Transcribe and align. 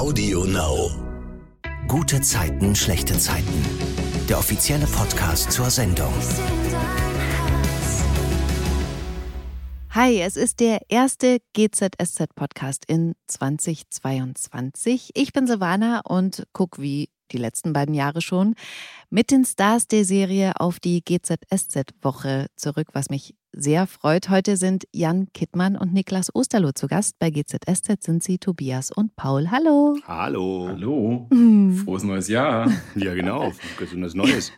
Audio 0.00 0.46
Now. 0.46 0.90
Gute 1.86 2.22
Zeiten, 2.22 2.74
schlechte 2.74 3.18
Zeiten. 3.18 3.52
Der 4.30 4.38
offizielle 4.38 4.86
Podcast 4.86 5.52
zur 5.52 5.68
Sendung. 5.68 6.14
Hi, 9.90 10.22
es 10.22 10.38
ist 10.38 10.60
der 10.60 10.80
erste 10.88 11.40
GZSZ-Podcast 11.52 12.86
in 12.86 13.12
2022. 13.26 15.10
Ich 15.12 15.34
bin 15.34 15.46
Silvana 15.46 16.00
und 16.00 16.46
guck 16.54 16.80
wie 16.80 17.10
die 17.30 17.36
letzten 17.36 17.74
beiden 17.74 17.94
Jahre 17.94 18.22
schon 18.22 18.54
mit 19.10 19.30
den 19.30 19.44
Stars 19.44 19.86
der 19.86 20.06
Serie 20.06 20.58
auf 20.58 20.80
die 20.80 21.04
GZSZ-Woche 21.04 22.46
zurück, 22.56 22.88
was 22.94 23.10
mich 23.10 23.34
sehr 23.52 23.86
freut. 23.86 24.28
Heute 24.28 24.56
sind 24.56 24.84
Jan 24.92 25.32
Kittmann 25.32 25.76
und 25.76 25.92
Niklas 25.92 26.34
Osterloh 26.34 26.72
zu 26.72 26.86
Gast. 26.86 27.18
Bei 27.18 27.30
GZSZ 27.30 28.02
sind 28.02 28.22
sie 28.22 28.38
Tobias 28.38 28.90
und 28.90 29.16
Paul. 29.16 29.50
Hallo. 29.50 29.96
Hallo. 30.06 30.68
Hallo. 30.68 31.26
Mhm. 31.30 31.74
Frohes 31.76 32.02
neues 32.02 32.28
Jahr. 32.28 32.70
Ja, 32.94 33.14
genau. 33.14 33.52
Gesundes 33.78 34.14
Neues. 34.14 34.52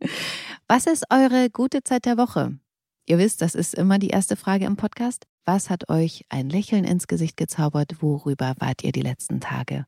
Was 0.68 0.86
ist 0.86 1.04
eure 1.10 1.50
gute 1.50 1.82
Zeit 1.82 2.04
der 2.04 2.18
Woche? 2.18 2.58
Ihr 3.06 3.18
wisst, 3.18 3.40
das 3.40 3.54
ist 3.54 3.74
immer 3.74 3.98
die 3.98 4.08
erste 4.08 4.36
Frage 4.36 4.66
im 4.66 4.76
Podcast. 4.76 5.26
Was 5.44 5.70
hat 5.70 5.88
euch 5.88 6.24
ein 6.28 6.50
Lächeln 6.50 6.84
ins 6.84 7.06
Gesicht 7.06 7.36
gezaubert? 7.36 8.02
Worüber 8.02 8.54
wart 8.58 8.84
ihr 8.84 8.92
die 8.92 9.00
letzten 9.00 9.40
Tage 9.40 9.86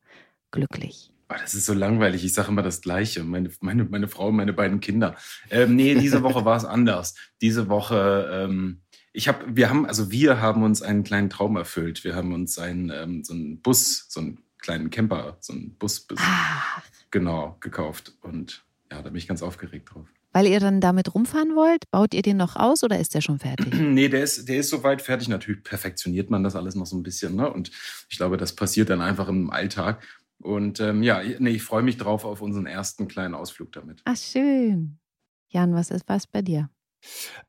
glücklich? 0.50 1.12
Oh, 1.32 1.36
das 1.40 1.54
ist 1.54 1.66
so 1.66 1.74
langweilig. 1.74 2.24
Ich 2.24 2.32
sage 2.34 2.48
immer 2.48 2.62
das 2.62 2.80
Gleiche. 2.80 3.22
Meine, 3.22 3.50
meine, 3.60 3.84
meine 3.84 4.08
Frau 4.08 4.28
und 4.28 4.36
meine 4.36 4.52
beiden 4.52 4.80
Kinder. 4.80 5.14
Ähm, 5.48 5.76
nee, 5.76 5.94
diese 5.94 6.22
Woche 6.24 6.44
war 6.44 6.56
es 6.56 6.64
anders. 6.64 7.14
Diese 7.40 7.68
Woche, 7.68 8.28
ähm, 8.32 8.80
ich 9.12 9.28
habe, 9.28 9.44
wir 9.46 9.70
haben, 9.70 9.86
also 9.86 10.10
wir 10.10 10.40
haben 10.40 10.64
uns 10.64 10.82
einen 10.82 11.04
kleinen 11.04 11.30
Traum 11.30 11.56
erfüllt. 11.56 12.02
Wir 12.02 12.16
haben 12.16 12.34
uns 12.34 12.58
einen, 12.58 12.90
ähm, 12.90 13.22
so 13.22 13.32
einen 13.32 13.60
Bus, 13.62 14.06
so 14.08 14.20
einen 14.20 14.38
kleinen 14.58 14.90
Camper, 14.90 15.36
so 15.40 15.52
einen 15.52 15.76
Bus, 15.76 16.06
Ah, 16.16 16.82
genau, 17.12 17.56
gekauft. 17.60 18.12
Und 18.22 18.64
ja, 18.90 19.00
da 19.00 19.10
bin 19.10 19.16
ich 19.16 19.28
ganz 19.28 19.42
aufgeregt 19.42 19.94
drauf. 19.94 20.06
weil 20.32 20.46
ihr 20.48 20.58
dann 20.60 20.80
damit 20.80 21.14
rumfahren 21.14 21.54
wollt? 21.54 21.88
Baut 21.92 22.12
ihr 22.12 22.22
den 22.22 22.36
noch 22.38 22.56
aus 22.56 22.82
oder 22.82 22.98
ist 22.98 23.14
der 23.14 23.20
schon 23.20 23.38
fertig? 23.38 23.72
Nee, 23.80 24.08
der 24.08 24.24
ist, 24.24 24.48
der 24.48 24.58
ist 24.58 24.68
soweit 24.70 25.00
fertig. 25.00 25.28
Natürlich 25.28 25.62
perfektioniert 25.62 26.28
man 26.30 26.42
das 26.42 26.56
alles 26.56 26.74
noch 26.74 26.86
so 26.86 26.96
ein 26.96 27.02
bisschen. 27.04 27.36
Ne? 27.36 27.48
Und 27.52 27.70
ich 28.08 28.16
glaube, 28.16 28.36
das 28.36 28.54
passiert 28.56 28.90
dann 28.90 29.00
einfach 29.00 29.28
im 29.28 29.50
Alltag. 29.50 30.02
Und 30.42 30.80
ähm, 30.80 31.02
ja, 31.02 31.20
nee, 31.38 31.50
ich 31.50 31.62
freue 31.62 31.82
mich 31.82 31.96
drauf 31.96 32.24
auf 32.24 32.40
unseren 32.40 32.66
ersten 32.66 33.08
kleinen 33.08 33.34
Ausflug 33.34 33.72
damit. 33.72 34.00
Ach, 34.04 34.16
schön. 34.16 34.98
Jan, 35.48 35.74
was 35.74 35.90
ist 35.90 36.08
was 36.08 36.26
bei 36.26 36.42
dir? 36.42 36.70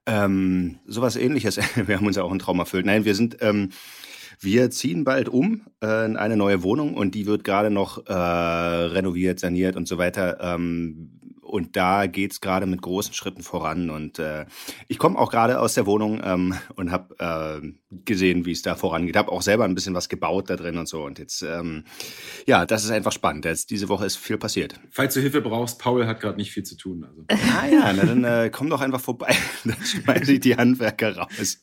Ähm, 0.06 0.80
sowas 0.86 1.16
ähnliches. 1.16 1.58
Wir 1.88 1.97
haben 1.97 2.08
uns 2.08 2.16
ja 2.16 2.23
auch 2.23 2.31
einen 2.31 2.39
Traum 2.39 2.59
erfüllt. 2.59 2.86
Nein, 2.86 3.06
wir 3.06 3.16
sind, 3.16 3.38
ähm, 3.42 3.69
wir 4.39 4.72
ziehen 4.72 5.03
bald 5.03 5.30
um 5.30 5.62
äh, 5.84 6.06
in 6.06 6.17
eine 6.17 6.36
neue 6.36 6.64
Wohnung 6.64 6.95
und 6.95 7.16
die 7.16 7.25
wird 7.25 7.44
gerade 7.44 7.69
noch 7.69 8.08
äh, 8.08 8.14
renoviert, 8.14 9.39
saniert 9.39 9.75
und 9.75 9.88
so 9.88 9.97
weiter. 9.97 10.39
Ähm, 10.42 11.19
und 11.52 11.75
da 11.75 12.07
geht's 12.07 12.39
gerade 12.39 12.66
mit 12.66 12.81
großen 12.81 13.13
Schritten 13.13 13.44
voran. 13.44 13.89
Und 13.89 14.19
äh, 14.19 14.45
ich 14.88 14.97
komme 14.97 15.19
auch 15.19 15.30
gerade 15.30 15.59
aus 15.59 15.73
der 15.73 15.85
Wohnung 15.85 16.21
ähm, 16.23 16.55
und 16.75 16.91
habe 16.91 17.61
äh, 17.61 17.73
gesehen, 18.05 18.45
wie 18.45 18.53
es 18.53 18.61
da 18.61 18.75
vorangeht. 18.75 19.17
Habe 19.17 19.31
auch 19.31 19.41
selber 19.41 19.66
ein 19.66 19.75
bisschen 19.75 19.94
was 19.94 20.07
gebaut 20.07 20.49
da 20.49 20.55
drin 20.55 20.77
und 20.77 20.88
so. 20.88 21.03
Und 21.03 21.19
jetzt, 21.19 21.41
ähm, 21.41 21.83
ja, 22.47 22.66
das 22.66 22.85
ist 22.85 22.91
einfach 22.91 23.11
spannend. 23.11 23.44
Jetzt, 23.44 23.69
diese 23.69 23.89
Woche 23.89 24.05
ist 24.05 24.16
viel 24.16 24.38
passiert. 24.38 24.79
Falls 24.89 25.13
du 25.13 25.19
Hilfe 25.19 25.41
brauchst, 25.41 25.77
Paul 25.77 26.07
hat 26.07 26.22
gerade 26.22 26.38
nicht 26.38 26.52
viel 26.52 26.63
zu 26.63 26.77
tun. 26.77 27.03
Also. 27.03 27.25
Ah 27.29 27.67
ja, 27.67 27.91
na, 27.94 28.05
dann 28.05 28.23
äh, 28.23 28.49
komm 28.49 28.69
doch 28.69 28.81
einfach 28.81 29.02
vorbei. 29.02 29.35
Dann 29.63 29.77
schmeiße 29.83 30.33
ich 30.33 30.39
die 30.39 30.55
Handwerker 30.55 31.17
raus. 31.17 31.61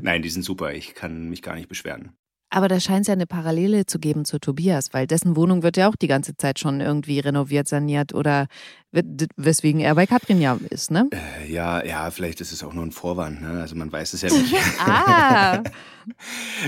Nein, 0.00 0.22
die 0.22 0.30
sind 0.30 0.44
super. 0.44 0.72
Ich 0.72 0.94
kann 0.94 1.28
mich 1.28 1.42
gar 1.42 1.56
nicht 1.56 1.68
beschweren. 1.68 2.16
Aber 2.50 2.68
da 2.68 2.80
scheint 2.80 3.02
es 3.02 3.08
ja 3.08 3.12
eine 3.12 3.26
Parallele 3.26 3.84
zu 3.84 3.98
geben 3.98 4.24
zu 4.24 4.38
Tobias, 4.38 4.94
weil 4.94 5.06
dessen 5.06 5.36
Wohnung 5.36 5.62
wird 5.62 5.76
ja 5.76 5.88
auch 5.88 5.96
die 5.96 6.06
ganze 6.06 6.36
Zeit 6.36 6.58
schon 6.58 6.80
irgendwie 6.80 7.18
renoviert, 7.20 7.68
saniert 7.68 8.14
oder 8.14 8.46
weswegen 8.90 9.80
er 9.80 9.94
bei 9.94 10.06
Katrin 10.06 10.40
ja 10.40 10.58
ist, 10.70 10.90
ne? 10.90 11.10
Äh, 11.12 11.52
ja, 11.52 11.84
ja, 11.84 12.10
vielleicht 12.10 12.40
ist 12.40 12.52
es 12.52 12.62
auch 12.62 12.72
nur 12.72 12.84
ein 12.84 12.90
Vorwand. 12.90 13.42
Ne? 13.42 13.60
Also 13.60 13.76
man 13.76 13.92
weiß 13.92 14.14
es 14.14 14.22
ja 14.22 14.30
nicht. 14.32 14.54
Ah, 14.78 15.62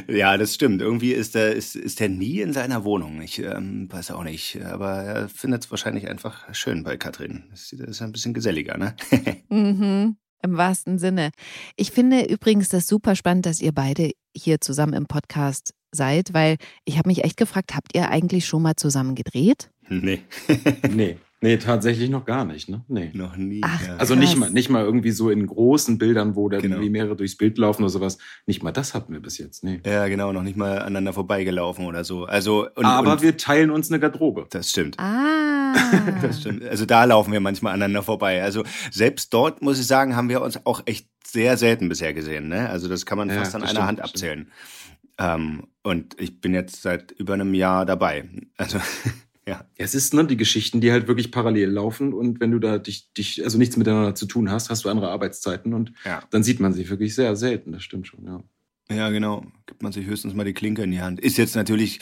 ja, 0.06 0.36
das 0.36 0.54
stimmt. 0.54 0.82
Irgendwie 0.82 1.12
ist 1.12 1.34
er, 1.34 1.52
ist, 1.52 1.76
ist 1.76 2.00
er 2.00 2.10
nie 2.10 2.40
in 2.40 2.52
seiner 2.52 2.84
Wohnung. 2.84 3.22
Ich 3.22 3.38
ähm, 3.38 3.90
weiß 3.90 4.10
auch 4.10 4.24
nicht. 4.24 4.62
Aber 4.62 5.02
er 5.02 5.28
findet 5.30 5.64
es 5.64 5.70
wahrscheinlich 5.70 6.08
einfach 6.08 6.52
schön 6.54 6.82
bei 6.82 6.98
Katrin. 6.98 7.44
Das 7.50 7.72
ist 7.72 8.02
ein 8.02 8.12
bisschen 8.12 8.34
geselliger, 8.34 8.76
ne? 8.76 8.94
mhm. 9.48 10.16
im 10.42 10.56
wahrsten 10.58 10.98
Sinne. 10.98 11.30
Ich 11.76 11.90
finde 11.90 12.26
übrigens 12.26 12.68
das 12.68 12.86
super 12.86 13.16
spannend, 13.16 13.46
dass 13.46 13.62
ihr 13.62 13.72
beide 13.72 14.10
hier 14.36 14.60
zusammen 14.60 14.94
im 14.94 15.06
Podcast 15.06 15.74
seid, 15.92 16.32
weil 16.32 16.56
ich 16.84 16.98
habe 16.98 17.08
mich 17.08 17.24
echt 17.24 17.36
gefragt, 17.36 17.74
habt 17.74 17.94
ihr 17.94 18.10
eigentlich 18.10 18.46
schon 18.46 18.62
mal 18.62 18.76
zusammen 18.76 19.14
gedreht? 19.14 19.70
nee. 19.88 20.22
nee, 20.88 21.18
nee, 21.40 21.56
tatsächlich 21.56 22.10
noch 22.10 22.24
gar 22.24 22.44
nicht. 22.44 22.68
Ne? 22.68 22.84
Nee. 22.88 23.10
Noch 23.14 23.36
nie. 23.36 23.60
Ach, 23.64 23.86
ja. 23.86 23.96
Also 23.96 24.14
nicht 24.14 24.36
mal, 24.36 24.50
nicht 24.50 24.70
mal 24.70 24.84
irgendwie 24.84 25.10
so 25.10 25.30
in 25.30 25.46
großen 25.46 25.98
Bildern, 25.98 26.36
wo 26.36 26.48
dann 26.48 26.60
Genau. 26.62 26.76
irgendwie 26.76 26.90
mehrere 26.90 27.16
durchs 27.16 27.36
Bild 27.36 27.58
laufen 27.58 27.82
oder 27.82 27.90
sowas. 27.90 28.18
Nicht 28.46 28.62
mal 28.62 28.72
das 28.72 28.94
hatten 28.94 29.12
wir 29.12 29.20
bis 29.20 29.38
jetzt. 29.38 29.64
Nee. 29.64 29.80
ja, 29.84 30.06
genau, 30.08 30.32
noch 30.32 30.42
nicht 30.42 30.56
mal 30.56 30.78
aneinander 30.78 31.12
vorbeigelaufen 31.12 31.86
oder 31.86 32.04
so. 32.04 32.24
Also, 32.24 32.68
und, 32.74 32.84
Aber 32.84 33.12
und, 33.12 33.22
wir 33.22 33.36
teilen 33.36 33.70
uns 33.70 33.90
eine 33.90 34.00
Garderobe. 34.00 34.46
das 34.50 34.70
stimmt. 34.70 34.98
Ah. 34.98 35.74
Das 36.22 36.40
stimmt. 36.40 36.64
Also 36.64 36.84
da 36.84 37.04
laufen 37.04 37.32
wir 37.32 37.38
manchmal 37.40 37.72
aneinander 37.74 38.02
vorbei. 38.02 38.42
Also 38.42 38.64
selbst 38.90 39.32
dort, 39.32 39.62
muss 39.62 39.78
ich 39.78 39.86
sagen, 39.86 40.16
haben 40.16 40.28
wir 40.28 40.42
uns 40.42 40.66
auch 40.66 40.82
echt 40.86 41.06
sehr 41.24 41.56
selten 41.56 41.88
bisher 41.88 42.12
gesehen. 42.12 42.48
Ne? 42.48 42.68
Also 42.68 42.88
das 42.88 43.06
kann 43.06 43.18
man 43.18 43.28
Ja, 43.28 43.36
fast 43.36 43.54
an 43.54 43.62
einer 43.62 43.70
stimmt, 43.70 43.86
Hand 43.86 44.00
abzählen. 44.00 44.50
Ähm, 45.18 45.68
und 45.84 46.20
ich 46.20 46.40
bin 46.40 46.54
jetzt 46.54 46.82
seit 46.82 47.12
über 47.12 47.34
einem 47.34 47.54
Jahr 47.54 47.86
dabei. 47.86 48.28
Also 48.56 48.78
ja. 49.50 49.64
Es 49.76 49.94
ist 49.94 50.14
ne, 50.14 50.24
die 50.24 50.36
Geschichten, 50.36 50.80
die 50.80 50.92
halt 50.92 51.08
wirklich 51.08 51.30
parallel 51.30 51.68
laufen 51.70 52.12
und 52.12 52.40
wenn 52.40 52.50
du 52.50 52.58
da 52.58 52.78
dich, 52.78 53.12
dich 53.12 53.42
also 53.44 53.58
nichts 53.58 53.76
miteinander 53.76 54.14
zu 54.14 54.26
tun 54.26 54.50
hast, 54.50 54.70
hast 54.70 54.84
du 54.84 54.88
andere 54.88 55.10
Arbeitszeiten 55.10 55.74
und 55.74 55.92
Ja. 56.04 56.22
dann 56.30 56.42
sieht 56.42 56.60
man 56.60 56.72
sich 56.72 56.88
wirklich 56.90 57.14
sehr 57.14 57.36
selten. 57.36 57.72
Das 57.72 57.82
stimmt 57.82 58.06
schon, 58.06 58.24
ja. 58.24 58.42
Ja, 58.90 59.10
genau. 59.10 59.44
Gibt 59.66 59.82
man 59.82 59.92
sich 59.92 60.06
höchstens 60.06 60.34
mal 60.34 60.44
die 60.44 60.52
Klinke 60.52 60.82
in 60.82 60.90
die 60.90 61.00
Hand. 61.00 61.20
Ist 61.20 61.38
jetzt 61.38 61.54
natürlich 61.54 62.00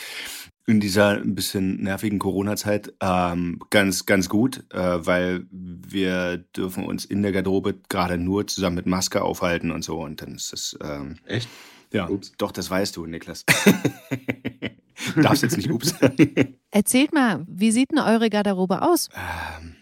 in 0.67 0.81
dieser 0.81 1.11
ein 1.21 1.35
bisschen 1.35 1.83
nervigen 1.83 2.19
Corona-Zeit 2.19 2.93
ähm, 3.03 3.59
ganz, 3.71 4.05
ganz 4.07 4.29
gut, 4.29 4.65
äh, 4.71 4.79
weil 5.07 5.47
wir 5.51 6.39
dürfen 6.57 6.85
uns 6.85 7.05
in 7.05 7.23
der 7.23 7.33
Garderobe 7.33 7.75
gerade 7.89 8.17
nur 8.19 8.47
zusammen 8.47 8.77
mit 8.77 8.87
Maske 8.87 9.23
aufhalten 9.23 9.71
und 9.71 9.83
so. 9.85 10.01
Und 10.03 10.21
dann 10.23 10.35
ist 10.35 10.53
das 10.53 10.79
ähm, 10.83 11.17
Echt? 11.27 11.49
Ja, 11.93 12.09
Ups. 12.09 12.33
doch, 12.39 12.53
das 12.53 12.71
weißt 12.71 12.97
du, 12.97 13.07
Niklas. 13.07 13.45
du 15.15 15.23
darfst 15.23 15.43
jetzt 15.43 15.57
nicht 15.57 15.71
ups. 15.71 15.95
Erzählt 16.71 17.13
mal, 17.13 17.45
wie 17.49 17.71
sieht 17.71 17.91
denn 17.91 17.99
eure 17.99 18.31
Garderobe 18.31 18.83
aus? 18.83 19.09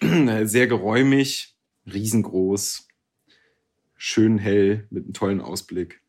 Ähm, 0.03 0.47
Sehr 0.47 0.67
geräumig, 0.67 1.57
riesengroß, 1.87 2.87
schön 3.97 4.39
hell, 4.39 4.87
mit 4.91 5.05
einem 5.05 5.13
tollen 5.13 5.41
Ausblick. 5.41 6.01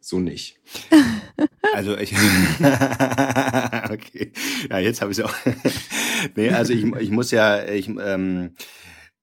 So 0.00 0.18
nicht. 0.18 0.58
also 1.74 1.96
ich. 1.96 2.12
okay. 3.90 4.32
Ja, 4.70 4.78
jetzt 4.78 5.02
habe 5.02 5.12
ich 5.12 5.18
es 5.18 5.24
auch. 5.24 5.34
nee, 6.36 6.48
also 6.50 6.72
ich, 6.72 6.84
ich 6.84 7.10
muss 7.10 7.30
ja, 7.30 7.64
ich, 7.64 7.88
ähm, 7.88 8.54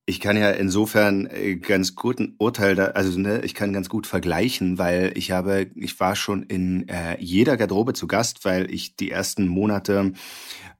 ich 0.10 0.22
kann 0.22 0.38
ja 0.38 0.52
insofern 0.52 1.28
äh, 1.28 1.58
ganz 1.58 1.94
gut 1.94 2.20
ein 2.20 2.36
Urteil 2.38 2.76
da, 2.76 2.86
also 2.86 3.20
ne, 3.20 3.42
ich 3.44 3.54
kann 3.54 3.74
ganz 3.74 3.90
gut 3.90 4.08
vergleichen, 4.08 4.78
weil 4.78 5.12
ich 5.16 5.32
habe, 5.32 5.68
ich 5.76 6.00
war 6.00 6.16
schon 6.16 6.44
in 6.44 6.88
äh, 6.88 7.18
jeder 7.20 7.58
Garderobe 7.58 7.94
zu 7.94 8.08
Gast, 8.08 8.46
weil 8.46 8.74
ich 8.74 8.96
die 8.96 9.12
ersten 9.12 9.48
Monate 9.48 10.14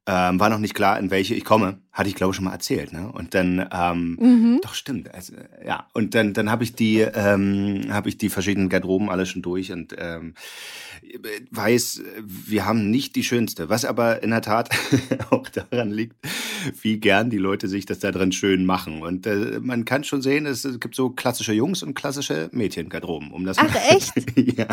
ähm, 0.08 0.40
war 0.40 0.50
noch 0.50 0.60
nicht 0.60 0.74
klar, 0.74 0.98
in 1.00 1.12
welche 1.12 1.36
ich 1.36 1.44
komme. 1.44 1.80
Hatte 1.92 2.10
ich, 2.10 2.16
glaube 2.16 2.32
ich, 2.32 2.36
schon 2.36 2.46
mal 2.46 2.54
erzählt, 2.54 2.94
ne? 2.94 3.12
Und 3.12 3.34
dann, 3.34 3.68
ähm, 3.74 4.18
Mhm. 4.20 4.60
doch 4.62 4.74
stimmt. 4.76 5.14
Also, 5.14 5.34
ja, 5.66 5.88
und 5.94 6.14
dann, 6.16 6.34
dann 6.34 6.50
habe 6.52 6.64
ich 6.64 6.74
die, 6.76 7.00
ähm, 7.00 7.88
habe 7.90 8.08
ich 8.10 8.18
die 8.18 8.30
verschiedenen 8.30 8.70
Garderoben 8.70 9.10
alle 9.10 9.26
schon 9.26 9.42
durch 9.42 9.72
und 9.72 9.96
ähm, 9.98 10.36
weiß, 11.52 12.02
wir 12.24 12.66
haben 12.66 12.90
nicht 12.92 13.16
die 13.16 13.24
schönste, 13.24 13.70
was 13.70 13.86
aber 13.86 14.24
in 14.24 14.30
der 14.30 14.42
Tat 14.42 14.70
auch 15.32 15.48
daran 15.50 15.92
liegt, 15.92 16.16
wie 16.82 17.00
gern 17.00 17.30
die 17.30 17.38
Leute 17.38 17.68
sich 17.68 17.86
das 17.86 18.00
da 18.00 18.12
drin 18.12 18.32
schön 18.32 18.66
machen. 18.66 19.02
Und 19.02 19.26
äh, 19.28 19.60
man 19.62 19.86
kann 19.86 20.04
schon 20.04 20.22
sehen, 20.22 20.46
es 20.46 20.64
gibt 20.80 20.96
so 20.96 21.10
klassische 21.10 21.54
Jungs 21.54 21.84
und 21.84 21.94
klassische 21.96 22.50
Mädchengarderoben. 22.52 23.32
Um 23.32 23.46
das 23.46 23.58
Ach, 23.58 23.74
mal- 23.74 23.82
echt? 23.90 24.14
ja. 24.58 24.68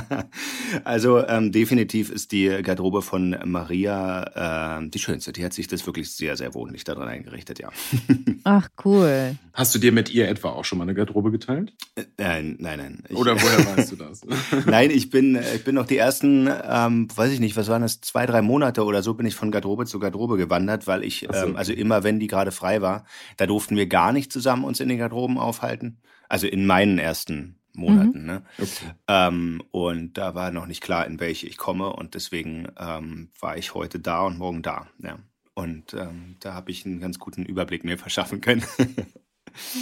Also 0.84 1.26
ähm, 1.26 1.52
definitiv 1.52 2.10
ist 2.10 2.32
die 2.32 2.48
Garderobe 2.62 3.02
von 3.02 3.36
Maria 3.44 4.78
ähm, 4.78 4.90
die 4.90 4.98
schönste. 4.98 5.23
Die 5.32 5.44
hat 5.44 5.52
sich 5.52 5.66
das 5.68 5.86
wirklich 5.86 6.10
sehr, 6.12 6.36
sehr 6.36 6.54
wohnlich 6.54 6.84
da 6.84 6.94
drin 6.94 7.08
eingerichtet, 7.08 7.58
ja. 7.58 7.70
Ach, 8.44 8.68
cool. 8.84 9.36
Hast 9.52 9.74
du 9.74 9.78
dir 9.78 9.92
mit 9.92 10.10
ihr 10.12 10.28
etwa 10.28 10.50
auch 10.50 10.64
schon 10.64 10.78
mal 10.78 10.84
eine 10.84 10.94
Garderobe 10.94 11.30
geteilt? 11.30 11.72
Äh, 11.96 12.04
Nein, 12.18 12.56
nein, 12.58 12.78
nein. 12.78 13.02
Ich, 13.08 13.16
Oder 13.16 13.40
woher 13.40 13.58
weißt 13.76 13.92
du 13.92 13.96
das? 13.96 14.22
Nein, 14.66 14.90
ich 14.90 15.10
bin, 15.10 15.36
äh, 15.36 15.56
ich 15.56 15.64
bin 15.64 15.74
noch 15.74 15.86
die 15.86 15.96
ersten, 15.96 16.48
ähm, 16.68 17.08
weiß 17.14 17.32
ich 17.32 17.40
nicht, 17.40 17.56
was 17.56 17.68
waren 17.68 17.82
das, 17.82 18.00
zwei, 18.00 18.26
drei 18.26 18.42
Monate 18.42 18.84
oder 18.84 19.02
so 19.02 19.14
bin 19.14 19.26
ich 19.26 19.34
von 19.34 19.50
Garderobe 19.50 19.86
zu 19.86 19.98
Garderobe 19.98 20.36
gewandert, 20.36 20.86
weil 20.86 21.04
ich, 21.04 21.26
so. 21.30 21.46
ähm, 21.46 21.56
also 21.56 21.72
immer 21.72 22.02
wenn 22.04 22.20
die 22.20 22.26
gerade 22.26 22.52
frei 22.52 22.82
war, 22.82 23.04
da 23.36 23.46
durften 23.46 23.76
wir 23.76 23.86
gar 23.86 24.12
nicht 24.12 24.32
zusammen 24.32 24.64
uns 24.64 24.80
in 24.80 24.88
den 24.88 24.98
Garderoben 24.98 25.38
aufhalten. 25.38 25.98
Also 26.28 26.46
in 26.46 26.66
meinen 26.66 26.98
ersten 26.98 27.56
Monaten. 27.74 28.20
Mhm. 28.20 28.26
Ne? 28.26 28.42
Okay. 28.58 28.92
Ähm, 29.08 29.62
und 29.70 30.14
da 30.14 30.34
war 30.34 30.50
noch 30.50 30.66
nicht 30.66 30.82
klar, 30.82 31.06
in 31.06 31.20
welche 31.20 31.46
ich 31.46 31.56
komme. 31.56 31.92
Und 31.92 32.14
deswegen 32.14 32.68
ähm, 32.78 33.30
war 33.40 33.56
ich 33.56 33.74
heute 33.74 33.98
da 33.98 34.22
und 34.22 34.38
morgen 34.38 34.62
da. 34.62 34.88
Ja. 35.02 35.18
Und 35.54 35.94
ähm, 35.94 36.36
da 36.40 36.54
habe 36.54 36.70
ich 36.70 36.84
einen 36.84 37.00
ganz 37.00 37.18
guten 37.18 37.44
Überblick 37.44 37.84
mir 37.84 37.98
verschaffen 37.98 38.40
können. 38.40 38.64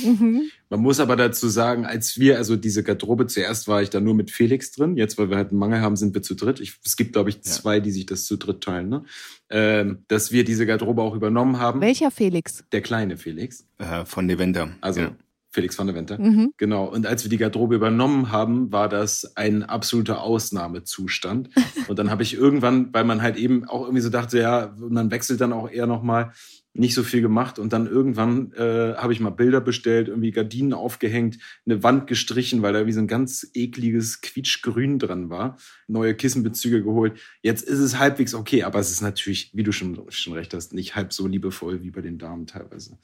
Mhm. 0.05 0.51
Man 0.69 0.81
muss 0.81 1.01
aber 1.01 1.17
dazu 1.17 1.49
sagen, 1.49 1.87
als 1.87 2.19
wir, 2.19 2.37
also 2.37 2.57
diese 2.57 2.83
Garderobe, 2.83 3.27
zuerst 3.27 3.69
war 3.69 3.83
ich 3.83 3.91
da 3.91 4.01
nur 4.01 4.15
mit 4.15 4.31
Felix 4.31 4.73
drin. 4.73 4.97
Jetzt, 4.97 5.19
weil 5.19 5.31
wir 5.31 5.37
halt 5.37 5.51
einen 5.51 5.59
Mangel 5.59 5.81
haben, 5.81 5.97
sind 5.97 6.15
wir 6.15 6.23
zu 6.23 6.35
dritt. 6.35 6.61
Ich, 6.61 6.79
es 6.85 6.97
gibt, 6.97 7.13
glaube 7.13 7.31
ich, 7.31 7.43
zwei, 7.43 7.81
die 7.81 7.91
sich 7.91 8.07
das 8.07 8.25
zu 8.25 8.37
dritt 8.37 8.63
teilen, 8.63 8.89
ne? 8.89 9.05
Ähm, 9.51 10.05
dass 10.09 10.33
wir 10.33 10.45
diese 10.45 10.67
Garderobe 10.67 11.03
auch 11.03 11.15
übernommen 11.15 11.59
haben. 11.59 11.81
Welcher 11.81 12.11
Felix? 12.11 12.65
Der 12.73 12.81
kleine 12.81 13.17
Felix. 13.17 13.67
Äh, 13.79 14.05
von 14.05 14.29
Deventer. 14.29 14.73
Also 14.81 15.01
ja. 15.01 15.17
Felix 15.53 15.79
van 15.79 15.87
der 15.87 15.95
Wente. 15.95 16.19
Mhm. 16.19 16.55
Genau. 16.57 16.85
Und 16.85 17.07
als 17.07 17.25
wir 17.25 17.31
die 17.31 17.37
Garderobe 17.37 17.75
übernommen 17.75 18.33
haben, 18.33 18.73
war 18.73 18.89
das 18.89 19.37
ein 19.37 19.63
absoluter 19.63 20.23
Ausnahmezustand. 20.23 21.51
Und 21.89 21.99
dann 21.99 22.11
habe 22.11 22.23
ich 22.23 22.35
irgendwann, 22.35 22.93
weil 22.93 23.05
man 23.05 23.23
halt 23.23 23.37
eben 23.37 23.65
auch 23.69 23.83
irgendwie 23.83 24.01
so 24.01 24.09
dachte, 24.09 24.39
ja, 24.39 24.75
man 24.79 25.11
wechselt 25.11 25.41
dann 25.41 25.53
auch 25.53 25.71
eher 25.71 25.87
nochmal, 25.87 26.33
nicht 26.75 26.95
so 26.95 27.03
viel 27.03 27.21
gemacht 27.21 27.59
und 27.59 27.73
dann 27.73 27.87
irgendwann 27.87 28.53
äh, 28.53 28.95
habe 28.95 29.13
ich 29.13 29.21
mal 29.21 29.31
Bilder 29.31 29.61
bestellt, 29.61 30.09
irgendwie 30.09 30.31
Gardinen 30.31 30.73
aufgehängt, 30.73 31.39
eine 31.67 31.83
Wand 31.83 32.07
gestrichen, 32.07 32.63
weil 32.63 32.73
da 32.73 32.87
wie 32.87 32.93
so 32.93 33.01
ein 33.01 33.09
ganz 33.09 33.51
ekliges 33.53 34.23
Quietschgrün 34.23 34.99
dran 34.99 35.29
war, 35.29 35.59
neue 35.87 36.15
Kissenbezüge 36.15 36.83
geholt. 36.83 37.19
Jetzt 37.43 37.63
ist 37.69 37.79
es 37.79 37.99
halbwegs 37.99 38.35
okay, 38.35 38.63
aber 38.63 38.79
es 38.79 38.91
ist 38.91 39.03
natürlich, 39.03 39.51
wie 39.53 39.65
du 39.65 39.73
schon, 39.73 40.01
schon 40.09 40.33
recht 40.33 40.55
hast, 40.55 40.73
nicht 40.73 40.97
halb 40.97 41.13
so 41.13 41.27
liebevoll 41.27 41.83
wie 41.83 41.91
bei 41.91 42.01
den 42.01 42.17
Damen 42.17 42.47
teilweise. 42.47 42.97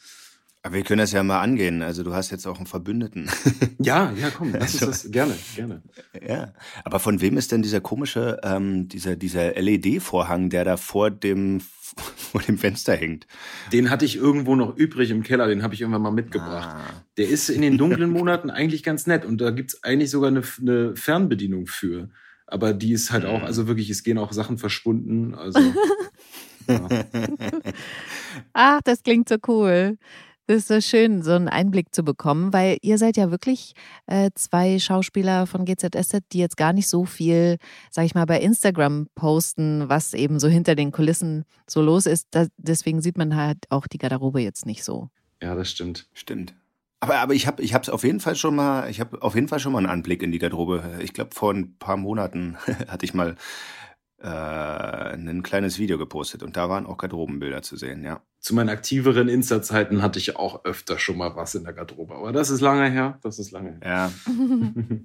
Aber 0.68 0.76
wir 0.76 0.84
können 0.84 0.98
das 0.98 1.12
ja 1.12 1.22
mal 1.22 1.40
angehen. 1.40 1.80
Also 1.80 2.02
du 2.02 2.12
hast 2.12 2.30
jetzt 2.30 2.46
auch 2.46 2.58
einen 2.58 2.66
Verbündeten. 2.66 3.30
Ja, 3.80 4.12
ja, 4.20 4.30
komm, 4.30 4.52
lass 4.52 4.74
uns 4.74 4.82
also, 4.82 4.86
das 4.86 5.10
gerne, 5.12 5.34
gerne. 5.54 5.82
Ja, 6.26 6.52
aber 6.84 6.98
von 6.98 7.20
wem 7.20 7.36
ist 7.36 7.52
denn 7.52 7.62
dieser 7.62 7.80
komische, 7.80 8.40
ähm, 8.42 8.88
dieser, 8.88 9.14
dieser 9.14 9.52
LED-Vorhang, 9.54 10.50
der 10.50 10.64
da 10.64 10.76
vor 10.76 11.12
dem, 11.12 11.60
vor 12.16 12.42
dem 12.42 12.58
Fenster 12.58 12.96
hängt? 12.96 13.28
Den 13.72 13.88
hatte 13.88 14.04
ich 14.04 14.16
irgendwo 14.16 14.56
noch 14.56 14.76
übrig 14.76 15.10
im 15.10 15.22
Keller, 15.22 15.46
den 15.46 15.62
habe 15.62 15.74
ich 15.74 15.80
irgendwann 15.80 16.02
mal 16.02 16.10
mitgebracht. 16.10 16.76
Ah. 16.76 17.04
Der 17.18 17.28
ist 17.28 17.48
in 17.50 17.62
den 17.62 17.78
dunklen 17.78 18.10
Monaten 18.18 18.50
eigentlich 18.50 18.82
ganz 18.82 19.06
nett 19.06 19.24
und 19.24 19.40
da 19.40 19.50
gibt's 19.50 19.84
eigentlich 19.84 20.10
sogar 20.10 20.28
eine, 20.28 20.42
eine 20.60 20.96
Fernbedienung 20.96 21.68
für. 21.68 22.10
Aber 22.48 22.72
die 22.72 22.92
ist 22.92 23.12
halt 23.12 23.24
auch, 23.24 23.40
hm. 23.40 23.46
also 23.46 23.68
wirklich, 23.68 23.90
es 23.90 24.02
gehen 24.02 24.18
auch 24.18 24.32
Sachen 24.32 24.58
verschwunden. 24.58 25.36
Also, 25.36 25.60
ja. 26.66 26.88
Ach, 28.52 28.80
das 28.82 29.04
klingt 29.04 29.28
so 29.28 29.36
cool. 29.46 29.96
Das 30.48 30.56
ist 30.56 30.68
so 30.68 30.80
schön, 30.80 31.22
so 31.22 31.32
einen 31.32 31.48
Einblick 31.48 31.94
zu 31.94 32.02
bekommen, 32.02 32.54
weil 32.54 32.78
ihr 32.80 32.96
seid 32.96 33.18
ja 33.18 33.30
wirklich 33.30 33.74
äh, 34.06 34.30
zwei 34.34 34.78
Schauspieler 34.78 35.46
von 35.46 35.66
GZSZ, 35.66 36.20
die 36.32 36.38
jetzt 36.38 36.56
gar 36.56 36.72
nicht 36.72 36.88
so 36.88 37.04
viel, 37.04 37.58
sag 37.90 38.06
ich 38.06 38.14
mal, 38.14 38.24
bei 38.24 38.40
Instagram 38.40 39.08
posten, 39.14 39.90
was 39.90 40.14
eben 40.14 40.40
so 40.40 40.48
hinter 40.48 40.74
den 40.74 40.90
Kulissen 40.90 41.44
so 41.66 41.82
los 41.82 42.06
ist. 42.06 42.28
Da, 42.30 42.46
deswegen 42.56 43.02
sieht 43.02 43.18
man 43.18 43.36
halt 43.36 43.58
auch 43.68 43.86
die 43.86 43.98
Garderobe 43.98 44.40
jetzt 44.40 44.64
nicht 44.64 44.84
so. 44.84 45.10
Ja, 45.42 45.54
das 45.54 45.70
stimmt. 45.70 46.08
Stimmt. 46.14 46.54
Aber, 47.00 47.16
aber 47.16 47.34
ich 47.34 47.46
habe 47.46 47.62
ich 47.62 47.74
hab's 47.74 47.90
auf 47.90 48.02
jeden 48.02 48.20
Fall 48.20 48.34
schon 48.34 48.56
mal, 48.56 48.88
ich 48.88 49.00
habe 49.00 49.20
auf 49.20 49.34
jeden 49.34 49.48
Fall 49.48 49.60
schon 49.60 49.72
mal 49.72 49.80
einen 49.80 49.90
Anblick 49.90 50.22
in 50.22 50.32
die 50.32 50.38
Garderobe. 50.38 50.98
Ich 51.02 51.12
glaube, 51.12 51.34
vor 51.34 51.52
ein 51.52 51.76
paar 51.76 51.98
Monaten 51.98 52.56
hatte 52.88 53.04
ich 53.04 53.12
mal 53.12 53.36
äh, 54.20 54.26
ein 54.26 55.42
kleines 55.42 55.78
Video 55.78 55.98
gepostet 55.98 56.42
und 56.42 56.56
da 56.56 56.68
waren 56.68 56.86
auch 56.86 56.96
Garderobenbilder 56.96 57.62
zu 57.62 57.76
sehen, 57.76 58.04
ja. 58.04 58.20
Zu 58.40 58.54
meinen 58.54 58.68
aktiveren 58.68 59.28
Insta-Zeiten 59.28 60.00
hatte 60.00 60.18
ich 60.18 60.36
auch 60.36 60.64
öfter 60.64 60.98
schon 60.98 61.18
mal 61.18 61.34
was 61.34 61.54
in 61.54 61.64
der 61.64 61.72
Garderobe, 61.72 62.14
aber 62.14 62.32
das 62.32 62.50
ist 62.50 62.60
lange 62.60 62.88
her, 62.90 63.18
das 63.22 63.38
ist 63.38 63.50
lange 63.50 63.78
her. 63.80 63.80
Ja. 63.82 64.12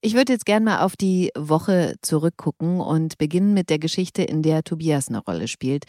ich 0.00 0.14
würde 0.14 0.32
jetzt 0.32 0.46
gerne 0.46 0.64
mal 0.64 0.80
auf 0.80 0.96
die 0.96 1.30
Woche 1.36 1.96
zurückgucken 2.02 2.80
und 2.80 3.18
beginnen 3.18 3.54
mit 3.54 3.70
der 3.70 3.78
Geschichte, 3.78 4.22
in 4.22 4.42
der 4.42 4.64
Tobias 4.64 5.08
eine 5.08 5.18
Rolle 5.18 5.48
spielt. 5.48 5.84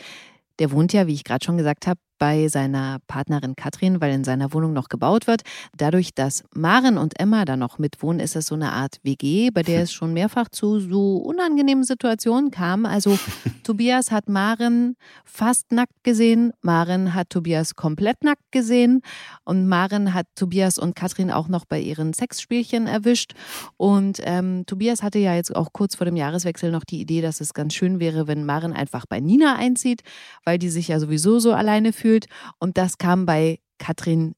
Der 0.59 0.71
wohnt 0.71 0.93
ja, 0.93 1.07
wie 1.07 1.13
ich 1.13 1.23
gerade 1.23 1.43
schon 1.43 1.57
gesagt 1.57 1.87
habe, 1.87 1.99
bei 2.17 2.47
seiner 2.47 2.99
Partnerin 3.07 3.55
Katrin, 3.55 3.99
weil 3.99 4.13
in 4.13 4.23
seiner 4.23 4.53
Wohnung 4.53 4.73
noch 4.73 4.87
gebaut 4.87 5.27
wird. 5.27 5.41
Dadurch, 5.75 6.13
dass 6.13 6.43
Maren 6.53 6.97
und 6.97 7.19
Emma 7.19 7.43
da 7.45 7.57
noch 7.57 7.79
mitwohnen, 7.79 8.19
ist 8.21 8.35
es 8.35 8.45
so 8.45 8.55
eine 8.55 8.71
Art 8.71 8.97
WG, 9.03 9.51
bei 9.51 9.61
der 9.61 9.83
es 9.83 9.91
schon 9.91 10.13
mehrfach 10.13 10.49
zu 10.49 10.79
so 10.79 11.17
unangenehmen 11.17 11.83
Situationen 11.83 12.51
kam. 12.51 12.85
Also 12.85 13.19
Tobias 13.63 14.11
hat 14.11 14.29
Maren 14.29 14.95
fast 15.25 15.71
nackt 15.71 16.03
gesehen, 16.03 16.53
Maren 16.61 17.13
hat 17.13 17.29
Tobias 17.29 17.75
komplett 17.75 18.23
nackt 18.23 18.51
gesehen 18.51 19.01
und 19.43 19.67
Maren 19.67 20.13
hat 20.13 20.27
Tobias 20.35 20.77
und 20.77 20.95
Katrin 20.95 21.29
auch 21.29 21.49
noch 21.49 21.65
bei 21.65 21.79
ihren 21.79 22.13
Sexspielchen 22.13 22.87
erwischt. 22.87 23.33
Und 23.77 24.19
ähm, 24.23 24.65
Tobias 24.65 25.03
hatte 25.03 25.19
ja 25.19 25.35
jetzt 25.35 25.53
auch 25.53 25.73
kurz 25.73 25.95
vor 25.95 26.05
dem 26.05 26.15
Jahreswechsel 26.15 26.71
noch 26.71 26.85
die 26.85 27.01
Idee, 27.01 27.21
dass 27.21 27.41
es 27.41 27.53
ganz 27.53 27.73
schön 27.73 27.99
wäre, 27.99 28.27
wenn 28.27 28.45
Maren 28.45 28.71
einfach 28.71 29.05
bei 29.07 29.19
Nina 29.19 29.57
einzieht, 29.57 30.03
weil 30.45 30.57
die 30.57 30.69
sich 30.69 30.87
ja 30.87 30.99
sowieso 30.99 31.39
so 31.39 31.51
alleine 31.51 31.91
fühlt 31.91 32.02
gefühlt. 32.03 32.25
Und 32.59 32.77
das 32.77 32.97
kam 32.97 33.25
bei 33.25 33.59
Katrin 33.77 34.35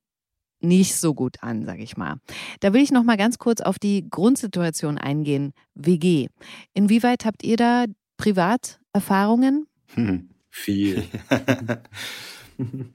nicht 0.62 0.96
so 0.96 1.14
gut 1.14 1.38
an, 1.42 1.66
sage 1.66 1.84
ich 1.84 1.98
mal. 1.98 2.16
Da 2.60 2.74
will 2.74 2.82
ich 2.82 2.92
noch 2.92 3.04
mal 3.04 3.18
ganz 3.18 3.38
kurz 3.38 3.62
auf 3.62 3.78
die 3.78 4.08
Grundsituation 4.10 4.98
eingehen. 4.98 5.54
WG. 5.76 6.28
Inwieweit 6.74 7.26
habt 7.26 7.44
ihr 7.44 7.58
da 7.58 7.86
Privaterfahrungen? 8.18 9.68
Hm, 9.94 10.30
viel. 10.50 11.04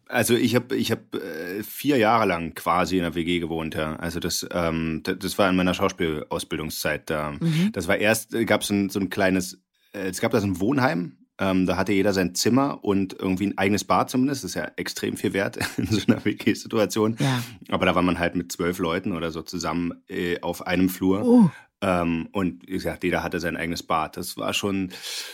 Also 0.08 0.36
ich 0.36 0.54
habe 0.54 0.74
ich 0.74 0.90
hab, 0.90 1.14
äh, 1.14 1.62
vier 1.62 1.98
Jahre 1.98 2.24
lang 2.24 2.54
quasi 2.54 2.96
in 2.96 3.02
der 3.02 3.14
WG 3.14 3.40
gewohnt. 3.40 3.74
Ja. 3.74 3.96
Also 3.96 4.18
das, 4.18 4.46
ähm, 4.52 5.02
das 5.02 5.36
war 5.36 5.50
in 5.50 5.56
meiner 5.56 5.74
Schauspielausbildungszeit. 5.74 7.10
Da. 7.10 7.32
Mhm. 7.32 7.68
Das 7.72 7.86
war 7.86 7.98
erst, 7.98 8.34
gab 8.46 8.62
es 8.62 8.70
ein, 8.70 8.88
so 8.88 8.98
ein 8.98 9.10
kleines, 9.10 9.60
äh, 9.92 10.08
es 10.08 10.22
gab 10.22 10.32
da 10.32 10.40
so 10.40 10.46
ein 10.46 10.60
Wohnheim 10.60 11.19
ähm, 11.40 11.64
da 11.64 11.78
hatte 11.78 11.92
jeder 11.92 12.12
sein 12.12 12.34
Zimmer 12.34 12.84
und 12.84 13.14
irgendwie 13.18 13.46
ein 13.46 13.58
eigenes 13.58 13.84
Bad 13.84 14.10
zumindest. 14.10 14.44
Das 14.44 14.50
ist 14.50 14.54
ja 14.56 14.70
extrem 14.76 15.16
viel 15.16 15.32
wert 15.32 15.58
in 15.78 15.86
so 15.86 16.00
einer 16.06 16.22
WG-Situation. 16.22 17.16
Ja. 17.18 17.42
Aber 17.70 17.86
da 17.86 17.94
war 17.94 18.02
man 18.02 18.18
halt 18.18 18.36
mit 18.36 18.52
zwölf 18.52 18.78
Leuten 18.78 19.12
oder 19.12 19.30
so 19.30 19.40
zusammen 19.40 20.02
äh, 20.08 20.38
auf 20.42 20.66
einem 20.66 20.90
Flur. 20.90 21.24
Oh. 21.24 21.50
Ähm, 21.82 22.28
und 22.32 22.66
wie 22.68 22.72
gesagt, 22.72 23.04
jeder 23.04 23.22
hatte 23.22 23.40
sein 23.40 23.56
eigenes 23.56 23.82
Bad. 23.82 24.18
Das 24.18 24.36
war 24.36 24.52
schon, 24.52 24.90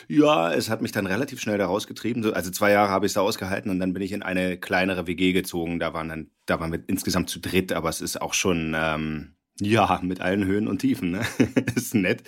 ja, 0.07 0.53
es 0.53 0.71
hat 0.71 0.81
mich 0.81 0.93
dann 0.93 1.07
relativ 1.07 1.41
schnell 1.41 1.59
da 1.59 1.67
rausgetrieben. 1.67 2.33
Also 2.33 2.53
zwei 2.53 2.71
Jahre 2.71 2.91
habe 2.91 3.07
ich 3.07 3.11
es 3.11 3.15
da 3.15 3.23
ausgehalten 3.23 3.69
und 3.71 3.81
dann 3.81 3.93
bin 3.93 4.03
ich 4.03 4.13
in 4.13 4.23
eine 4.23 4.57
kleinere 4.57 5.09
WG 5.09 5.33
gezogen. 5.33 5.81
Da 5.81 5.93
waren 5.93 6.09
dann, 6.09 6.31
da 6.47 6.61
waren 6.61 6.71
wir 6.71 6.85
insgesamt 6.87 7.31
zu 7.31 7.41
dritt, 7.41 7.73
aber 7.73 7.89
es 7.89 8.01
ist 8.01 8.23
auch 8.23 8.33
schon, 8.33 8.77
ähm, 8.77 9.36
ja, 9.61 10.01
mit 10.03 10.21
allen 10.21 10.45
Höhen 10.45 10.69
und 10.69 10.81
Tiefen. 10.81 11.13
Ne? 11.13 11.23
ist 11.75 11.95
nett, 11.95 12.23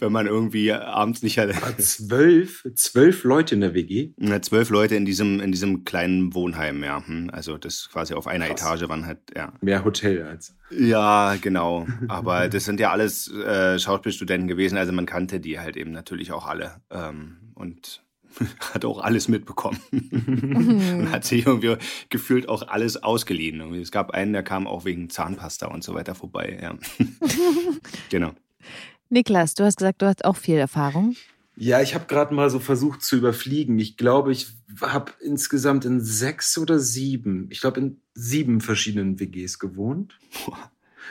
wenn 0.00 0.12
man 0.12 0.26
irgendwie 0.26 0.72
abends 0.72 1.22
nicht 1.22 1.38
halt. 1.38 1.54
zwölf, 1.80 2.66
zwölf 2.74 3.24
Leute 3.24 3.54
in 3.54 3.60
der 3.62 3.74
WG? 3.74 4.12
Na, 4.16 4.42
zwölf 4.42 4.70
Leute 4.70 4.94
in 4.94 5.04
diesem, 5.04 5.40
in 5.40 5.52
diesem 5.52 5.84
kleinen 5.84 6.34
Wohnheim, 6.34 6.84
ja. 6.84 7.06
Hm, 7.06 7.30
also 7.32 7.56
das 7.56 7.88
quasi 7.90 8.14
auf 8.14 8.26
einer 8.26 8.46
Krass. 8.48 8.60
Etage 8.60 8.88
waren 8.88 9.06
halt, 9.06 9.18
ja. 9.34 9.52
Mehr 9.60 9.84
Hotel 9.84 10.22
als. 10.22 10.56
Ja, 10.70 11.36
genau. 11.40 11.86
Aber 12.08 12.48
das 12.50 12.64
sind 12.64 12.80
ja 12.80 12.90
alles 12.90 13.32
äh, 13.32 13.78
Schauspielstudenten 13.78 14.48
gewesen, 14.48 14.76
also 14.76 14.92
man 14.92 15.06
kannte 15.06 15.40
die 15.40 15.58
halt 15.58 15.76
eben 15.76 15.92
natürlich 15.92 16.32
auch 16.32 16.46
alle. 16.46 16.82
Ähm, 16.90 17.38
und 17.54 18.02
hat 18.74 18.84
auch 18.84 19.00
alles 19.00 19.28
mitbekommen 19.28 19.80
und 19.92 21.10
hat 21.10 21.24
sich 21.24 21.46
irgendwie 21.46 21.76
gefühlt 22.10 22.48
auch 22.48 22.68
alles 22.68 23.02
ausgeliehen. 23.02 23.60
Es 23.74 23.90
gab 23.90 24.10
einen, 24.10 24.32
der 24.32 24.42
kam 24.42 24.66
auch 24.66 24.84
wegen 24.84 25.10
Zahnpasta 25.10 25.66
und 25.66 25.84
so 25.84 25.94
weiter 25.94 26.14
vorbei. 26.14 26.58
Ja. 26.62 26.74
genau. 28.10 28.32
Niklas, 29.10 29.54
du 29.54 29.64
hast 29.64 29.78
gesagt, 29.78 30.02
du 30.02 30.06
hast 30.06 30.24
auch 30.24 30.36
viel 30.36 30.56
Erfahrung. 30.56 31.14
Ja, 31.56 31.80
ich 31.80 31.94
habe 31.94 32.06
gerade 32.06 32.34
mal 32.34 32.50
so 32.50 32.58
versucht 32.58 33.02
zu 33.02 33.16
überfliegen. 33.16 33.78
Ich 33.78 33.96
glaube, 33.96 34.32
ich 34.32 34.48
habe 34.80 35.12
insgesamt 35.20 35.84
in 35.84 36.00
sechs 36.00 36.58
oder 36.58 36.80
sieben, 36.80 37.46
ich 37.50 37.60
glaube 37.60 37.80
in 37.80 38.00
sieben 38.14 38.60
verschiedenen 38.60 39.20
WGs 39.20 39.60
gewohnt. 39.60 40.18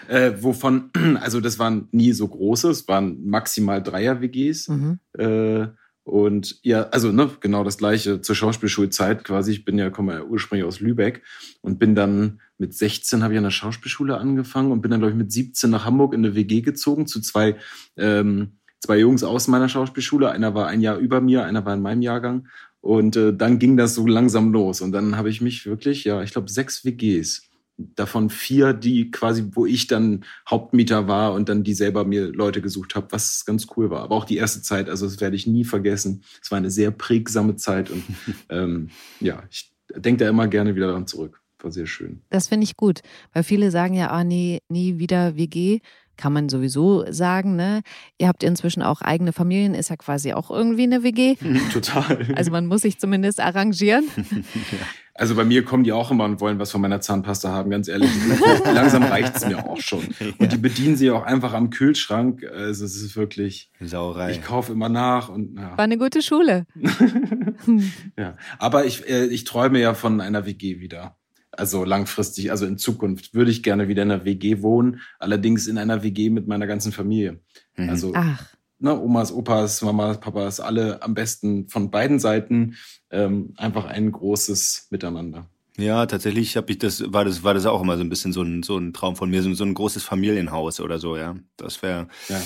Äh, 0.10 0.34
wovon, 0.42 0.92
also 1.22 1.40
das 1.40 1.60
waren 1.60 1.88
nie 1.92 2.12
so 2.12 2.28
große, 2.28 2.70
es 2.70 2.88
waren 2.90 3.26
maximal 3.26 3.82
Dreier-WGs. 3.82 4.68
Mhm. 4.68 5.00
Äh, 5.18 5.68
und 6.04 6.60
ja, 6.64 6.84
also 6.90 7.12
ne, 7.12 7.30
genau 7.40 7.64
das 7.64 7.78
gleiche 7.78 8.20
zur 8.20 8.36
Schauspielschulzeit 8.36 9.24
quasi. 9.24 9.52
Ich 9.52 9.66
bin 9.66 9.78
ja, 9.78 9.90
komme 9.90 10.14
ja 10.14 10.24
ursprünglich 10.24 10.68
aus 10.68 10.82
Lübeck 10.82 11.24
und 11.62 11.80
bin 11.80 11.96
dann 11.96 12.42
mit 12.58 12.74
16 12.74 13.24
habe 13.24 13.34
ich 13.34 13.38
an 13.38 13.46
der 13.46 13.52
Schauspielschule 13.52 14.18
angefangen 14.18 14.72
und 14.72 14.82
bin 14.82 14.92
dann, 14.92 15.00
glaube 15.00 15.12
ich, 15.12 15.18
mit 15.18 15.32
17 15.32 15.70
nach 15.70 15.86
Hamburg 15.86 16.14
in 16.14 16.26
eine 16.26 16.36
WG 16.36 16.62
gezogen 16.62 17.08
zu 17.08 17.22
zwei, 17.22 17.56
ähm, 17.96 18.58
zwei 18.80 19.00
Jungs 19.00 19.24
aus 19.24 19.48
meiner 19.48 19.70
Schauspielschule. 19.70 20.30
Einer 20.30 20.54
war 20.54 20.68
ein 20.68 20.82
Jahr 20.82 20.98
über 20.98 21.22
mir, 21.22 21.46
einer 21.46 21.66
war 21.66 21.74
in 21.74 21.82
meinem 21.82 22.02
Jahrgang. 22.02 22.48
Und 22.82 23.16
äh, 23.16 23.34
dann 23.34 23.60
ging 23.60 23.78
das 23.78 23.96
so 23.96 24.06
langsam 24.06 24.52
los. 24.52 24.82
Und 24.82 24.92
dann 24.92 25.16
habe 25.16 25.30
ich 25.30 25.40
mich 25.40 25.66
wirklich, 25.66 26.04
ja, 26.04 26.22
ich 26.22 26.32
glaube, 26.32 26.52
sechs 26.52 26.84
WGs 26.84 27.50
davon 27.78 28.30
vier, 28.30 28.74
die 28.74 29.12
quasi, 29.12 29.46
wo 29.52 29.66
ich 29.66 29.88
dann 29.88 30.26
Hauptmieter 30.50 31.08
war 31.08 31.34
und 31.34 31.50
dann 31.50 31.64
die 31.64 31.74
selber 31.74 32.06
mir 32.06 32.28
Leute 32.28 32.62
gesucht 32.62 32.96
habe, 32.96 33.08
was 33.12 33.46
ganz 33.46 33.68
cool 33.76 33.90
war. 33.90 34.04
Aber 34.04 34.16
auch 34.16 34.26
die 34.26 34.38
erste 34.38 34.62
Zeit, 34.62 34.90
also 34.90 35.06
das 35.06 35.20
werde 35.22 35.36
ich 35.36 35.48
nie 35.48 35.64
vergessen. 35.64 36.24
Es 36.42 36.52
war 36.52 36.58
eine 36.58 36.72
sehr 36.72 36.92
prägsame 36.92 37.56
Zeit 37.56 37.90
und 37.90 38.04
ähm, 38.50 38.90
ja, 39.20 39.44
ich 39.50 39.72
denke 39.96 40.24
da 40.24 40.30
immer 40.30 40.48
gerne 40.48 40.76
wieder 40.76 40.88
daran 40.88 41.08
zurück. 41.08 41.42
War 41.62 41.72
sehr 41.72 41.88
schön. 41.88 42.22
Das 42.30 42.50
finde 42.50 42.66
ich 42.66 42.76
gut, 42.76 43.00
weil 43.32 43.44
viele 43.44 43.72
sagen 43.72 43.94
ja, 43.94 44.10
ah 44.10 44.26
nee, 44.26 44.60
nie 44.68 45.00
wieder 45.00 45.38
WG. 45.38 45.80
kann 46.18 46.34
man 46.34 46.50
sowieso 46.50 47.10
sagen. 47.10 47.56
Ne? 47.56 47.82
Ihr 48.18 48.28
habt 48.28 48.44
inzwischen 48.44 48.84
auch 48.84 49.02
eigene 49.02 49.32
Familien, 49.32 49.74
ist 49.74 49.90
ja 49.90 49.96
quasi 49.96 50.34
auch 50.34 50.52
irgendwie 50.52 50.84
eine 50.84 51.04
WG. 51.04 51.36
Total. 51.74 52.28
Also 52.36 52.52
man 52.52 52.68
muss 52.68 52.82
sich 52.82 53.00
zumindest 53.00 53.40
arrangieren. 53.40 54.06
Also 55.16 55.36
bei 55.36 55.46
mir 55.46 55.64
kommen 55.64 55.84
die 55.84 55.92
auch 55.92 56.10
immer 56.10 56.26
und 56.26 56.42
wollen 56.42 56.58
was 56.58 56.72
von 56.72 56.82
meiner 56.82 57.00
Zahnpasta 57.00 57.50
haben, 57.50 57.70
ganz 57.70 57.88
ehrlich. 57.88 58.10
Langsam 58.66 59.04
reicht's 59.04 59.46
mir 59.46 59.64
auch 59.70 59.80
schon. 59.80 60.04
Und 60.40 60.52
die 60.52 60.58
bedienen 60.58 60.96
sie 60.96 61.12
auch 61.12 61.24
einfach 61.24 61.54
am 61.54 61.70
Kühlschrank. 61.70 62.44
Also 62.44 62.84
es 62.84 62.96
ist 62.96 63.16
wirklich. 63.16 63.70
Sauerei. 63.80 64.32
Ich 64.32 64.42
kaufe 64.42 64.72
immer 64.72 64.90
nach 64.90 65.30
und 65.30 65.58
ja. 65.58 65.78
War 65.78 65.84
eine 65.84 65.98
gute 65.98 66.22
Schule. 66.22 66.66
ja. 68.18 68.36
Aber 68.58 68.86
ich, 68.86 69.08
äh, 69.08 69.26
ich 69.26 69.44
träume 69.44 69.80
ja 69.80 69.94
von 69.94 70.20
einer 70.20 70.46
WG 70.46 70.80
wieder. 70.80 71.16
Also 71.52 71.84
langfristig, 71.84 72.50
also 72.50 72.66
in 72.66 72.80
Zukunft 72.80 73.36
würde 73.36 73.52
ich 73.52 73.62
gerne 73.62 73.88
wieder 73.88 74.02
in 74.02 74.12
einer 74.12 74.26
WG 74.26 74.64
wohnen, 74.64 75.02
allerdings 75.20 75.68
in 75.68 75.78
einer 75.78 76.02
WG 76.02 76.32
mit 76.32 76.48
meiner 76.48 76.66
ganzen 76.66 76.92
Familie. 76.92 77.42
Mhm. 77.78 77.90
Also 77.90 78.14
Ach, 78.16 78.44
ne, 78.80 79.00
Omas, 79.00 79.32
Opas, 79.32 79.82
Mamas, 79.82 80.20
Papas, 80.20 80.60
alle 80.60 81.02
am 81.02 81.14
besten 81.14 81.68
von 81.70 81.92
beiden 81.92 82.20
Seiten 82.20 82.76
ähm, 83.12 83.54
einfach 83.58 83.86
ein 83.86 84.12
großes 84.12 84.88
Miteinander. 84.90 85.48
Ja, 85.78 86.06
tatsächlich 86.06 86.56
habe 86.56 86.72
ich 86.72 86.78
das, 86.78 87.04
war 87.14 87.26
das, 87.26 87.44
war 87.44 87.54
das 87.56 87.66
auch 87.66 87.82
immer 87.82 87.98
so 87.98 88.04
ein 88.04 88.10
bisschen 88.10 88.32
so 88.34 88.44
ein, 88.44 88.62
so 88.64 88.78
ein 88.78 88.94
Traum 88.94 89.16
von 89.16 89.30
mir, 89.30 89.42
so, 89.42 89.54
so 89.54 89.64
ein 89.64 89.74
großes 89.74 90.04
Familienhaus 90.04 90.80
oder 90.80 91.00
so, 91.00 91.18
ja. 91.18 91.36
Das 91.58 91.82
wäre, 91.82 92.08
Ja. 92.30 92.40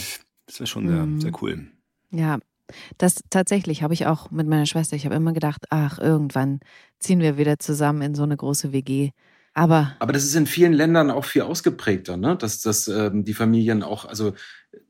das 0.45 0.59
wäre 0.59 0.67
schon 0.67 0.87
sehr, 0.87 1.05
Mhm. 1.05 1.19
sehr 1.21 1.31
cool. 1.41 1.67
ja. 2.11 2.39
Das 2.97 3.15
tatsächlich 3.29 3.81
habe 3.81 3.93
ich 3.93 4.07
auch 4.07 4.29
mit 4.29 4.45
meiner 4.45 4.65
Schwester. 4.65 4.97
Ich 4.97 5.05
habe 5.05 5.15
immer 5.15 5.31
gedacht, 5.31 5.63
ach, 5.69 5.99
irgendwann 5.99 6.59
ziehen 6.99 7.21
wir 7.21 7.37
wieder 7.37 7.59
zusammen 7.59 8.01
in 8.01 8.13
so 8.13 8.23
eine 8.23 8.35
große 8.35 8.73
WG. 8.73 9.11
Aber 9.53 9.95
Aber 9.99 10.11
das 10.11 10.25
ist 10.25 10.35
in 10.35 10.47
vielen 10.47 10.73
Ländern 10.73 11.09
auch 11.09 11.23
viel 11.23 11.43
ausgeprägter, 11.43 12.17
ne? 12.17 12.35
dass, 12.35 12.59
dass 12.61 12.89
ähm, 12.89 13.23
die 13.23 13.33
Familien 13.33 13.83
auch 13.83 14.03
also 14.03 14.33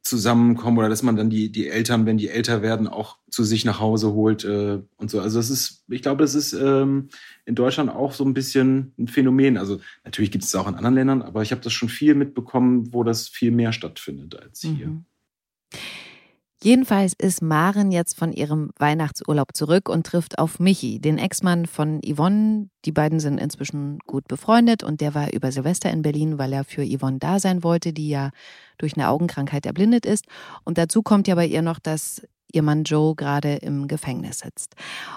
zusammenkommen 0.01 0.77
oder 0.77 0.89
dass 0.89 1.03
man 1.03 1.15
dann 1.15 1.29
die, 1.29 1.51
die 1.51 1.67
Eltern, 1.67 2.05
wenn 2.05 2.17
die 2.17 2.29
älter 2.29 2.61
werden, 2.61 2.87
auch 2.87 3.17
zu 3.29 3.43
sich 3.43 3.65
nach 3.65 3.79
Hause 3.79 4.13
holt 4.13 4.43
äh, 4.45 4.79
und 4.97 5.11
so. 5.11 5.19
Also 5.19 5.37
das 5.37 5.49
ist, 5.49 5.83
ich 5.89 6.01
glaube, 6.01 6.23
das 6.23 6.33
ist 6.33 6.53
ähm, 6.53 7.09
in 7.45 7.55
Deutschland 7.55 7.89
auch 7.89 8.13
so 8.13 8.23
ein 8.23 8.33
bisschen 8.33 8.93
ein 8.97 9.07
Phänomen. 9.07 9.57
Also 9.57 9.79
natürlich 10.05 10.31
gibt 10.31 10.43
es 10.43 10.55
auch 10.55 10.67
in 10.67 10.75
anderen 10.75 10.95
Ländern, 10.95 11.21
aber 11.21 11.41
ich 11.41 11.51
habe 11.51 11.61
das 11.61 11.73
schon 11.73 11.89
viel 11.89 12.15
mitbekommen, 12.15 12.93
wo 12.93 13.03
das 13.03 13.27
viel 13.27 13.51
mehr 13.51 13.73
stattfindet 13.73 14.39
als 14.39 14.61
hier. 14.61 14.87
Mhm. 14.87 15.05
Jedenfalls 16.63 17.13
ist 17.15 17.43
Maren 17.43 17.91
jetzt 17.91 18.17
von 18.17 18.33
ihrem 18.33 18.71
Weihnachtsurlaub 18.79 19.55
zurück 19.55 19.89
und 19.89 20.07
trifft 20.07 20.39
auf 20.39 20.59
Michi, 20.59 20.99
den 20.99 21.19
Ex-Mann 21.19 21.67
von 21.67 22.01
Yvonne. 22.03 22.69
Die 22.83 22.91
beiden 22.91 23.19
sind 23.19 23.37
inzwischen 23.37 23.99
gut 24.07 24.27
befreundet 24.27 24.81
und 24.81 24.99
der 24.99 25.13
war 25.13 25.31
über 25.33 25.51
Silvester 25.51 25.91
in 25.91 26.01
Berlin, 26.01 26.39
weil 26.39 26.51
er 26.53 26.63
für 26.63 26.83
Yvonne 26.83 27.19
da 27.19 27.39
sein 27.39 27.61
wollte, 27.61 27.93
die 27.93 28.09
ja 28.09 28.31
durch 28.79 28.97
eine 28.97 29.09
Augenkrankheit 29.09 29.67
erblindet 29.67 30.07
ist. 30.07 30.25
Und 30.63 30.79
dazu 30.79 31.03
kommt 31.03 31.27
ja 31.27 31.35
bei 31.35 31.45
ihr 31.45 31.61
noch, 31.61 31.77
dass 31.77 32.23
ihr 32.51 32.63
Mann 32.63 32.83
Joe 32.83 33.15
gerade 33.15 33.55
im 33.55 33.87
Gefängnis 33.87 34.39
sitzt. 34.39 34.75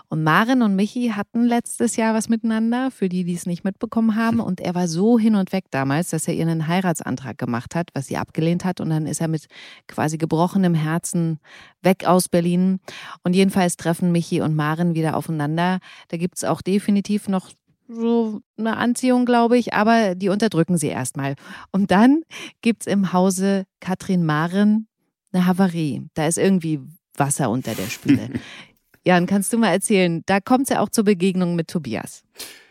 Und 0.09 0.23
Maren 0.23 0.63
und 0.63 0.77
Michi 0.77 1.13
hatten 1.15 1.45
letztes 1.45 1.97
Jahr 1.97 2.15
was 2.15 2.29
miteinander, 2.29 2.91
für 2.91 3.09
die, 3.09 3.25
die 3.25 3.35
es 3.35 3.47
nicht 3.47 3.65
mitbekommen 3.65 4.17
haben. 4.17 4.41
Und 4.41 4.61
er 4.61 4.75
war 4.75 4.89
so 4.89 5.19
hin 5.19 5.35
und 5.37 5.53
weg 5.53 5.65
damals, 5.71 6.11
dass 6.11 6.27
er 6.29 6.35
ihr 6.35 6.47
einen 6.47 6.67
Heiratsantrag 6.67 7.39
gemacht 7.39 7.75
hat, 7.75 7.91
was 7.95 8.07
sie 8.07 8.17
abgelehnt 8.17 8.65
hat. 8.65 8.81
Und 8.81 8.91
dann 8.91 9.07
ist 9.07 9.21
er 9.21 9.29
mit 9.29 9.47
quasi 9.87 10.19
gebrochenem 10.19 10.75
Herzen 10.75 11.39
weg 11.83 12.05
aus 12.07 12.29
Berlin. 12.29 12.81
Und 13.23 13.35
jedenfalls 13.35 13.77
treffen 13.77 14.13
Michi 14.13 14.41
und 14.41 14.55
Maren 14.55 14.95
wieder 14.95 15.17
aufeinander. 15.17 15.79
Da 16.09 16.17
gibt's 16.17 16.45
auch 16.45 16.63
definitiv 16.63 17.29
noch 17.29 17.51
so 17.89 18.41
eine 18.57 18.77
Anziehung, 18.77 19.27
glaube 19.27 19.59
ich, 19.59 19.75
aber 19.75 20.15
die 20.15 20.29
unterdrücken 20.29 20.79
sie 20.79 20.89
erstmal. 20.89 21.35
Und 21.73 21.91
dann 21.91 22.23
gibt's 22.63 22.87
im 22.87 23.13
Hause 23.13 23.65
Katrin 23.81 24.25
Maren 24.25 24.87
eine 25.33 25.47
Havarie. 25.47 26.09
Da 26.15 26.27
ist 26.27 26.39
irgendwie 26.39 26.81
Wasser 27.21 27.51
unter 27.51 27.77
der 27.77 27.89
Spüle. 27.89 28.31
Jan, 29.05 29.27
kannst 29.27 29.53
du 29.53 29.59
mal 29.59 29.71
erzählen, 29.71 30.23
da 30.27 30.41
kommt 30.41 30.65
es 30.65 30.71
ja 30.71 30.81
auch 30.81 30.89
zur 30.89 31.05
Begegnung 31.05 31.55
mit 31.55 31.69
Tobias. 31.69 32.25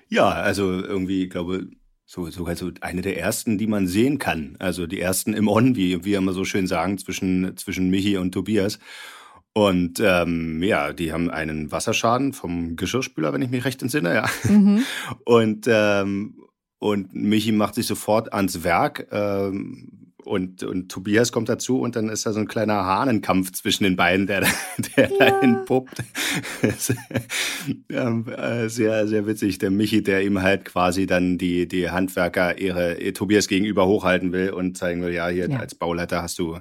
Ja, 0.10 0.29
also 0.29 0.72
irgendwie, 0.72 1.24
ich 1.24 1.29
glaube, 1.29 1.68
so, 2.06 2.29
sogar 2.29 2.56
so 2.56 2.72
eine 2.82 3.01
der 3.01 3.18
ersten, 3.18 3.58
die 3.58 3.68
man 3.68 3.88
sehen 3.88 4.18
kann. 4.18 4.56
Also 4.60 4.88
die 4.88 5.00
ersten 5.00 5.34
im 5.34 5.48
On, 5.48 5.75
wie 5.75 6.03
wir 6.03 6.18
immer 6.18 6.34
so 6.34 6.44
schön 6.44 6.68
sagen, 6.68 6.98
zwischen, 6.98 7.56
zwischen 7.56 7.89
Michi 7.89 8.18
und 8.18 8.32
Tobias. 8.32 8.79
Und 9.53 10.00
ähm, 10.00 10.62
ja, 10.62 10.94
die 10.94 11.12
haben 11.12 11.29
einen 11.29 11.72
Wasserschaden 11.72 12.34
vom 12.34 12.75
Geschirrspüler, 12.75 13.34
wenn 13.34 13.41
ich 13.41 13.50
mich 13.50 13.65
recht 13.65 13.82
entsinne, 13.82 14.13
ja. 14.13 14.29
Mhm. 14.44 14.84
Und, 15.25 15.65
ähm, 15.68 16.36
und 16.82 17.13
Michi 17.13 17.51
macht 17.51 17.75
sich 17.75 17.88
sofort 17.88 18.32
ans 18.32 18.63
Werk. 18.63 19.08
Ähm, 19.12 20.09
und, 20.29 20.63
und 20.63 20.89
Tobias 20.91 21.31
kommt 21.31 21.50
dazu 21.50 21.79
und 21.81 21.95
dann 21.95 22.07
ist 22.09 22.25
da 22.25 22.33
so 22.33 22.39
ein 22.39 22.48
kleiner 22.48 22.86
Hahnenkampf 22.86 23.51
zwischen 23.51 23.83
den 23.83 23.95
beiden, 23.95 24.27
der, 24.27 24.41
der 24.95 25.09
Ja. 25.09 25.17
da 25.17 25.39
entpuppt. 25.41 26.03
ähm, 27.89 28.27
äh, 28.27 28.69
sehr, 28.69 29.07
sehr 29.07 29.25
witzig. 29.27 29.57
Der 29.57 29.71
Michi, 29.71 30.03
der 30.03 30.24
ihm 30.24 30.41
halt 30.41 30.65
quasi 30.65 31.05
dann 31.05 31.38
die, 31.38 31.67
die 31.67 31.89
Handwerker 31.89 32.57
ihre, 32.59 33.00
ihr 33.00 33.13
Tobias 33.13 33.48
gegenüber 33.48 33.88
hochhalten 33.88 34.31
will 34.31 34.51
und 34.51 34.77
zeigen 34.77 35.01
will, 35.01 35.13
ja, 35.13 35.27
hier 35.27 35.50
Ja. 35.50 35.57
als 35.59 35.75
Bauleiter 35.75 36.21
hast 36.21 36.39
du 36.39 36.59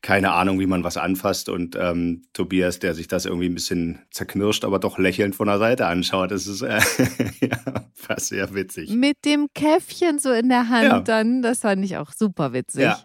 keine 0.00 0.32
Ahnung, 0.32 0.58
wie 0.60 0.66
man 0.66 0.84
was 0.84 0.96
anfasst. 0.96 1.48
Und 1.48 1.76
ähm, 1.78 2.22
Tobias, 2.32 2.78
der 2.78 2.94
sich 2.94 3.08
das 3.08 3.26
irgendwie 3.26 3.46
ein 3.48 3.54
bisschen 3.54 3.98
zerknirscht, 4.10 4.64
aber 4.64 4.78
doch 4.78 4.98
lächelnd 4.98 5.34
von 5.34 5.46
der 5.48 5.58
Seite 5.58 5.86
anschaut. 5.86 6.30
Das 6.30 6.46
ist 6.46 6.62
äh, 6.62 6.80
ja, 7.40 7.58
fast 7.94 8.28
sehr 8.28 8.54
witzig. 8.54 8.90
Mit 8.90 9.24
dem 9.24 9.48
Käffchen 9.54 10.18
so 10.18 10.30
in 10.32 10.48
der 10.48 10.68
Hand 10.68 10.82
Ja. 10.88 11.00
dann, 11.00 11.42
das 11.42 11.60
fand 11.60 11.84
ich 11.84 11.96
auch 11.96 12.12
super 12.12 12.52
witzig. 12.52 12.82
Ja. 12.82 12.98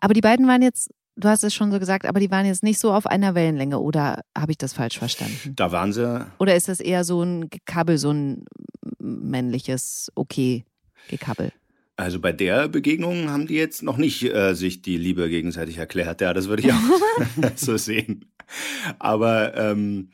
Aber 0.00 0.14
die 0.14 0.20
beiden 0.20 0.46
waren 0.46 0.62
jetzt, 0.62 0.90
du 1.16 1.28
hast 1.28 1.44
es 1.44 1.54
schon 1.54 1.72
so 1.72 1.78
gesagt, 1.78 2.06
aber 2.06 2.20
die 2.20 2.30
waren 2.30 2.46
jetzt 2.46 2.62
nicht 2.62 2.78
so 2.78 2.92
auf 2.92 3.06
einer 3.06 3.34
Wellenlänge 3.34 3.80
oder 3.80 4.22
habe 4.36 4.52
ich 4.52 4.58
das 4.58 4.72
falsch 4.72 4.98
verstanden? 4.98 5.54
Da 5.56 5.72
waren 5.72 5.92
sie 5.92 6.26
Oder 6.38 6.54
ist 6.54 6.68
das 6.68 6.80
eher 6.80 7.04
so 7.04 7.22
ein 7.22 7.50
Gekabbel, 7.50 7.98
so 7.98 8.10
ein 8.10 8.44
männliches, 8.98 10.12
okay, 10.14 10.64
Gekabbel? 11.08 11.52
Also 11.96 12.20
bei 12.20 12.32
der 12.32 12.68
Begegnung 12.68 13.28
haben 13.28 13.48
die 13.48 13.54
jetzt 13.54 13.82
noch 13.82 13.96
nicht 13.96 14.22
äh, 14.22 14.54
sich 14.54 14.82
die 14.82 14.96
Liebe 14.96 15.28
gegenseitig 15.28 15.78
erklärt. 15.78 16.20
Ja, 16.20 16.32
das 16.32 16.48
würde 16.48 16.62
ich 16.62 16.72
auch 16.72 16.76
so 17.56 17.76
sehen. 17.76 18.30
Aber, 19.00 19.56
ähm, 19.56 20.10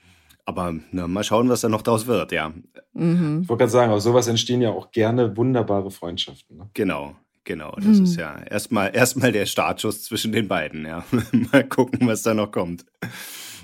aber 0.46 0.74
na, 0.92 1.06
mal 1.06 1.24
schauen, 1.24 1.50
was 1.50 1.60
da 1.60 1.68
noch 1.68 1.82
draus 1.82 2.06
wird. 2.06 2.32
Ja, 2.32 2.54
Mhm. 2.94 3.40
Ich 3.42 3.48
wollte 3.48 3.62
gerade 3.62 3.72
sagen, 3.72 3.92
aus 3.92 4.04
sowas 4.04 4.28
entstehen 4.28 4.62
ja 4.62 4.70
auch 4.70 4.92
gerne 4.92 5.36
wunderbare 5.36 5.90
Freundschaften. 5.90 6.56
Ne? 6.56 6.70
genau. 6.74 7.16
Genau, 7.44 7.72
das 7.76 7.98
Hm. 7.98 8.04
ist 8.04 8.16
ja 8.16 8.38
erstmal 8.42 8.94
erstmal 8.96 9.30
der 9.30 9.44
Startschuss 9.46 10.02
zwischen 10.04 10.32
den 10.32 10.48
beiden, 10.48 10.86
ja. 10.86 11.04
mal 11.52 11.64
gucken, 11.64 12.06
was 12.08 12.22
da 12.22 12.32
noch 12.34 12.50
kommt. 12.50 12.84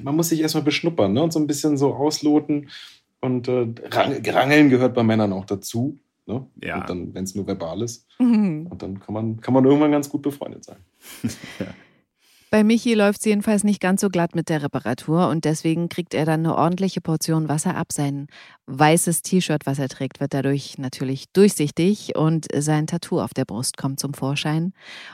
Man 0.02 0.16
muss 0.16 0.28
sich 0.28 0.40
erstmal 0.40 0.64
beschnuppern 0.64 1.12
ne? 1.14 1.22
und 1.22 1.32
so 1.32 1.38
ein 1.38 1.46
bisschen 1.46 1.76
so 1.78 1.94
ausloten. 1.94 2.68
Und 3.20 3.48
äh, 3.48 3.66
Rang- 3.90 4.22
Rangeln 4.26 4.70
gehört 4.70 4.94
bei 4.94 5.02
Männern 5.02 5.32
auch 5.32 5.44
dazu. 5.46 5.98
Ne? 6.26 6.46
Ja. 6.62 6.80
Und 6.80 6.90
dann, 6.90 7.14
wenn 7.14 7.24
es 7.24 7.34
nur 7.34 7.46
verbal 7.46 7.82
ist. 7.82 8.06
Mhm. 8.18 8.66
Und 8.70 8.82
dann 8.82 9.00
kann 9.00 9.14
man, 9.14 9.40
kann 9.40 9.52
man 9.54 9.64
irgendwann 9.64 9.92
ganz 9.92 10.08
gut 10.08 10.22
befreundet 10.22 10.64
sein. 10.64 10.76
Bei 12.52 12.64
Michi 12.64 12.94
läuft 12.94 13.20
es 13.20 13.26
jedenfalls 13.26 13.62
nicht 13.62 13.80
ganz 13.80 14.00
so 14.00 14.08
glatt 14.08 14.34
mit 14.34 14.48
der 14.48 14.64
Reparatur 14.64 15.28
und 15.28 15.44
deswegen 15.44 15.88
kriegt 15.88 16.14
er 16.14 16.24
dann 16.24 16.40
eine 16.40 16.56
ordentliche 16.56 17.00
Portion 17.00 17.48
Wasser 17.48 17.76
ab. 17.76 17.92
Sein 17.92 18.26
weißes 18.66 19.22
T-Shirt, 19.22 19.66
was 19.66 19.78
er 19.78 19.88
trägt, 19.88 20.18
wird 20.18 20.34
dadurch 20.34 20.76
natürlich 20.76 21.26
durchsichtig 21.32 22.16
und 22.16 22.46
sein 22.52 22.88
Tattoo 22.88 23.20
auf 23.20 23.34
der 23.34 23.44
Brust 23.44 23.76
kommt 23.76 24.00
zum 24.00 24.14
Vorschein. 24.14 24.72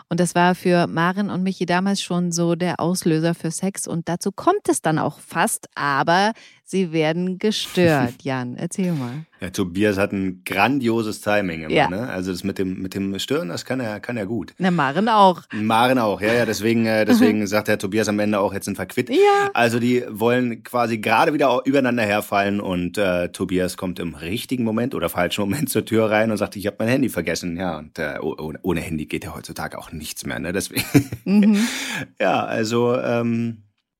Und 0.08 0.18
das 0.18 0.34
war 0.34 0.54
für 0.54 0.86
Maren 0.86 1.28
und 1.28 1.42
Michi 1.42 1.66
damals 1.66 2.00
schon 2.00 2.32
so 2.32 2.54
der 2.54 2.80
Auslöser 2.80 3.34
für 3.34 3.50
Sex 3.50 3.86
und 3.86 4.08
dazu 4.08 4.32
kommt 4.32 4.66
es 4.70 4.80
dann 4.80 4.98
auch 4.98 5.20
fast, 5.20 5.66
aber 5.74 6.32
sie 6.68 6.92
werden 6.92 7.38
gestört. 7.38 8.14
Jan, 8.22 8.56
erzähl 8.56 8.92
mal. 8.92 9.24
Ja, 9.40 9.50
Tobias 9.50 9.98
hat 9.98 10.12
ein 10.12 10.42
grandioses 10.44 11.20
Timing 11.20 11.62
immer, 11.64 11.70
Ja. 11.74 11.88
ne? 11.90 12.08
Also 12.08 12.32
das 12.32 12.42
mit 12.42 12.58
dem 12.58 12.80
mit 12.82 12.94
dem 12.94 13.18
Stören, 13.18 13.48
das 13.48 13.64
kann 13.64 13.80
er 13.80 14.00
kann 14.00 14.16
er 14.16 14.26
gut. 14.26 14.52
Na, 14.58 14.70
Maren 14.70 15.08
auch. 15.08 15.42
Maren 15.52 15.98
auch, 15.98 16.20
ja, 16.22 16.32
ja, 16.32 16.46
deswegen, 16.46 16.86
äh, 16.86 17.04
deswegen 17.06 17.46
sagt 17.46 17.68
der 17.68 17.78
Tobias 17.78 18.08
am 18.08 18.18
Ende 18.18 18.40
auch, 18.40 18.52
jetzt 18.52 18.64
sind 18.64 18.78
wir 18.78 18.86
quitt. 18.86 19.10
Ja. 19.10 19.50
Also 19.54 19.78
die 19.78 20.04
wollen 20.08 20.62
quasi 20.64 20.98
gerade 20.98 21.32
wieder 21.34 21.60
übereinander 21.66 22.02
herfallen 22.02 22.60
und 22.60 22.98
äh, 22.98 23.28
Tobias 23.28 23.76
kommt 23.76 23.98
im 24.00 24.14
richtigen 24.14 24.64
Moment 24.64 24.94
oder 24.94 25.08
falschen 25.08 25.42
Moment 25.42 25.68
zur 25.70 25.84
Tür 25.84 26.10
rein 26.10 26.30
und 26.30 26.36
sagt, 26.38 26.56
ich 26.56 26.66
habe 26.66 26.76
mein 26.80 26.88
Handy 26.88 27.08
vergessen. 27.10 27.56
Ja, 27.56 27.78
und 27.78 27.98
äh, 27.98 28.16
oh- 28.20 28.36
ohne, 28.38 28.58
ohne 28.62 28.80
Handy 28.80 29.06
geht 29.06 29.24
ja 29.24 29.34
heutzutage 29.36 29.78
auch 29.78 29.92
nichts 29.92 30.26
mehr, 30.26 30.38
ne? 30.40 30.52
Deswegen, 30.52 30.82
Mhm. 31.24 31.58
ja, 32.18 32.44
also 32.44 32.96
ähm, 32.98 33.58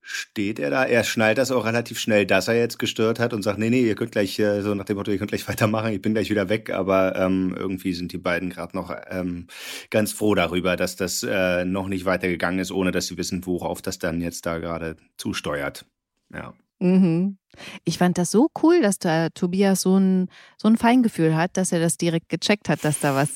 steht 0.09 0.61
er 0.61 0.71
da, 0.71 0.85
er 0.85 1.03
schnallt 1.03 1.37
das 1.37 1.51
auch 1.51 1.65
relativ 1.65 1.99
schnell, 1.99 2.27
dass 2.27 2.47
er 2.47 2.55
jetzt 2.55 2.79
gestört 2.79 3.19
hat 3.19 3.33
und 3.33 3.43
sagt, 3.43 3.59
nee, 3.59 3.71
nee, 3.71 3.83
ihr 3.83 3.97
könnt 3.97 4.13
gleich, 4.13 4.39
äh, 4.39 4.63
so 4.63 4.73
nach 4.73 4.85
dem 4.85 4.97
Motto, 4.97 5.11
ihr 5.11 5.19
könnt 5.19 5.33
gleich 5.33 5.49
weitermachen, 5.49 5.93
ich 5.93 6.01
bin 6.01 6.15
gleich 6.15 6.31
wieder 6.31 6.49
weg, 6.49 6.71
aber 6.71 7.17
ähm, 7.17 7.55
irgendwie 7.59 7.93
sind 7.93 8.13
die 8.13 8.19
beiden 8.19 8.49
gerade 8.49 8.77
noch 8.77 8.95
ähm, 9.11 9.49
ganz 9.91 10.13
froh 10.13 10.37
darüber, 10.37 10.77
dass 10.77 10.95
das 10.95 11.25
äh, 11.25 11.65
noch 11.65 11.89
nicht 11.89 12.05
weitergegangen 12.05 12.61
ist, 12.61 12.71
ohne 12.71 12.93
dass 12.93 13.09
sie 13.09 13.19
wissen, 13.19 13.45
worauf 13.47 13.83
das 13.83 13.99
dann 13.99 14.21
jetzt 14.21 14.47
da 14.47 14.59
gerade 14.59 14.97
zusteuert. 15.17 15.87
Ja. 16.33 16.55
Mhm. 16.79 17.39
Ich 17.85 17.99
fand 17.99 18.19
das 18.19 18.31
so 18.31 18.49
cool, 18.63 18.81
dass 18.83 18.99
da 18.99 19.29
Tobias 19.31 19.83
so 19.83 19.99
ein, 19.99 20.29
so 20.57 20.69
ein 20.69 20.77
Feingefühl 20.77 21.37
hat, 21.37 21.57
dass 21.57 21.73
er 21.73 21.81
das 21.81 21.97
direkt 21.97 22.29
gecheckt 22.29 22.69
hat, 22.69 22.85
dass 22.85 23.01
da 23.01 23.15
was, 23.15 23.31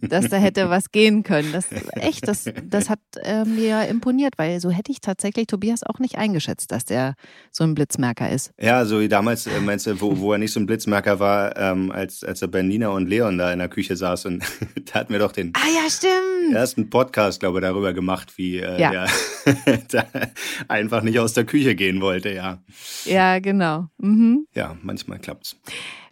dass 0.00 0.28
da 0.28 0.36
hätte 0.36 0.70
was 0.70 0.90
gehen 0.92 1.22
können. 1.22 1.52
Das 1.52 1.66
echt, 1.92 2.26
das, 2.26 2.44
das 2.64 2.90
hat 2.90 3.00
äh, 3.22 3.44
mir 3.44 3.86
imponiert, 3.88 4.34
weil 4.36 4.60
so 4.60 4.70
hätte 4.70 4.92
ich 4.92 5.00
tatsächlich 5.00 5.46
Tobias 5.46 5.82
auch 5.82 5.98
nicht 5.98 6.18
eingeschätzt, 6.18 6.72
dass 6.72 6.84
der 6.84 7.14
so 7.50 7.64
ein 7.64 7.74
Blitzmerker 7.74 8.30
ist. 8.30 8.52
Ja, 8.60 8.84
so 8.84 9.00
wie 9.00 9.08
damals, 9.08 9.46
äh, 9.46 9.60
meinst 9.60 9.86
du, 9.86 10.00
wo, 10.00 10.18
wo 10.18 10.32
er 10.32 10.38
nicht 10.38 10.52
so 10.52 10.60
ein 10.60 10.66
Blitzmerker 10.66 11.20
war, 11.20 11.56
ähm, 11.56 11.90
als, 11.90 12.24
als 12.24 12.42
er 12.42 12.48
bei 12.48 12.62
Nina 12.62 12.88
und 12.88 13.08
Leon 13.08 13.38
da 13.38 13.52
in 13.52 13.58
der 13.58 13.68
Küche 13.68 13.96
saß 13.96 14.26
und 14.26 14.44
da 14.92 15.00
hatten 15.00 15.12
wir 15.12 15.20
doch 15.20 15.32
den 15.32 15.52
ah, 15.54 15.68
ja, 15.74 15.90
stimmt. 15.90 16.54
ersten 16.54 16.90
Podcast, 16.90 17.40
glaube 17.40 17.58
ich, 17.58 17.62
darüber 17.62 17.92
gemacht, 17.92 18.36
wie 18.36 18.58
äh, 18.58 18.80
ja. 18.80 19.06
der 19.92 20.06
einfach 20.68 21.02
nicht 21.02 21.18
aus 21.18 21.32
der 21.34 21.44
Küche 21.44 21.74
gehen 21.74 22.00
wollte, 22.00 22.30
ja. 22.30 22.58
Ja, 23.04 23.38
genau. 23.38 23.59
Mhm. 23.98 24.46
Ja, 24.54 24.76
manchmal 24.82 25.18
klappt's. 25.18 25.56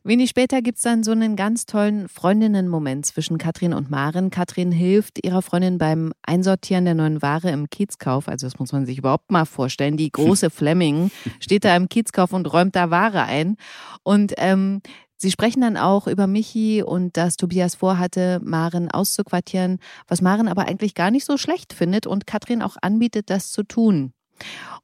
Wenig 0.05 0.31
später 0.31 0.62
gibt 0.62 0.78
es 0.78 0.85
dann 0.85 1.02
so 1.02 1.11
einen 1.11 1.37
ganz 1.37 1.67
tollen 1.67 2.09
Freundinnen-Moment 2.09 3.05
zwischen 3.05 3.37
Katrin 3.37 3.75
und 3.75 3.90
Maren. 3.90 4.31
Katrin 4.31 4.73
hilft 4.73 5.25
ihrer 5.25 5.43
Freundin 5.43 5.76
beim 5.76 6.12
Einsortieren 6.23 6.85
der 6.85 6.95
neuen 6.95 7.21
Ware 7.21 7.50
im 7.50 7.69
Kiezkauf. 7.69 8.28
Also 8.28 8.47
das 8.47 8.59
muss 8.59 8.73
man 8.73 8.87
sich 8.87 8.99
überhaupt 8.99 9.31
mal 9.31 9.45
vorstellen. 9.45 9.97
Die 9.97 10.11
große 10.11 10.50
Fleming 10.50 11.11
steht 11.40 11.64
da 11.64 11.76
im 11.76 11.88
Kiezkauf 11.88 12.33
und 12.33 12.50
räumt 12.50 12.76
da 12.76 12.90
Ware 12.90 13.25
ein. 13.25 13.57
Und 14.02 14.35
ähm, 14.38 14.81
Sie 15.21 15.33
sprechen 15.33 15.62
dann 15.62 15.76
auch 15.76 16.07
über 16.07 16.28
Michi 16.28 16.81
und 16.81 17.17
dass 17.17 17.37
Tobias 17.37 17.75
vorhatte, 17.75 18.40
Maren 18.45 18.88
auszuquartieren, 18.88 19.81
was 20.07 20.23
Maren 20.23 20.47
aber 20.47 20.69
eigentlich 20.69 20.95
gar 20.95 21.11
nicht 21.11 21.25
so 21.25 21.37
schlecht 21.37 21.73
findet 21.73 22.07
und 22.07 22.28
Katrin 22.28 22.62
auch 22.62 22.76
anbietet, 22.81 23.28
das 23.28 23.50
zu 23.50 23.64
tun. 23.64 24.12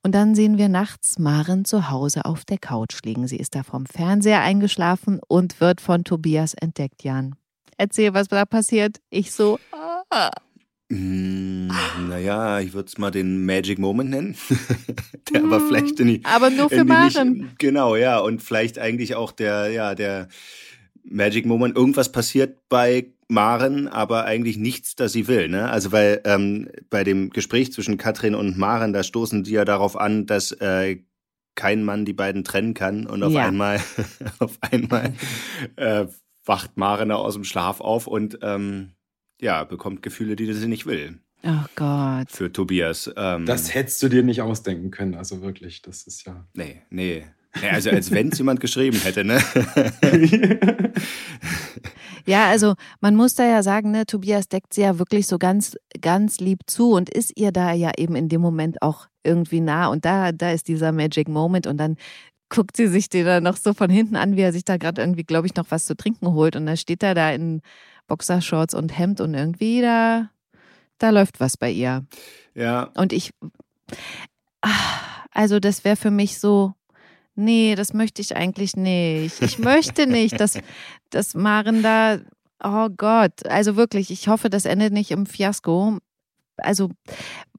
Und 0.04 0.14
dann 0.14 0.34
sehen 0.34 0.58
wir 0.58 0.68
nachts 0.68 1.18
Maren 1.18 1.64
zu 1.64 1.88
Hause 1.90 2.26
auf 2.26 2.44
der 2.44 2.58
Couch 2.58 2.98
liegen. 3.06 3.26
Sie 3.26 3.38
ist 3.38 3.54
da 3.54 3.62
vom 3.62 3.86
Fernseher 3.86 4.42
eingeschlafen 4.42 5.18
und 5.28 5.62
wird 5.62 5.80
von 5.80 6.04
Tobias 6.04 6.52
entdeckt, 6.52 7.04
Jan. 7.04 7.36
Erzähl, 7.78 8.12
was 8.12 8.28
da 8.28 8.44
passiert. 8.44 8.98
Ich 9.08 9.32
so. 9.32 9.58
Ah. 10.10 10.30
Mm, 10.90 11.68
naja, 12.10 12.60
ich 12.60 12.74
würde 12.74 12.88
es 12.88 12.98
mal 12.98 13.10
den 13.10 13.46
Magic 13.46 13.78
Moment 13.78 14.10
nennen. 14.10 14.36
der 15.32 15.40
mm, 15.40 15.52
aber 15.52 15.66
vielleicht 15.66 15.98
in 15.98 16.08
die. 16.08 16.20
Aber 16.24 16.50
nur 16.50 16.68
für 16.68 16.84
Maren. 16.84 17.32
Nicht, 17.32 17.58
genau, 17.58 17.96
ja. 17.96 18.18
Und 18.18 18.42
vielleicht 18.42 18.78
eigentlich 18.78 19.14
auch 19.14 19.32
der, 19.32 19.70
ja, 19.70 19.94
der 19.94 20.28
Magic 21.02 21.46
Moment. 21.46 21.78
Irgendwas 21.78 22.12
passiert 22.12 22.58
bei 22.68 23.13
Maren, 23.28 23.88
aber 23.88 24.24
eigentlich 24.24 24.56
nichts, 24.56 24.96
das 24.96 25.12
sie 25.12 25.28
will. 25.28 25.48
Ne? 25.48 25.68
Also 25.70 25.92
weil 25.92 26.20
ähm, 26.24 26.68
bei 26.90 27.04
dem 27.04 27.30
Gespräch 27.30 27.72
zwischen 27.72 27.96
Katrin 27.96 28.34
und 28.34 28.58
Maren, 28.58 28.92
da 28.92 29.02
stoßen 29.02 29.44
die 29.44 29.52
ja 29.52 29.64
darauf 29.64 29.96
an, 29.96 30.26
dass 30.26 30.52
äh, 30.52 30.98
kein 31.54 31.84
Mann 31.84 32.04
die 32.04 32.12
beiden 32.12 32.44
trennen 32.44 32.74
kann 32.74 33.06
und 33.06 33.22
auf 33.22 33.32
ja. 33.32 33.46
einmal, 33.46 33.80
auf 34.38 34.58
einmal 34.60 35.14
äh, 35.76 36.06
wacht 36.44 36.76
Maren 36.76 37.10
aus 37.10 37.34
dem 37.34 37.44
Schlaf 37.44 37.80
auf 37.80 38.06
und 38.06 38.38
ähm, 38.42 38.92
ja, 39.40 39.64
bekommt 39.64 40.02
Gefühle, 40.02 40.36
die 40.36 40.52
sie 40.52 40.68
nicht 40.68 40.86
will. 40.86 41.18
Oh 41.42 41.66
Gott. 41.76 42.30
Für 42.30 42.50
Tobias. 42.50 43.10
Ähm, 43.16 43.44
das 43.44 43.74
hättest 43.74 44.02
du 44.02 44.08
dir 44.08 44.22
nicht 44.22 44.40
ausdenken 44.40 44.90
können, 44.90 45.14
also 45.14 45.42
wirklich, 45.42 45.82
das 45.82 46.06
ist 46.06 46.24
ja. 46.26 46.46
Nee, 46.54 46.82
nee. 46.90 47.24
Ja, 47.62 47.70
also 47.70 47.90
als 47.90 48.10
wenn 48.10 48.28
es 48.28 48.38
jemand 48.38 48.60
geschrieben 48.60 48.98
hätte, 48.98 49.24
ne? 49.24 49.40
ja, 52.26 52.48
also 52.48 52.74
man 53.00 53.14
muss 53.16 53.34
da 53.34 53.44
ja 53.44 53.62
sagen, 53.62 53.90
ne, 53.90 54.06
Tobias 54.06 54.48
deckt 54.48 54.74
sie 54.74 54.82
ja 54.82 54.98
wirklich 54.98 55.26
so 55.26 55.38
ganz, 55.38 55.76
ganz 56.00 56.40
lieb 56.40 56.60
zu 56.66 56.92
und 56.92 57.10
ist 57.10 57.32
ihr 57.36 57.52
da 57.52 57.72
ja 57.72 57.92
eben 57.96 58.16
in 58.16 58.28
dem 58.28 58.40
Moment 58.40 58.82
auch 58.82 59.06
irgendwie 59.22 59.60
nah. 59.60 59.88
Und 59.88 60.04
da, 60.04 60.32
da 60.32 60.50
ist 60.50 60.68
dieser 60.68 60.92
Magic 60.92 61.28
Moment 61.28 61.66
und 61.66 61.78
dann 61.78 61.96
guckt 62.48 62.76
sie 62.76 62.86
sich 62.86 63.08
den 63.08 63.26
dann 63.26 63.42
noch 63.42 63.56
so 63.56 63.72
von 63.72 63.90
hinten 63.90 64.16
an, 64.16 64.36
wie 64.36 64.42
er 64.42 64.52
sich 64.52 64.64
da 64.64 64.76
gerade 64.76 65.00
irgendwie, 65.00 65.24
glaube 65.24 65.46
ich, 65.46 65.56
noch 65.56 65.66
was 65.70 65.86
zu 65.86 65.96
trinken 65.96 66.32
holt. 66.32 66.56
Und 66.56 66.66
dann 66.66 66.76
steht 66.76 67.02
er 67.02 67.14
da 67.14 67.30
in 67.30 67.62
Boxershorts 68.06 68.74
und 68.74 68.96
Hemd 68.96 69.20
und 69.20 69.34
irgendwie 69.34 69.80
da, 69.80 70.30
da 70.98 71.10
läuft 71.10 71.40
was 71.40 71.56
bei 71.56 71.70
ihr. 71.70 72.04
Ja. 72.54 72.90
Und 72.94 73.12
ich, 73.12 73.30
also 75.32 75.58
das 75.58 75.84
wäre 75.84 75.96
für 75.96 76.10
mich 76.10 76.38
so, 76.38 76.74
nee, 77.34 77.74
das 77.74 77.92
möchte 77.92 78.22
ich 78.22 78.36
eigentlich 78.36 78.76
nicht. 78.76 79.42
Ich 79.42 79.58
möchte 79.58 80.06
nicht, 80.06 80.38
dass, 80.40 80.58
dass 81.10 81.34
Maren 81.34 81.82
da, 81.82 82.18
oh 82.62 82.88
Gott, 82.96 83.46
also 83.46 83.76
wirklich, 83.76 84.10
ich 84.10 84.28
hoffe, 84.28 84.50
das 84.50 84.64
endet 84.64 84.92
nicht 84.92 85.10
im 85.10 85.26
Fiasko. 85.26 85.98
Also 86.56 86.90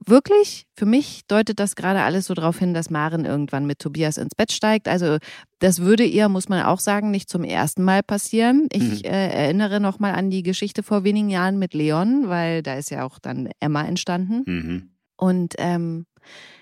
wirklich, 0.05 0.67
für 0.75 0.85
mich 0.85 1.25
deutet 1.27 1.59
das 1.59 1.75
gerade 1.75 2.01
alles 2.01 2.27
so 2.27 2.33
darauf 2.33 2.59
hin, 2.59 2.73
dass 2.73 2.89
Maren 2.89 3.25
irgendwann 3.25 3.65
mit 3.65 3.79
Tobias 3.79 4.17
ins 4.17 4.35
Bett 4.35 4.51
steigt. 4.51 4.87
Also 4.87 5.17
das 5.59 5.79
würde 5.79 6.05
ihr, 6.05 6.29
muss 6.29 6.47
man 6.47 6.63
auch 6.63 6.79
sagen, 6.79 7.11
nicht 7.11 7.29
zum 7.29 7.43
ersten 7.43 7.83
Mal 7.83 8.03
passieren. 8.03 8.67
Ich 8.71 9.03
mhm. 9.03 9.09
äh, 9.09 9.29
erinnere 9.29 9.79
nochmal 9.79 10.13
an 10.13 10.29
die 10.29 10.43
Geschichte 10.43 10.83
vor 10.83 11.03
wenigen 11.03 11.29
Jahren 11.29 11.59
mit 11.59 11.73
Leon, 11.73 12.29
weil 12.29 12.63
da 12.63 12.75
ist 12.75 12.89
ja 12.89 13.03
auch 13.03 13.19
dann 13.19 13.49
Emma 13.59 13.83
entstanden. 13.83 14.43
Mhm. 14.45 14.89
Und 15.17 15.55
ähm, 15.57 16.05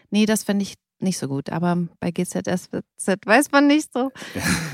nee, 0.09 0.25
das 0.25 0.43
fände 0.43 0.63
ich 0.63 0.75
nicht 1.03 1.17
so 1.17 1.27
gut. 1.27 1.49
Aber 1.49 1.87
bei 1.99 2.11
GZS 2.11 2.69
weiß 3.25 3.51
man 3.51 3.67
nicht 3.67 3.91
so. 3.93 4.11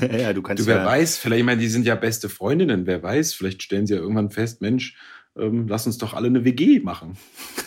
ja, 0.00 0.32
du 0.32 0.42
kannst. 0.42 0.62
Du, 0.62 0.66
wer 0.66 0.78
ja 0.78 0.86
weiß, 0.86 1.18
vielleicht, 1.18 1.40
ich 1.40 1.46
meine, 1.46 1.60
die 1.60 1.68
sind 1.68 1.86
ja 1.86 1.94
beste 1.94 2.28
Freundinnen, 2.28 2.86
wer 2.86 3.02
weiß, 3.02 3.34
vielleicht 3.34 3.62
stellen 3.62 3.86
sie 3.86 3.94
ja 3.94 4.00
irgendwann 4.00 4.30
fest, 4.30 4.62
Mensch, 4.62 4.96
ähm, 5.38 5.68
lass 5.68 5.86
uns 5.86 5.98
doch 5.98 6.12
alle 6.14 6.26
eine 6.26 6.44
WG 6.44 6.80
machen. 6.80 7.16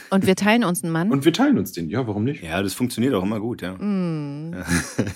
Und 0.10 0.28
wir 0.28 0.36
teilen 0.36 0.63
uns 0.63 0.84
einen 0.84 0.91
Mann? 0.91 1.12
Und 1.12 1.23
wir 1.23 1.32
teilen 1.32 1.58
uns 1.58 1.71
den, 1.71 1.89
ja, 1.89 2.06
warum 2.08 2.26
nicht? 2.26 2.43
Ja, 2.43 2.62
das 2.62 2.73
funktioniert 2.73 3.13
auch 3.13 3.23
immer 3.23 3.39
gut, 3.39 3.62
ja. 3.62 3.76
Mm. 3.76 4.54
ja. 4.54 4.65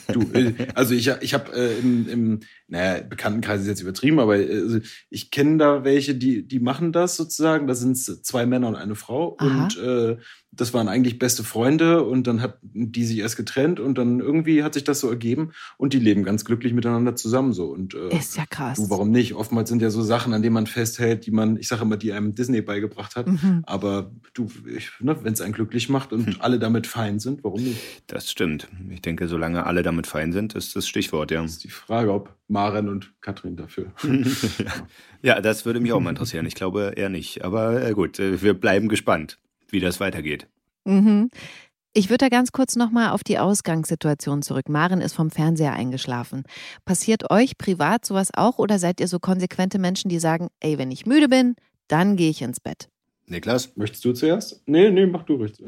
Du, 0.14 0.22
äh, 0.34 0.54
also 0.74 0.94
ich, 0.94 1.12
ich 1.22 1.34
habe 1.34 1.52
äh, 1.54 1.78
im, 1.80 2.10
im, 2.10 2.40
naja, 2.68 3.04
Bekanntenkreis 3.04 3.62
ist 3.62 3.68
jetzt 3.68 3.82
übertrieben, 3.82 4.20
aber 4.20 4.38
äh, 4.38 4.62
also 4.62 4.80
ich 5.10 5.30
kenne 5.30 5.58
da 5.58 5.84
welche, 5.84 6.16
die, 6.16 6.48
die 6.48 6.60
machen 6.60 6.94
das 6.94 7.18
sozusagen. 7.18 7.68
Da 7.68 7.76
sind 7.76 7.92
es 7.92 8.22
zwei 8.24 8.46
Männer 8.46 8.70
und 8.70 8.76
eine 8.76 8.96
Frau. 8.96 9.36
Aha. 9.40 9.64
Und 9.64 9.78
äh, 9.78 10.18
das 10.58 10.74
waren 10.74 10.88
eigentlich 10.88 11.20
beste 11.20 11.44
Freunde 11.44 12.04
und 12.04 12.28
dann 12.28 12.42
hat 12.42 12.58
die 12.62 13.06
sich 13.06 13.20
erst 13.20 13.38
getrennt 13.38 13.80
und 13.80 13.98
dann 13.98 14.20
irgendwie 14.20 14.64
hat 14.64 14.74
sich 14.74 14.84
das 14.84 15.00
so 15.00 15.10
ergeben 15.10 15.52
und 15.78 15.94
die 15.94 16.00
leben 16.00 16.24
ganz 16.24 16.46
glücklich 16.46 16.74
miteinander 16.74 17.16
zusammen 17.16 17.54
so. 17.54 17.68
Und, 17.68 17.94
äh, 17.94 18.16
ist 18.16 18.38
ja 18.38 18.46
krass. 18.46 18.78
Du, 18.78 18.90
warum 18.90 19.12
nicht? 19.12 19.36
Oftmals 19.36 19.70
sind 19.70 19.82
ja 19.82 19.90
so 19.90 20.02
Sachen, 20.02 20.34
an 20.34 20.42
denen 20.42 20.54
man 20.54 20.68
festhält, 20.68 21.26
die 21.26 21.32
man, 21.32 21.58
ich 21.58 21.68
sage 21.68 21.84
immer, 21.84 21.98
die 21.98 22.12
einem 22.12 22.36
Disney 22.36 22.62
beigebracht 22.62 23.16
hat. 23.16 23.28
Mhm. 23.28 23.64
Aber 23.66 24.12
du, 24.34 24.50
ne, 25.00 25.18
wenn 25.24 25.34
es 25.34 25.42
einen 25.42 25.54
glücklich 25.54 25.90
macht 25.90 26.14
und 26.14 26.28
hm. 26.28 26.36
alle 26.40 26.60
damit 26.60 26.88
fein 26.88 27.20
sind, 27.20 27.44
warum 27.44 27.64
nicht? 27.64 27.80
Das 28.08 28.30
stimmt. 28.30 28.68
Ich 28.90 29.02
denke, 29.02 29.28
solange 29.28 29.66
alle 29.66 29.84
damit 29.84 30.08
fein 30.08 30.32
sind, 30.32 30.56
ist 30.56 30.76
das 30.76 30.88
Stichwort, 30.88 31.32
ja. 31.32 31.42
Das 31.42 31.52
ist 31.52 31.64
die 31.64 31.70
Frage, 31.70 32.12
ob 32.12 32.36
Maren 32.48 32.90
und 32.90 33.14
Katrin 33.22 33.56
dafür. 33.56 33.92
ja, 35.22 35.42
das 35.42 35.66
würde 35.66 35.80
mich 35.80 35.94
auch 35.94 36.00
mal 36.00 36.12
interessieren. 36.12 36.46
Ich 36.46 36.56
glaube 36.56 36.94
eher 36.96 37.10
nicht. 37.10 37.44
Aber 37.44 37.84
äh, 37.84 37.94
gut, 37.94 38.20
äh, 38.20 38.42
wir 38.42 38.54
bleiben 38.54 38.88
gespannt 38.88 39.38
wie 39.70 39.80
das 39.80 40.00
weitergeht. 40.00 40.48
Mhm. 40.86 41.30
Ich 41.94 42.10
würde 42.10 42.26
da 42.26 42.30
ganz 42.30 42.52
kurz 42.52 42.76
nochmal 42.76 43.10
auf 43.10 43.24
die 43.24 43.40
Ausgangssituation 43.40 44.44
zurück. 44.44 44.70
Maren 44.70 45.02
ist 45.02 45.16
vom 45.16 45.32
Fernseher 45.32 45.74
eingeschlafen. 45.74 46.44
Passiert 46.86 47.32
euch 47.32 47.58
privat 47.58 48.06
sowas 48.06 48.30
auch 48.36 48.60
oder 48.60 48.78
seid 48.78 49.00
ihr 49.00 49.08
so 49.08 49.18
konsequente 49.18 49.80
Menschen, 49.80 50.10
die 50.10 50.20
sagen, 50.20 50.50
ey, 50.60 50.78
wenn 50.78 50.92
ich 50.92 51.08
müde 51.08 51.28
bin, 51.28 51.56
dann 51.88 52.16
gehe 52.16 52.30
ich 52.30 52.42
ins 52.42 52.60
Bett? 52.60 52.90
Niklas? 53.26 53.76
Möchtest 53.76 54.06
du 54.06 54.14
zuerst? 54.14 54.62
Nee, 54.68 54.92
nee, 54.92 55.06
mach 55.06 55.24
du 55.24 55.36
ruhig. 55.36 55.54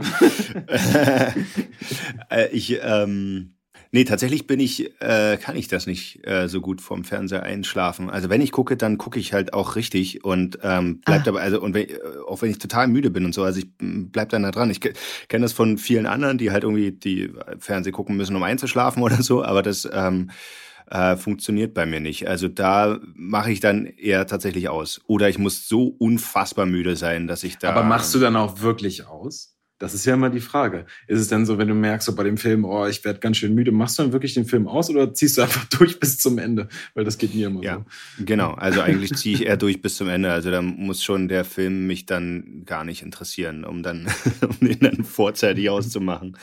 Äh, 2.29 2.49
ich, 2.49 2.77
ähm, 2.83 3.55
Nee, 3.91 4.03
tatsächlich 4.03 4.45
bin 4.45 4.59
ich, 4.59 5.01
äh, 5.01 5.37
kann 5.37 5.55
ich 5.55 5.67
das 5.67 5.87
nicht 5.87 6.25
äh, 6.27 6.47
so 6.47 6.61
gut 6.61 6.79
vom 6.79 7.03
Fernseher 7.03 7.41
einschlafen. 7.41 8.11
Also 8.11 8.29
wenn 8.29 8.41
ich 8.41 8.51
gucke, 8.51 8.77
dann 8.77 8.99
gucke 8.99 9.19
ich 9.19 9.33
halt 9.33 9.53
auch 9.53 9.75
richtig 9.75 10.23
und 10.23 10.59
ähm, 10.61 11.01
bleibt 11.01 11.21
ah. 11.21 11.31
dabei, 11.31 11.41
also 11.41 11.59
und 11.59 11.73
wenn, 11.73 11.89
äh, 11.89 11.97
auch 12.27 12.41
wenn 12.43 12.51
ich 12.51 12.59
total 12.59 12.87
müde 12.87 13.09
bin 13.09 13.25
und 13.25 13.33
so, 13.33 13.43
also 13.43 13.59
ich 13.59 13.67
bleib 13.79 14.29
dann 14.29 14.43
da 14.43 14.51
dran. 14.51 14.69
Ich 14.69 14.79
kenne 14.79 15.41
das 15.41 15.53
von 15.53 15.79
vielen 15.79 16.05
anderen, 16.05 16.37
die 16.37 16.51
halt 16.51 16.63
irgendwie 16.63 16.91
die 16.91 17.33
Fernseh 17.57 17.89
gucken 17.89 18.15
müssen, 18.15 18.35
um 18.35 18.43
einzuschlafen 18.43 19.01
oder 19.03 19.23
so, 19.23 19.43
aber 19.43 19.63
das 19.63 19.89
ähm, 19.91 20.29
äh, 20.91 21.15
funktioniert 21.15 21.73
bei 21.73 21.87
mir 21.87 21.99
nicht. 21.99 22.27
Also 22.27 22.47
da 22.47 22.99
mache 23.15 23.51
ich 23.51 23.59
dann 23.59 23.85
eher 23.85 24.27
tatsächlich 24.27 24.69
aus. 24.69 25.01
Oder 25.07 25.29
ich 25.29 25.39
muss 25.39 25.67
so 25.67 25.87
unfassbar 25.97 26.67
müde 26.67 26.95
sein, 26.95 27.27
dass 27.27 27.43
ich 27.43 27.57
da. 27.57 27.71
Aber 27.71 27.83
machst 27.83 28.13
du 28.13 28.19
dann 28.19 28.35
auch 28.35 28.61
wirklich 28.61 29.07
aus? 29.07 29.55
Das 29.79 29.93
ist 29.93 30.05
ja 30.05 30.13
immer 30.13 30.29
die 30.29 30.41
Frage. 30.41 30.85
Ist 31.07 31.19
es 31.19 31.29
denn 31.29 31.45
so, 31.45 31.57
wenn 31.57 31.69
du 31.69 31.73
merkst, 31.73 32.05
so 32.05 32.13
bei 32.13 32.23
dem 32.23 32.37
Film, 32.37 32.65
oh, 32.65 32.85
ich 32.85 33.03
werde 33.05 33.19
ganz 33.19 33.37
schön 33.37 33.55
müde, 33.55 33.71
machst 33.71 33.97
du 33.97 34.03
dann 34.03 34.11
wirklich 34.11 34.33
den 34.33 34.45
Film 34.45 34.67
aus 34.67 34.89
oder 34.89 35.13
ziehst 35.13 35.37
du 35.37 35.41
einfach 35.41 35.65
durch 35.69 35.99
bis 35.99 36.19
zum 36.19 36.37
Ende? 36.37 36.67
Weil 36.93 37.05
das 37.05 37.17
geht 37.17 37.33
mir 37.33 37.47
immer 37.47 37.63
ja, 37.63 37.85
so. 38.17 38.25
Genau, 38.25 38.51
also 38.51 38.81
eigentlich 38.81 39.15
ziehe 39.15 39.35
ich 39.35 39.45
eher 39.45 39.55
durch 39.55 39.81
bis 39.81 39.95
zum 39.95 40.09
Ende. 40.09 40.31
Also 40.31 40.51
da 40.51 40.61
muss 40.61 41.01
schon 41.01 41.29
der 41.29 41.45
Film 41.45 41.87
mich 41.87 42.05
dann 42.05 42.63
gar 42.65 42.83
nicht 42.83 43.01
interessieren, 43.01 43.63
um 43.63 43.81
dann 43.81 44.07
um 44.41 44.67
den 44.67 44.79
dann 44.79 45.03
vorzeitig 45.05 45.69
auszumachen. 45.69 46.37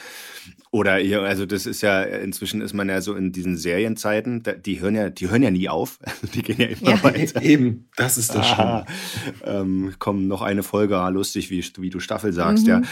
Oder 0.71 0.95
also 1.23 1.47
das 1.47 1.67
ist 1.67 1.81
ja, 1.81 2.03
inzwischen 2.03 2.61
ist 2.61 2.75
man 2.75 2.89
ja 2.89 3.01
so 3.01 3.15
in 3.15 3.33
diesen 3.33 3.57
Serienzeiten, 3.57 4.43
die 4.65 4.81
hören 4.81 4.95
ja, 4.95 5.11
die 5.11 5.31
hören 5.31 5.43
ja 5.43 5.51
nie 5.51 5.69
auf. 5.69 5.99
Die 6.35 6.43
gehen 6.43 6.59
ja 6.59 6.67
immer 6.67 6.91
ja, 6.91 7.03
weiter. 7.03 7.43
Eben, 7.43 7.89
das 7.97 8.19
ist 8.19 8.35
das 8.35 8.47
Schöne. 8.49 8.85
Ähm, 9.45 9.95
kommen 9.99 10.29
noch 10.29 10.43
eine 10.43 10.63
Folge, 10.63 10.99
ah, 10.99 11.09
lustig, 11.09 11.51
wie, 11.51 11.65
wie 11.79 11.91
du 11.91 12.01
Staffel 12.01 12.33
sagst, 12.33 12.65
mhm. 12.65 12.71
ja. 12.71 12.83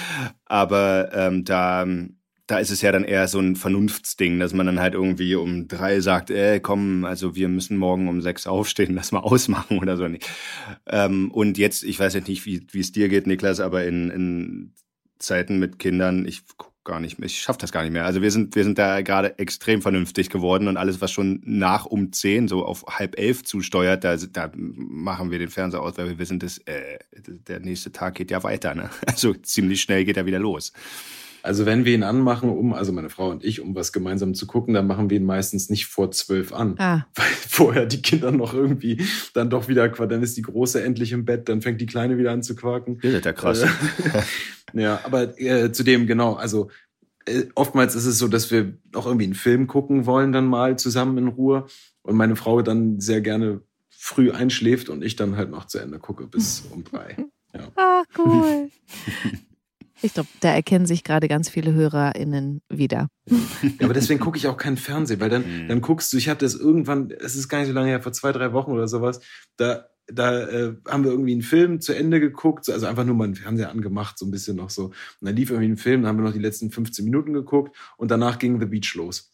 Aber 0.46 1.10
ähm, 1.12 1.44
da 1.44 1.86
da 2.46 2.58
ist 2.58 2.70
es 2.70 2.82
ja 2.82 2.92
dann 2.92 3.04
eher 3.04 3.26
so 3.26 3.40
ein 3.40 3.56
Vernunftsding, 3.56 4.38
dass 4.38 4.52
man 4.52 4.66
dann 4.66 4.80
halt 4.80 4.94
irgendwie 4.94 5.34
um 5.34 5.66
drei 5.66 6.00
sagt, 6.00 6.30
ey, 6.30 6.60
komm, 6.60 7.04
also 7.04 7.34
wir 7.34 7.48
müssen 7.48 7.78
morgen 7.78 8.06
um 8.08 8.20
sechs 8.20 8.46
aufstehen, 8.46 8.94
lass 8.94 9.12
mal 9.12 9.20
ausmachen 9.20 9.78
oder 9.78 9.96
so. 9.96 10.06
Ähm, 10.86 11.30
und 11.30 11.56
jetzt, 11.56 11.84
ich 11.84 11.98
weiß 11.98 12.14
jetzt 12.14 12.28
nicht, 12.28 12.44
wie 12.44 12.78
es 12.78 12.92
dir 12.92 13.08
geht, 13.08 13.26
Niklas, 13.26 13.60
aber 13.60 13.84
in, 13.84 14.10
in 14.10 14.74
Zeiten 15.18 15.58
mit 15.58 15.78
Kindern, 15.78 16.26
ich 16.26 16.42
guck 16.56 16.73
gar 16.84 17.00
nicht 17.00 17.18
mehr, 17.18 17.26
ich 17.26 17.40
schaff 17.40 17.56
das 17.56 17.72
gar 17.72 17.82
nicht 17.82 17.92
mehr. 17.92 18.04
Also 18.04 18.22
wir 18.22 18.30
sind, 18.30 18.54
wir 18.54 18.62
sind 18.62 18.78
da 18.78 19.00
gerade 19.00 19.38
extrem 19.38 19.82
vernünftig 19.82 20.30
geworden 20.30 20.68
und 20.68 20.76
alles, 20.76 21.00
was 21.00 21.10
schon 21.10 21.40
nach 21.44 21.86
um 21.86 22.12
zehn 22.12 22.46
so 22.46 22.64
auf 22.64 22.84
halb 22.86 23.18
elf 23.18 23.42
zusteuert, 23.42 24.04
da, 24.04 24.16
da 24.16 24.50
machen 24.54 25.30
wir 25.30 25.38
den 25.38 25.48
Fernseher 25.48 25.80
aus, 25.80 25.96
weil 25.96 26.10
wir 26.10 26.18
wissen, 26.18 26.38
dass 26.38 26.58
äh, 26.58 26.98
der 27.48 27.60
nächste 27.60 27.90
Tag 27.90 28.14
geht 28.14 28.30
ja 28.30 28.42
weiter. 28.42 28.74
Ne? 28.74 28.90
Also 29.06 29.32
ziemlich 29.32 29.80
schnell 29.80 30.04
geht 30.04 30.16
er 30.16 30.26
wieder 30.26 30.38
los. 30.38 30.72
Also 31.44 31.66
wenn 31.66 31.84
wir 31.84 31.94
ihn 31.94 32.04
anmachen, 32.04 32.48
um, 32.48 32.72
also 32.72 32.90
meine 32.90 33.10
Frau 33.10 33.28
und 33.28 33.44
ich, 33.44 33.60
um 33.60 33.74
was 33.74 33.92
gemeinsam 33.92 34.32
zu 34.32 34.46
gucken, 34.46 34.72
dann 34.72 34.86
machen 34.86 35.10
wir 35.10 35.18
ihn 35.18 35.26
meistens 35.26 35.68
nicht 35.68 35.84
vor 35.84 36.10
zwölf 36.10 36.54
an. 36.54 36.76
Ah. 36.78 37.06
Weil 37.14 37.26
vorher 37.26 37.84
die 37.84 38.00
Kinder 38.00 38.32
noch 38.32 38.54
irgendwie 38.54 39.04
dann 39.34 39.50
doch 39.50 39.68
wieder, 39.68 39.86
dann 39.90 40.22
ist 40.22 40.38
die 40.38 40.42
Große 40.42 40.82
endlich 40.82 41.12
im 41.12 41.26
Bett, 41.26 41.50
dann 41.50 41.60
fängt 41.60 41.82
die 41.82 41.86
Kleine 41.86 42.16
wieder 42.16 42.32
an 42.32 42.42
zu 42.42 42.56
quaken. 42.56 42.98
Ja, 43.02 43.20
der 43.20 43.34
krass. 43.34 43.60
Äh, 43.60 43.68
ja, 44.72 45.00
aber 45.04 45.38
äh, 45.38 45.70
zudem, 45.70 46.06
genau, 46.06 46.32
also 46.32 46.70
äh, 47.26 47.44
oftmals 47.54 47.94
ist 47.94 48.06
es 48.06 48.16
so, 48.16 48.26
dass 48.26 48.50
wir 48.50 48.78
auch 48.94 49.04
irgendwie 49.04 49.26
einen 49.26 49.34
Film 49.34 49.66
gucken 49.66 50.06
wollen, 50.06 50.32
dann 50.32 50.46
mal 50.46 50.78
zusammen 50.78 51.18
in 51.18 51.28
Ruhe. 51.28 51.66
Und 52.00 52.16
meine 52.16 52.36
Frau 52.36 52.62
dann 52.62 53.00
sehr 53.00 53.20
gerne 53.20 53.60
früh 53.90 54.30
einschläft 54.30 54.88
und 54.88 55.04
ich 55.04 55.14
dann 55.14 55.36
halt 55.36 55.50
noch 55.50 55.66
zu 55.66 55.78
Ende 55.78 55.98
gucke 55.98 56.26
bis 56.26 56.62
um 56.70 56.84
drei. 56.84 57.16
Ja. 57.56 57.70
Ah, 57.76 58.02
cool. 58.18 58.68
Ich 60.02 60.14
glaube, 60.14 60.28
da 60.40 60.52
erkennen 60.52 60.86
sich 60.86 61.04
gerade 61.04 61.28
ganz 61.28 61.48
viele 61.48 61.72
HörerInnen 61.72 62.60
wieder. 62.68 63.08
Ja, 63.28 63.84
aber 63.84 63.94
deswegen 63.94 64.20
gucke 64.20 64.36
ich 64.36 64.46
auch 64.48 64.56
keinen 64.56 64.76
Fernsehen, 64.76 65.20
weil 65.20 65.30
dann, 65.30 65.42
mhm. 65.42 65.68
dann 65.68 65.80
guckst 65.80 66.12
du, 66.12 66.16
ich 66.16 66.28
habe 66.28 66.40
das 66.40 66.54
irgendwann, 66.54 67.10
es 67.10 67.36
ist 67.36 67.48
gar 67.48 67.58
nicht 67.58 67.68
so 67.68 67.74
lange 67.74 67.88
her, 67.88 68.02
vor 68.02 68.12
zwei, 68.12 68.32
drei 68.32 68.52
Wochen 68.52 68.72
oder 68.72 68.88
sowas, 68.88 69.20
da, 69.56 69.86
da 70.06 70.46
äh, 70.48 70.74
haben 70.86 71.04
wir 71.04 71.10
irgendwie 71.10 71.32
einen 71.32 71.42
Film 71.42 71.80
zu 71.80 71.94
Ende 71.94 72.20
geguckt, 72.20 72.68
also 72.68 72.86
einfach 72.86 73.04
nur 73.04 73.14
mal 73.14 73.24
einen 73.24 73.36
Fernseher 73.36 73.70
angemacht, 73.70 74.18
so 74.18 74.26
ein 74.26 74.30
bisschen 74.30 74.56
noch 74.56 74.70
so. 74.70 74.86
Und 74.86 74.94
dann 75.22 75.36
lief 75.36 75.50
irgendwie 75.50 75.70
ein 75.70 75.76
Film, 75.76 76.02
dann 76.02 76.08
haben 76.08 76.18
wir 76.18 76.24
noch 76.24 76.32
die 76.32 76.38
letzten 76.38 76.70
15 76.70 77.04
Minuten 77.04 77.32
geguckt 77.32 77.76
und 77.96 78.10
danach 78.10 78.38
ging 78.38 78.60
The 78.60 78.66
Beach 78.66 78.94
los. 78.94 79.33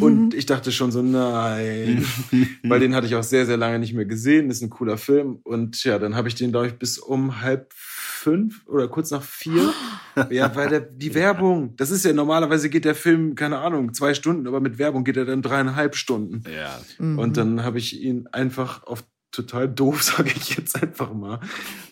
Und 0.00 0.34
ich 0.34 0.46
dachte 0.46 0.72
schon 0.72 0.90
so, 0.90 1.02
nein, 1.02 2.04
weil 2.62 2.80
den 2.80 2.94
hatte 2.94 3.06
ich 3.06 3.14
auch 3.14 3.22
sehr, 3.22 3.46
sehr 3.46 3.56
lange 3.56 3.78
nicht 3.78 3.94
mehr 3.94 4.04
gesehen. 4.04 4.48
Das 4.48 4.58
ist 4.58 4.62
ein 4.62 4.70
cooler 4.70 4.98
Film. 4.98 5.40
Und 5.42 5.84
ja, 5.84 5.98
dann 5.98 6.16
habe 6.16 6.28
ich 6.28 6.34
den, 6.34 6.50
glaube 6.50 6.68
ich, 6.68 6.74
bis 6.74 6.98
um 6.98 7.40
halb 7.42 7.72
fünf 7.74 8.66
oder 8.66 8.88
kurz 8.88 9.10
nach 9.10 9.22
vier. 9.22 9.72
ja, 10.30 10.54
weil 10.54 10.68
der, 10.68 10.80
die 10.80 11.14
Werbung, 11.14 11.76
das 11.76 11.90
ist 11.90 12.04
ja 12.04 12.12
normalerweise 12.12 12.70
geht 12.70 12.84
der 12.84 12.94
Film, 12.94 13.34
keine 13.34 13.58
Ahnung, 13.58 13.92
zwei 13.94 14.14
Stunden, 14.14 14.46
aber 14.46 14.60
mit 14.60 14.78
Werbung 14.78 15.04
geht 15.04 15.16
er 15.16 15.24
dann 15.24 15.42
dreieinhalb 15.42 15.96
Stunden. 15.96 16.42
Ja. 16.50 16.80
Mhm. 16.98 17.18
Und 17.18 17.36
dann 17.36 17.64
habe 17.64 17.78
ich 17.78 18.00
ihn 18.00 18.28
einfach 18.28 18.84
auf 18.84 19.04
total 19.32 19.68
doof, 19.68 20.02
sage 20.02 20.30
ich 20.34 20.56
jetzt 20.56 20.80
einfach 20.80 21.12
mal. 21.12 21.40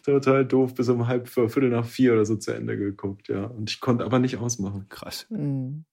Total 0.05 0.46
doof, 0.46 0.75
bis 0.75 0.88
um 0.88 1.07
halb, 1.09 1.29
viertel 1.29 1.70
nach 1.70 1.87
vier 1.87 2.12
oder 2.12 2.25
so 2.25 2.37
zu 2.37 2.53
Ende 2.53 2.77
geguckt, 2.77 3.29
ja. 3.29 3.44
Und 3.44 3.70
ich 3.70 3.81
konnte 3.81 4.05
aber 4.05 4.18
nicht 4.18 4.37
ausmachen. 4.37 4.87
Krass. 4.88 5.27
Mhm. 5.31 5.85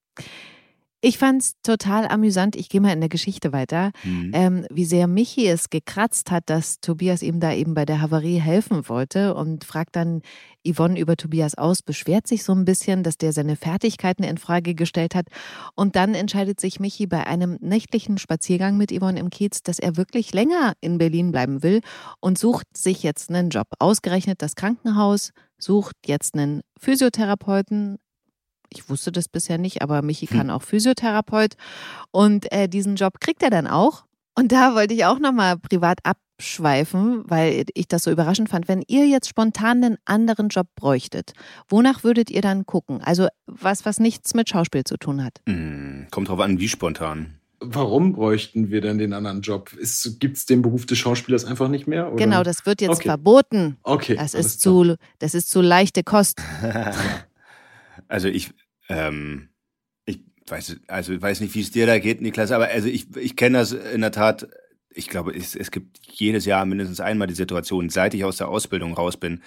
Ich 1.00 1.16
fand 1.16 1.42
es 1.42 1.52
total 1.62 2.08
amüsant, 2.08 2.56
ich 2.56 2.68
gehe 2.68 2.80
mal 2.80 2.92
in 2.92 2.98
der 2.98 3.08
Geschichte 3.08 3.52
weiter, 3.52 3.92
mhm. 4.02 4.30
ähm, 4.34 4.66
wie 4.68 4.84
sehr 4.84 5.06
Michi 5.06 5.46
es 5.46 5.70
gekratzt 5.70 6.32
hat, 6.32 6.44
dass 6.46 6.80
Tobias 6.80 7.22
ihm 7.22 7.38
da 7.38 7.52
eben 7.52 7.74
bei 7.74 7.84
der 7.84 8.00
Havarie 8.00 8.40
helfen 8.40 8.88
wollte 8.88 9.34
und 9.34 9.64
fragt 9.64 9.94
dann 9.94 10.22
Yvonne 10.66 10.98
über 10.98 11.16
Tobias 11.16 11.56
aus, 11.56 11.82
beschwert 11.82 12.26
sich 12.26 12.42
so 12.42 12.52
ein 12.52 12.64
bisschen, 12.64 13.04
dass 13.04 13.16
der 13.16 13.32
seine 13.32 13.54
Fertigkeiten 13.54 14.24
in 14.24 14.38
Frage 14.38 14.74
gestellt 14.74 15.14
hat. 15.14 15.26
Und 15.76 15.94
dann 15.94 16.14
entscheidet 16.14 16.58
sich 16.58 16.80
Michi 16.80 17.06
bei 17.06 17.24
einem 17.28 17.58
nächtlichen 17.60 18.18
Spaziergang 18.18 18.76
mit 18.76 18.90
Yvonne 18.90 19.20
im 19.20 19.30
Kiez, 19.30 19.62
dass 19.62 19.78
er 19.78 19.96
wirklich 19.96 20.32
länger 20.34 20.72
in 20.80 20.98
Berlin 20.98 21.30
bleiben 21.30 21.62
will 21.62 21.80
und 22.20 22.38
sucht 22.38 22.76
sich 22.76 23.04
jetzt 23.04 23.30
einen 23.30 23.50
Job. 23.50 23.68
Ausgerechnet 23.78 24.42
das 24.42 24.56
Krankenhaus 24.56 25.30
sucht 25.58 25.96
jetzt 26.06 26.34
einen 26.34 26.62
Physiotherapeuten, 26.78 27.98
ich 28.70 28.88
wusste 28.88 29.12
das 29.12 29.28
bisher 29.28 29.58
nicht, 29.58 29.82
aber 29.82 30.02
Michi 30.02 30.26
hm. 30.26 30.36
kann 30.36 30.50
auch 30.50 30.62
Physiotherapeut. 30.62 31.56
Und 32.10 32.50
äh, 32.52 32.68
diesen 32.68 32.96
Job 32.96 33.20
kriegt 33.20 33.42
er 33.42 33.50
dann 33.50 33.66
auch. 33.66 34.04
Und 34.38 34.52
da 34.52 34.74
wollte 34.74 34.94
ich 34.94 35.04
auch 35.04 35.18
nochmal 35.18 35.58
privat 35.58 35.98
abschweifen, 36.04 37.24
weil 37.26 37.64
ich 37.74 37.88
das 37.88 38.04
so 38.04 38.10
überraschend 38.12 38.48
fand. 38.48 38.68
Wenn 38.68 38.84
ihr 38.86 39.06
jetzt 39.06 39.28
spontan 39.28 39.82
einen 39.82 39.96
anderen 40.04 40.48
Job 40.48 40.68
bräuchtet, 40.76 41.32
wonach 41.68 42.04
würdet 42.04 42.30
ihr 42.30 42.40
dann 42.40 42.64
gucken? 42.64 43.02
Also 43.02 43.26
was, 43.46 43.84
was 43.84 43.98
nichts 43.98 44.34
mit 44.34 44.48
Schauspiel 44.48 44.84
zu 44.84 44.96
tun 44.96 45.24
hat. 45.24 45.40
Hm, 45.48 46.06
kommt 46.12 46.28
drauf 46.28 46.38
an, 46.38 46.60
wie 46.60 46.68
spontan. 46.68 47.34
Warum 47.60 48.12
bräuchten 48.12 48.70
wir 48.70 48.80
denn 48.80 48.98
den 48.98 49.12
anderen 49.12 49.40
Job? 49.40 49.72
Gibt 50.20 50.36
es 50.36 50.46
den 50.46 50.62
Beruf 50.62 50.86
des 50.86 50.98
Schauspielers 50.98 51.44
einfach 51.44 51.66
nicht 51.66 51.88
mehr? 51.88 52.06
Oder? 52.12 52.24
Genau, 52.24 52.44
das 52.44 52.64
wird 52.64 52.80
jetzt 52.80 52.90
okay. 52.98 53.08
verboten. 53.08 53.78
Okay. 53.82 54.14
Das 54.14 54.34
ist, 54.34 54.60
zu, 54.60 54.94
das 55.18 55.34
ist 55.34 55.50
zu 55.50 55.60
leichte 55.60 56.04
Kost. 56.04 56.40
Also 58.08 58.28
ich, 58.28 58.50
ähm, 58.88 59.50
ich 60.06 60.20
weiß, 60.46 60.80
also 60.88 61.20
weiß 61.20 61.40
nicht, 61.40 61.54
wie 61.54 61.60
es 61.60 61.70
dir 61.70 61.86
da 61.86 61.98
geht, 61.98 62.20
Niklas, 62.20 62.50
aber 62.50 62.68
also 62.68 62.88
ich, 62.88 63.14
ich 63.16 63.36
kenne 63.36 63.58
das 63.58 63.72
in 63.72 64.00
der 64.00 64.12
Tat. 64.12 64.48
Ich 64.90 65.08
glaube, 65.08 65.34
es, 65.36 65.54
es 65.54 65.70
gibt 65.70 65.98
jedes 66.10 66.44
Jahr 66.46 66.64
mindestens 66.64 67.00
einmal 67.00 67.28
die 67.28 67.34
Situation, 67.34 67.90
seit 67.90 68.14
ich 68.14 68.24
aus 68.24 68.38
der 68.38 68.48
Ausbildung 68.48 68.94
raus 68.94 69.16
bin, 69.16 69.42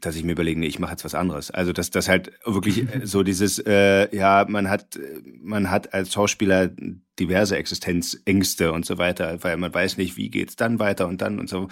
dass 0.00 0.16
ich 0.16 0.24
mir 0.24 0.32
überlege, 0.32 0.60
nee, 0.60 0.66
ich 0.66 0.78
mache 0.78 0.92
jetzt 0.92 1.04
was 1.04 1.14
anderes. 1.14 1.50
Also 1.50 1.72
dass 1.72 1.90
das 1.90 2.08
halt 2.08 2.32
wirklich 2.44 2.86
so 3.04 3.22
dieses, 3.22 3.58
äh, 3.58 4.14
ja, 4.14 4.46
man 4.48 4.68
hat, 4.68 4.98
man 5.40 5.70
hat 5.70 5.94
als 5.94 6.12
Schauspieler 6.12 6.70
diverse 7.18 7.56
Existenzängste 7.56 8.72
und 8.72 8.86
so 8.86 8.98
weiter, 8.98 9.42
weil 9.42 9.56
man 9.56 9.72
weiß 9.72 9.96
nicht, 9.96 10.16
wie 10.16 10.30
geht's 10.30 10.56
dann 10.56 10.78
weiter 10.78 11.08
und 11.08 11.20
dann 11.20 11.38
und 11.38 11.48
so. 11.48 11.68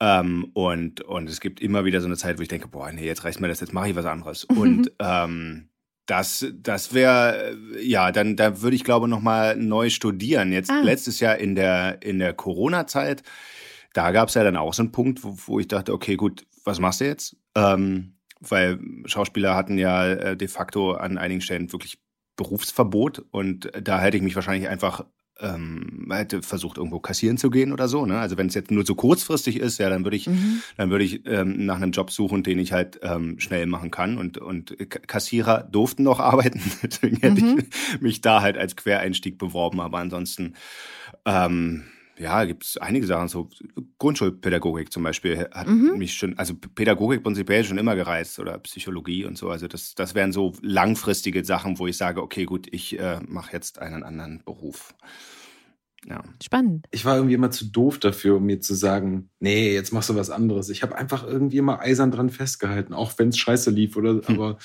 Ähm, 0.00 0.50
und 0.54 1.02
und 1.02 1.28
es 1.28 1.40
gibt 1.40 1.60
immer 1.60 1.84
wieder 1.84 2.00
so 2.00 2.06
eine 2.06 2.16
Zeit, 2.16 2.38
wo 2.38 2.42
ich 2.42 2.48
denke, 2.48 2.68
boah, 2.68 2.90
nee, 2.92 3.04
jetzt 3.04 3.24
reicht 3.24 3.40
mir 3.40 3.48
das, 3.48 3.60
jetzt 3.60 3.72
mache 3.72 3.90
ich 3.90 3.96
was 3.96 4.06
anderes. 4.06 4.46
Mhm. 4.50 4.58
Und 4.58 4.92
ähm, 4.98 5.68
das, 6.06 6.46
das 6.54 6.92
wäre, 6.92 7.56
ja, 7.80 8.10
dann, 8.10 8.34
da 8.34 8.62
würde 8.62 8.74
ich 8.74 8.82
glaube 8.82 9.06
noch 9.06 9.20
mal 9.20 9.56
neu 9.56 9.90
studieren. 9.90 10.52
Jetzt 10.52 10.70
ah. 10.70 10.80
letztes 10.82 11.20
Jahr 11.20 11.36
in 11.36 11.54
der 11.54 12.02
in 12.02 12.18
der 12.18 12.32
Corona-Zeit, 12.32 13.22
da 13.92 14.10
gab 14.12 14.28
es 14.28 14.34
ja 14.34 14.44
dann 14.44 14.56
auch 14.56 14.74
so 14.74 14.82
einen 14.82 14.92
Punkt, 14.92 15.24
wo, 15.24 15.36
wo 15.46 15.60
ich 15.60 15.68
dachte, 15.68 15.92
okay, 15.92 16.16
gut, 16.16 16.46
was 16.64 16.78
machst 16.80 17.00
du 17.00 17.06
jetzt? 17.06 17.36
Ähm, 17.54 18.14
weil 18.40 18.78
Schauspieler 19.04 19.54
hatten 19.54 19.78
ja 19.78 20.06
äh, 20.06 20.36
de 20.36 20.48
facto 20.48 20.92
an 20.92 21.18
einigen 21.18 21.40
Stellen 21.40 21.72
wirklich 21.72 21.98
Berufsverbot 22.36 23.24
und 23.30 23.70
da 23.82 24.00
hätte 24.00 24.16
ich 24.16 24.22
mich 24.22 24.34
wahrscheinlich 24.34 24.68
einfach 24.68 25.04
ähm, 25.40 26.08
hätte 26.10 26.42
versucht 26.42 26.76
irgendwo 26.76 27.00
kassieren 27.00 27.38
zu 27.38 27.50
gehen 27.50 27.72
oder 27.72 27.88
so. 27.88 28.06
Ne? 28.06 28.18
Also 28.18 28.36
wenn 28.36 28.46
es 28.46 28.54
jetzt 28.54 28.70
nur 28.70 28.84
so 28.84 28.94
kurzfristig 28.94 29.58
ist, 29.58 29.78
ja, 29.78 29.88
dann 29.88 30.04
würde 30.04 30.16
ich, 30.16 30.26
mhm. 30.26 30.62
dann 30.76 30.90
würde 30.90 31.04
ich 31.04 31.26
ähm, 31.26 31.64
nach 31.64 31.76
einem 31.76 31.92
Job 31.92 32.10
suchen, 32.10 32.42
den 32.42 32.58
ich 32.58 32.72
halt 32.72 33.00
ähm, 33.02 33.38
schnell 33.40 33.66
machen 33.66 33.90
kann. 33.90 34.18
Und 34.18 34.38
und 34.38 34.76
Kassierer 35.06 35.62
durften 35.62 36.02
noch 36.02 36.20
arbeiten, 36.20 36.60
deswegen 36.82 37.16
hätte 37.16 37.42
mhm. 37.42 37.58
ich 37.58 38.00
mich 38.00 38.20
da 38.20 38.42
halt 38.42 38.56
als 38.56 38.76
Quereinstieg 38.76 39.38
beworben. 39.38 39.80
Aber 39.80 39.98
ansonsten 39.98 40.54
ähm, 41.24 41.84
ja, 42.20 42.44
gibt 42.44 42.64
es 42.64 42.76
einige 42.76 43.06
Sachen, 43.06 43.28
so 43.28 43.48
Grundschulpädagogik 43.98 44.92
zum 44.92 45.02
Beispiel 45.02 45.48
hat 45.52 45.66
mhm. 45.66 45.96
mich 45.96 46.14
schon, 46.14 46.36
also 46.38 46.54
Pädagogik 46.54 47.22
prinzipiell 47.22 47.64
schon 47.64 47.78
immer 47.78 47.96
gereizt 47.96 48.38
oder 48.38 48.58
Psychologie 48.58 49.24
und 49.24 49.38
so. 49.38 49.48
Also 49.48 49.68
das, 49.68 49.94
das 49.94 50.14
wären 50.14 50.32
so 50.32 50.52
langfristige 50.60 51.44
Sachen, 51.44 51.78
wo 51.78 51.86
ich 51.86 51.96
sage, 51.96 52.22
okay, 52.22 52.44
gut, 52.44 52.68
ich 52.70 52.98
äh, 52.98 53.20
mache 53.26 53.52
jetzt 53.54 53.78
einen 53.78 54.02
anderen 54.02 54.42
Beruf. 54.44 54.94
Ja. 56.06 56.22
Spannend. 56.42 56.86
Ich 56.90 57.06
war 57.06 57.16
irgendwie 57.16 57.34
immer 57.34 57.50
zu 57.50 57.66
doof 57.66 57.98
dafür, 57.98 58.36
um 58.36 58.44
mir 58.44 58.60
zu 58.60 58.74
sagen, 58.74 59.30
nee, 59.38 59.72
jetzt 59.72 59.92
machst 59.92 60.10
du 60.10 60.14
was 60.14 60.30
anderes. 60.30 60.68
Ich 60.68 60.82
habe 60.82 60.96
einfach 60.96 61.26
irgendwie 61.26 61.58
immer 61.58 61.80
eisern 61.80 62.10
dran 62.10 62.30
festgehalten, 62.30 62.92
auch 62.92 63.12
wenn 63.18 63.30
es 63.30 63.38
scheiße 63.38 63.70
lief 63.70 63.96
oder 63.96 64.12
hm. 64.12 64.22
aber 64.26 64.58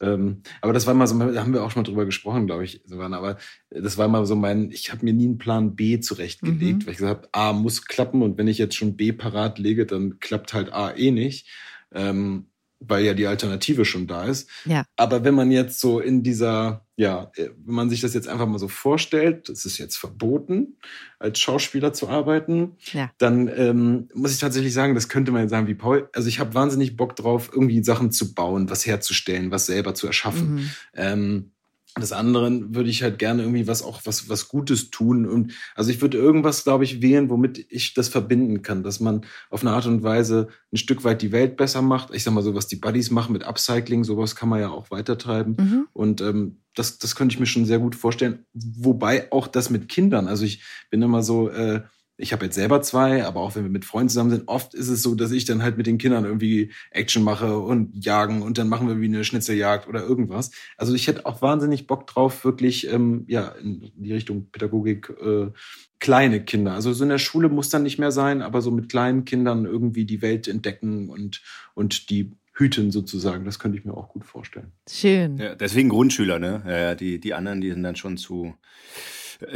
ähm, 0.00 0.42
aber 0.60 0.72
das 0.72 0.86
war 0.86 0.94
mal 0.94 1.06
so, 1.06 1.18
da 1.18 1.40
haben 1.40 1.52
wir 1.52 1.64
auch 1.64 1.70
schon 1.70 1.82
mal 1.82 1.88
drüber 1.88 2.04
gesprochen, 2.04 2.46
glaube 2.46 2.64
ich, 2.64 2.82
sogar. 2.84 3.12
Aber 3.12 3.38
das 3.70 3.96
war 3.96 4.08
mal 4.08 4.26
so 4.26 4.36
mein, 4.36 4.70
ich 4.70 4.92
habe 4.92 5.04
mir 5.04 5.12
nie 5.12 5.26
einen 5.26 5.38
Plan 5.38 5.74
B 5.74 6.00
zurechtgelegt, 6.00 6.82
mhm. 6.82 6.86
weil 6.86 6.92
ich 6.92 6.98
gesagt 6.98 7.18
habe, 7.18 7.28
A 7.32 7.52
muss 7.52 7.86
klappen 7.86 8.22
und 8.22 8.38
wenn 8.38 8.48
ich 8.48 8.58
jetzt 8.58 8.76
schon 8.76 8.96
B 8.96 9.12
parat 9.12 9.58
lege, 9.58 9.86
dann 9.86 10.18
klappt 10.20 10.54
halt 10.54 10.72
A 10.72 10.94
eh 10.94 11.10
nicht. 11.10 11.48
Ähm, 11.92 12.46
weil 12.80 13.04
ja 13.04 13.14
die 13.14 13.26
Alternative 13.26 13.84
schon 13.84 14.06
da 14.06 14.24
ist. 14.24 14.48
Ja. 14.64 14.84
Aber 14.96 15.24
wenn 15.24 15.34
man 15.34 15.50
jetzt 15.50 15.80
so 15.80 16.00
in 16.00 16.22
dieser, 16.22 16.86
ja, 16.96 17.30
wenn 17.36 17.74
man 17.74 17.90
sich 17.90 18.00
das 18.00 18.14
jetzt 18.14 18.28
einfach 18.28 18.46
mal 18.46 18.58
so 18.58 18.68
vorstellt, 18.68 19.48
es 19.48 19.64
ist 19.64 19.78
jetzt 19.78 19.96
verboten, 19.96 20.76
als 21.18 21.38
Schauspieler 21.38 21.92
zu 21.92 22.08
arbeiten, 22.08 22.76
ja. 22.92 23.10
dann 23.18 23.48
ähm, 23.48 24.08
muss 24.14 24.32
ich 24.32 24.38
tatsächlich 24.38 24.74
sagen, 24.74 24.94
das 24.94 25.08
könnte 25.08 25.32
man 25.32 25.42
jetzt 25.42 25.50
sagen 25.50 25.68
wie 25.68 25.74
Paul. 25.74 26.08
Also 26.12 26.28
ich 26.28 26.38
habe 26.38 26.54
wahnsinnig 26.54 26.96
Bock 26.96 27.16
drauf, 27.16 27.50
irgendwie 27.52 27.82
Sachen 27.82 28.10
zu 28.10 28.34
bauen, 28.34 28.68
was 28.68 28.86
herzustellen, 28.86 29.50
was 29.50 29.66
selber 29.66 29.94
zu 29.94 30.06
erschaffen. 30.06 30.54
Mhm. 30.54 30.70
Ähm, 30.94 31.52
des 32.00 32.12
anderen 32.12 32.74
würde 32.74 32.90
ich 32.90 33.02
halt 33.02 33.18
gerne 33.18 33.42
irgendwie 33.42 33.66
was 33.66 33.82
auch 33.82 34.02
was 34.04 34.28
was 34.28 34.48
Gutes 34.48 34.90
tun 34.90 35.26
und 35.26 35.52
also 35.74 35.90
ich 35.90 36.00
würde 36.00 36.18
irgendwas 36.18 36.64
glaube 36.64 36.84
ich 36.84 37.00
wählen, 37.02 37.30
womit 37.30 37.66
ich 37.70 37.94
das 37.94 38.08
verbinden 38.08 38.62
kann, 38.62 38.82
dass 38.82 39.00
man 39.00 39.22
auf 39.50 39.62
eine 39.62 39.72
Art 39.72 39.86
und 39.86 40.02
Weise 40.02 40.48
ein 40.72 40.76
Stück 40.76 41.04
weit 41.04 41.22
die 41.22 41.32
Welt 41.32 41.56
besser 41.56 41.82
macht. 41.82 42.14
Ich 42.14 42.22
sag 42.22 42.34
mal 42.34 42.42
so, 42.42 42.54
was 42.54 42.66
die 42.66 42.76
Buddies 42.76 43.10
machen 43.10 43.32
mit 43.32 43.44
Upcycling, 43.44 44.04
sowas 44.04 44.36
kann 44.36 44.48
man 44.48 44.60
ja 44.60 44.70
auch 44.70 44.90
weitertreiben 44.90 45.56
mhm. 45.58 45.88
und 45.92 46.20
ähm, 46.20 46.58
das 46.74 46.98
das 46.98 47.16
könnte 47.16 47.34
ich 47.34 47.40
mir 47.40 47.46
schon 47.46 47.64
sehr 47.64 47.78
gut 47.78 47.94
vorstellen. 47.94 48.44
Wobei 48.52 49.32
auch 49.32 49.46
das 49.46 49.70
mit 49.70 49.88
Kindern, 49.88 50.28
also 50.28 50.44
ich 50.44 50.62
bin 50.90 51.02
immer 51.02 51.22
so 51.22 51.48
äh, 51.48 51.82
ich 52.18 52.32
habe 52.32 52.46
jetzt 52.46 52.54
selber 52.54 52.80
zwei, 52.80 53.24
aber 53.24 53.40
auch 53.40 53.54
wenn 53.54 53.64
wir 53.64 53.70
mit 53.70 53.84
Freunden 53.84 54.08
zusammen 54.08 54.30
sind, 54.30 54.48
oft 54.48 54.72
ist 54.72 54.88
es 54.88 55.02
so, 55.02 55.14
dass 55.14 55.32
ich 55.32 55.44
dann 55.44 55.62
halt 55.62 55.76
mit 55.76 55.86
den 55.86 55.98
Kindern 55.98 56.24
irgendwie 56.24 56.72
Action 56.90 57.22
mache 57.22 57.58
und 57.58 58.04
jagen 58.04 58.42
und 58.42 58.56
dann 58.56 58.68
machen 58.68 58.88
wir 58.88 59.00
wie 59.00 59.06
eine 59.06 59.24
Schnitzeljagd 59.24 59.86
oder 59.86 60.02
irgendwas. 60.02 60.50
Also 60.78 60.94
ich 60.94 61.08
hätte 61.08 61.26
auch 61.26 61.42
wahnsinnig 61.42 61.86
Bock 61.86 62.06
drauf, 62.06 62.44
wirklich 62.44 62.90
ähm, 62.90 63.24
ja 63.28 63.48
in 63.62 63.92
die 63.96 64.14
Richtung 64.14 64.46
Pädagogik 64.50 65.10
äh, 65.20 65.48
kleine 65.98 66.42
Kinder. 66.42 66.72
Also 66.72 66.92
so 66.92 67.04
in 67.04 67.10
der 67.10 67.18
Schule 67.18 67.50
muss 67.50 67.68
dann 67.68 67.82
nicht 67.82 67.98
mehr 67.98 68.12
sein, 68.12 68.40
aber 68.40 68.62
so 68.62 68.70
mit 68.70 68.88
kleinen 68.88 69.26
Kindern 69.26 69.66
irgendwie 69.66 70.06
die 70.06 70.22
Welt 70.22 70.48
entdecken 70.48 71.10
und 71.10 71.42
und 71.74 72.08
die 72.08 72.32
hüten 72.54 72.90
sozusagen. 72.90 73.44
Das 73.44 73.58
könnte 73.58 73.76
ich 73.76 73.84
mir 73.84 73.94
auch 73.94 74.08
gut 74.08 74.24
vorstellen. 74.24 74.72
Schön. 74.88 75.36
Ja, 75.36 75.54
deswegen 75.54 75.90
Grundschüler, 75.90 76.38
ne? 76.38 76.62
Ja, 76.66 76.94
die 76.94 77.20
die 77.20 77.34
anderen, 77.34 77.60
die 77.60 77.70
sind 77.70 77.82
dann 77.82 77.96
schon 77.96 78.16
zu 78.16 78.54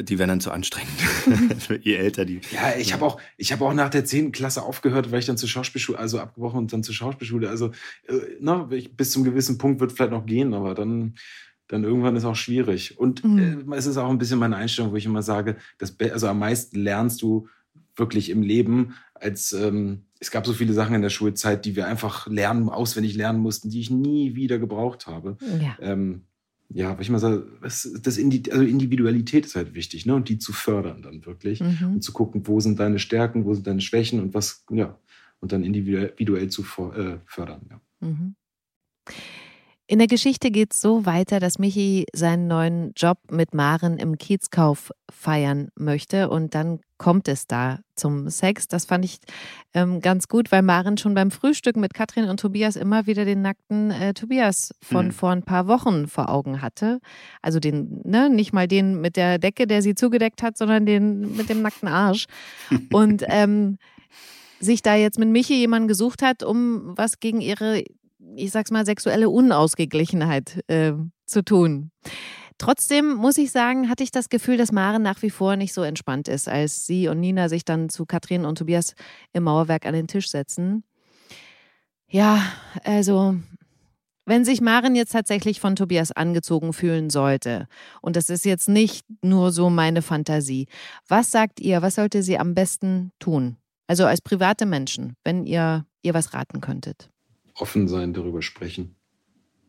die 0.02 0.18
werden 0.18 0.30
dann 0.30 0.40
zu 0.40 0.50
anstrengend. 0.50 0.90
Je 1.82 1.94
älter 1.94 2.24
die. 2.24 2.40
Ja, 2.52 2.76
ich 2.78 2.92
habe 2.92 3.04
auch, 3.04 3.20
ich 3.36 3.52
habe 3.52 3.64
auch 3.64 3.74
nach 3.74 3.90
der 3.90 4.04
10. 4.04 4.32
Klasse 4.32 4.62
aufgehört, 4.62 5.10
weil 5.10 5.20
ich 5.20 5.26
dann 5.26 5.36
zur 5.36 5.48
Schauspielschule, 5.48 5.98
also 5.98 6.18
abgebrochen 6.18 6.58
und 6.58 6.72
dann 6.72 6.82
zur 6.82 6.94
Schauspielschule. 6.94 7.48
Also, 7.48 7.68
äh, 8.06 8.14
na, 8.40 8.68
bis 8.96 9.10
zum 9.10 9.24
gewissen 9.24 9.58
Punkt 9.58 9.80
wird 9.80 9.92
vielleicht 9.92 10.12
noch 10.12 10.26
gehen, 10.26 10.54
aber 10.54 10.74
dann, 10.74 11.14
dann 11.68 11.84
irgendwann 11.84 12.16
ist 12.16 12.24
auch 12.24 12.36
schwierig. 12.36 12.98
Und 12.98 13.24
mhm. 13.24 13.72
äh, 13.72 13.76
es 13.76 13.86
ist 13.86 13.96
auch 13.96 14.10
ein 14.10 14.18
bisschen 14.18 14.38
meine 14.38 14.56
Einstellung, 14.56 14.92
wo 14.92 14.96
ich 14.96 15.06
immer 15.06 15.22
sage, 15.22 15.56
dass, 15.78 15.98
also 15.98 16.28
am 16.28 16.38
meisten 16.38 16.78
lernst 16.78 17.22
du 17.22 17.48
wirklich 17.96 18.30
im 18.30 18.42
Leben, 18.42 18.94
als 19.14 19.52
ähm, 19.52 20.04
es 20.18 20.30
gab 20.30 20.46
so 20.46 20.52
viele 20.52 20.72
Sachen 20.72 20.94
in 20.94 21.02
der 21.02 21.10
Schulzeit, 21.10 21.64
die 21.64 21.76
wir 21.76 21.86
einfach 21.86 22.26
lernen, 22.26 22.68
auswendig 22.68 23.14
lernen 23.14 23.40
mussten, 23.40 23.70
die 23.70 23.80
ich 23.80 23.90
nie 23.90 24.34
wieder 24.34 24.58
gebraucht 24.58 25.06
habe. 25.06 25.36
Ja. 25.60 25.76
Ähm, 25.80 26.26
ja, 26.72 26.94
weil 26.94 27.02
ich 27.02 27.10
mal 27.10 27.18
sage, 27.18 27.46
das, 27.62 27.88
also 28.04 28.20
Individualität 28.20 29.44
ist 29.44 29.56
halt 29.56 29.74
wichtig, 29.74 30.06
ne? 30.06 30.14
Und 30.14 30.28
die 30.28 30.38
zu 30.38 30.52
fördern 30.52 31.02
dann 31.02 31.26
wirklich. 31.26 31.60
Mhm. 31.60 31.94
Und 31.94 32.02
zu 32.02 32.12
gucken, 32.12 32.46
wo 32.46 32.60
sind 32.60 32.78
deine 32.78 33.00
Stärken, 33.00 33.44
wo 33.44 33.54
sind 33.54 33.66
deine 33.66 33.80
Schwächen 33.80 34.20
und 34.20 34.34
was, 34.34 34.64
ja, 34.70 34.96
und 35.40 35.52
dann 35.52 35.64
individuell 35.64 36.48
zu 36.48 36.62
äh, 36.62 37.18
fördern, 37.26 37.62
ja. 37.70 37.80
Mhm. 38.00 38.34
In 39.90 39.98
der 39.98 40.06
Geschichte 40.06 40.52
geht 40.52 40.72
es 40.72 40.80
so 40.80 41.04
weiter, 41.04 41.40
dass 41.40 41.58
Michi 41.58 42.06
seinen 42.12 42.46
neuen 42.46 42.92
Job 42.96 43.18
mit 43.28 43.54
Maren 43.54 43.98
im 43.98 44.18
Kiezkauf 44.18 44.92
feiern 45.10 45.70
möchte 45.74 46.30
und 46.30 46.54
dann 46.54 46.78
kommt 46.96 47.26
es 47.26 47.48
da 47.48 47.80
zum 47.96 48.30
Sex. 48.30 48.68
Das 48.68 48.84
fand 48.84 49.04
ich 49.04 49.18
ähm, 49.74 50.00
ganz 50.00 50.28
gut, 50.28 50.52
weil 50.52 50.62
Maren 50.62 50.96
schon 50.96 51.14
beim 51.14 51.32
Frühstück 51.32 51.74
mit 51.74 51.92
Katrin 51.92 52.28
und 52.28 52.38
Tobias 52.38 52.76
immer 52.76 53.08
wieder 53.08 53.24
den 53.24 53.42
nackten 53.42 53.90
äh, 53.90 54.14
Tobias 54.14 54.72
von 54.80 55.06
mhm. 55.06 55.10
vor 55.10 55.30
ein 55.30 55.42
paar 55.42 55.66
Wochen 55.66 56.06
vor 56.06 56.28
Augen 56.28 56.62
hatte. 56.62 57.00
Also 57.42 57.58
den, 57.58 58.00
ne, 58.04 58.30
nicht 58.30 58.52
mal 58.52 58.68
den 58.68 59.00
mit 59.00 59.16
der 59.16 59.38
Decke, 59.40 59.66
der 59.66 59.82
sie 59.82 59.96
zugedeckt 59.96 60.44
hat, 60.44 60.56
sondern 60.56 60.86
den 60.86 61.34
mit 61.34 61.48
dem 61.48 61.62
nackten 61.62 61.88
Arsch. 61.88 62.26
und 62.92 63.24
ähm, 63.26 63.76
sich 64.60 64.82
da 64.82 64.94
jetzt 64.94 65.18
mit 65.18 65.30
Michi 65.30 65.54
jemanden 65.54 65.88
gesucht 65.88 66.22
hat, 66.22 66.44
um 66.44 66.96
was 66.96 67.18
gegen 67.18 67.40
ihre 67.40 67.82
ich 68.36 68.50
sag's 68.50 68.70
mal, 68.70 68.86
sexuelle 68.86 69.28
Unausgeglichenheit 69.28 70.62
äh, 70.68 70.92
zu 71.26 71.42
tun. 71.44 71.90
Trotzdem 72.58 73.14
muss 73.14 73.38
ich 73.38 73.52
sagen, 73.52 73.88
hatte 73.88 74.02
ich 74.02 74.10
das 74.10 74.28
Gefühl, 74.28 74.58
dass 74.58 74.70
Maren 74.70 75.02
nach 75.02 75.22
wie 75.22 75.30
vor 75.30 75.56
nicht 75.56 75.72
so 75.72 75.82
entspannt 75.82 76.28
ist, 76.28 76.46
als 76.46 76.86
sie 76.86 77.08
und 77.08 77.18
Nina 77.18 77.48
sich 77.48 77.64
dann 77.64 77.88
zu 77.88 78.04
Katrin 78.04 78.44
und 78.44 78.58
Tobias 78.58 78.94
im 79.32 79.44
Mauerwerk 79.44 79.86
an 79.86 79.94
den 79.94 80.08
Tisch 80.08 80.28
setzen. 80.28 80.84
Ja, 82.06 82.42
also, 82.84 83.36
wenn 84.26 84.44
sich 84.44 84.60
Maren 84.60 84.94
jetzt 84.94 85.12
tatsächlich 85.12 85.58
von 85.58 85.74
Tobias 85.74 86.12
angezogen 86.12 86.74
fühlen 86.74 87.08
sollte, 87.08 87.66
und 88.02 88.16
das 88.16 88.28
ist 88.28 88.44
jetzt 88.44 88.68
nicht 88.68 89.06
nur 89.22 89.52
so 89.52 89.70
meine 89.70 90.02
Fantasie, 90.02 90.66
was 91.08 91.30
sagt 91.30 91.60
ihr, 91.60 91.80
was 91.80 91.94
sollte 91.94 92.22
sie 92.22 92.38
am 92.38 92.54
besten 92.54 93.12
tun? 93.20 93.56
Also 93.86 94.04
als 94.04 94.20
private 94.20 94.66
Menschen, 94.66 95.16
wenn 95.24 95.46
ihr 95.46 95.86
ihr 96.02 96.14
was 96.14 96.34
raten 96.34 96.60
könntet 96.60 97.10
offen 97.60 97.88
sein, 97.88 98.12
darüber 98.12 98.42
sprechen. 98.42 98.96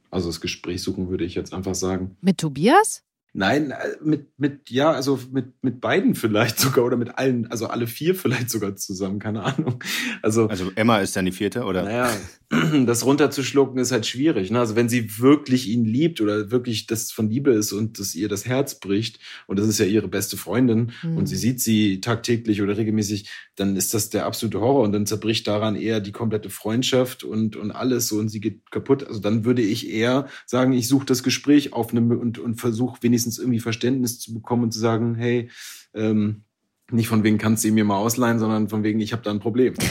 Also 0.10 0.30
das 0.30 0.42
Gespräch 0.42 0.82
suchen, 0.82 1.10
würde 1.10 1.24
ich 1.24 1.36
jetzt 1.36 1.54
einfach 1.54 1.76
sagen. 1.76 2.18
Mit 2.22 2.38
Tobias? 2.38 3.04
Nein, 3.34 3.72
äh, 3.72 3.76
mit, 4.04 4.28
mit, 4.38 4.70
ja, 4.70 4.91
also 4.91 5.17
mit, 5.32 5.54
mit 5.62 5.80
beiden 5.80 6.15
vielleicht 6.15 6.60
sogar 6.60 6.84
oder 6.84 6.98
mit 6.98 7.17
allen, 7.17 7.50
also 7.50 7.67
alle 7.67 7.88
vier 7.88 8.13
vielleicht 8.13 8.50
sogar 8.50 8.76
zusammen, 8.76 9.20
keine 9.20 9.44
Ahnung. 9.44 9.82
Also, 10.22 10.48
also 10.48 10.72
Emma 10.76 11.00
ist 11.00 11.15
dann 11.15 11.26
die 11.26 11.32
vierte, 11.32 11.63
oder? 11.63 11.84
Naja, 11.84 12.12
das 12.86 13.06
runterzuschlucken 13.06 13.80
ist 13.80 13.94
halt 13.94 14.06
schwierig. 14.06 14.52
Ne? 14.52 14.60
Also 14.60 14.76
wenn 14.76 14.89
sie 14.89 15.20
wirklich 15.20 15.70
ihn 15.70 15.86
liebt 15.86 16.20
oder 16.20 16.52
wirklich 16.52 16.88
das 16.88 17.12
von 17.12 17.30
Liebe 17.30 17.52
ist 17.52 17.72
und 17.72 18.00
das 18.00 18.13
ihr 18.13 18.28
das 18.28 18.46
Herz 18.46 18.80
bricht 18.80 19.20
und 19.48 19.58
das 19.58 19.67
ist 19.67 19.80
ja 19.80 19.86
ihre 19.86 20.10
beste 20.10 20.36
Freundin 20.36 20.91
mhm. 21.02 21.17
und 21.17 21.28
sie 21.28 21.38
sieht 21.38 21.62
sie 21.62 22.02
tagtäglich 22.02 22.62
oder 22.62 22.76
regelmäßig, 22.76 23.30
dann 23.56 23.78
ist 23.78 23.94
das 23.94 24.10
der 24.10 24.26
absolute 24.26 24.60
Horror 24.60 24.84
und 24.84 24.91
dann 24.91 25.06
zerbricht 25.06 25.48
daran 25.48 25.76
eher 25.76 26.02
die 26.02 26.12
komplette 26.12 26.50
Freundschaft 26.50 27.24
und, 27.24 27.56
und 27.56 27.72
alles 27.72 28.10
so 28.10 28.17
und 28.17 28.28
sie 28.28 28.41
geht 28.41 28.70
kaputt. 28.72 29.08
Also 29.08 29.22
dann 29.22 29.46
würde 29.46 29.62
ich 29.62 29.89
eher 29.89 30.28
sagen, 30.46 30.74
ich 30.74 30.89
suche 30.89 31.06
das 31.06 31.24
Gespräch 31.24 31.72
auf 31.72 31.91
eine, 31.91 32.02
und, 32.17 32.38
und 32.38 32.60
versuche 32.60 33.02
wenigstens 33.02 33.21
irgendwie 33.26 33.60
Verständnis 33.60 34.20
zu 34.20 34.34
bekommen 34.34 34.64
und 34.64 34.72
zu 34.72 34.80
sagen, 34.80 35.16
hey, 35.16 35.50
ähm, 35.94 36.44
nicht 36.92 37.08
von 37.08 37.24
wegen 37.24 37.38
kannst 37.38 37.64
du 37.64 37.70
ihn 37.70 37.74
mir 37.74 37.86
mal 37.86 37.98
ausleihen, 37.98 38.40
sondern 38.40 38.70
von 38.70 38.84
wegen, 38.84 39.00
ich 39.00 39.14
habe 39.14 39.24
da 39.24 39.32
ein 39.32 39.40
Problem. 39.40 39.74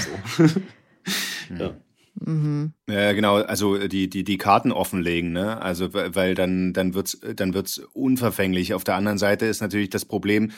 So. 1.49 1.65
ja. 1.65 1.75
Mhm. 2.21 2.75
Ja, 2.89 3.13
genau, 3.13 3.37
also 3.37 3.89
die, 3.89 4.11
die, 4.11 4.23
die 4.23 4.39
Karten 4.39 4.71
offenlegen, 4.71 5.33
ne? 5.33 5.61
Also, 5.61 5.93
weil 5.95 6.35
dann, 6.35 6.73
dann 6.73 6.95
wird's, 6.95 7.19
dann 7.35 7.55
wird's 7.55 7.79
unverfänglich. 7.79 8.75
Auf 8.75 8.85
der 8.85 8.97
anderen 8.97 9.19
Seite 9.19 9.47
ist 9.47 9.61
natürlich 9.61 9.91
das 9.91 10.05
Problem, 10.05 10.53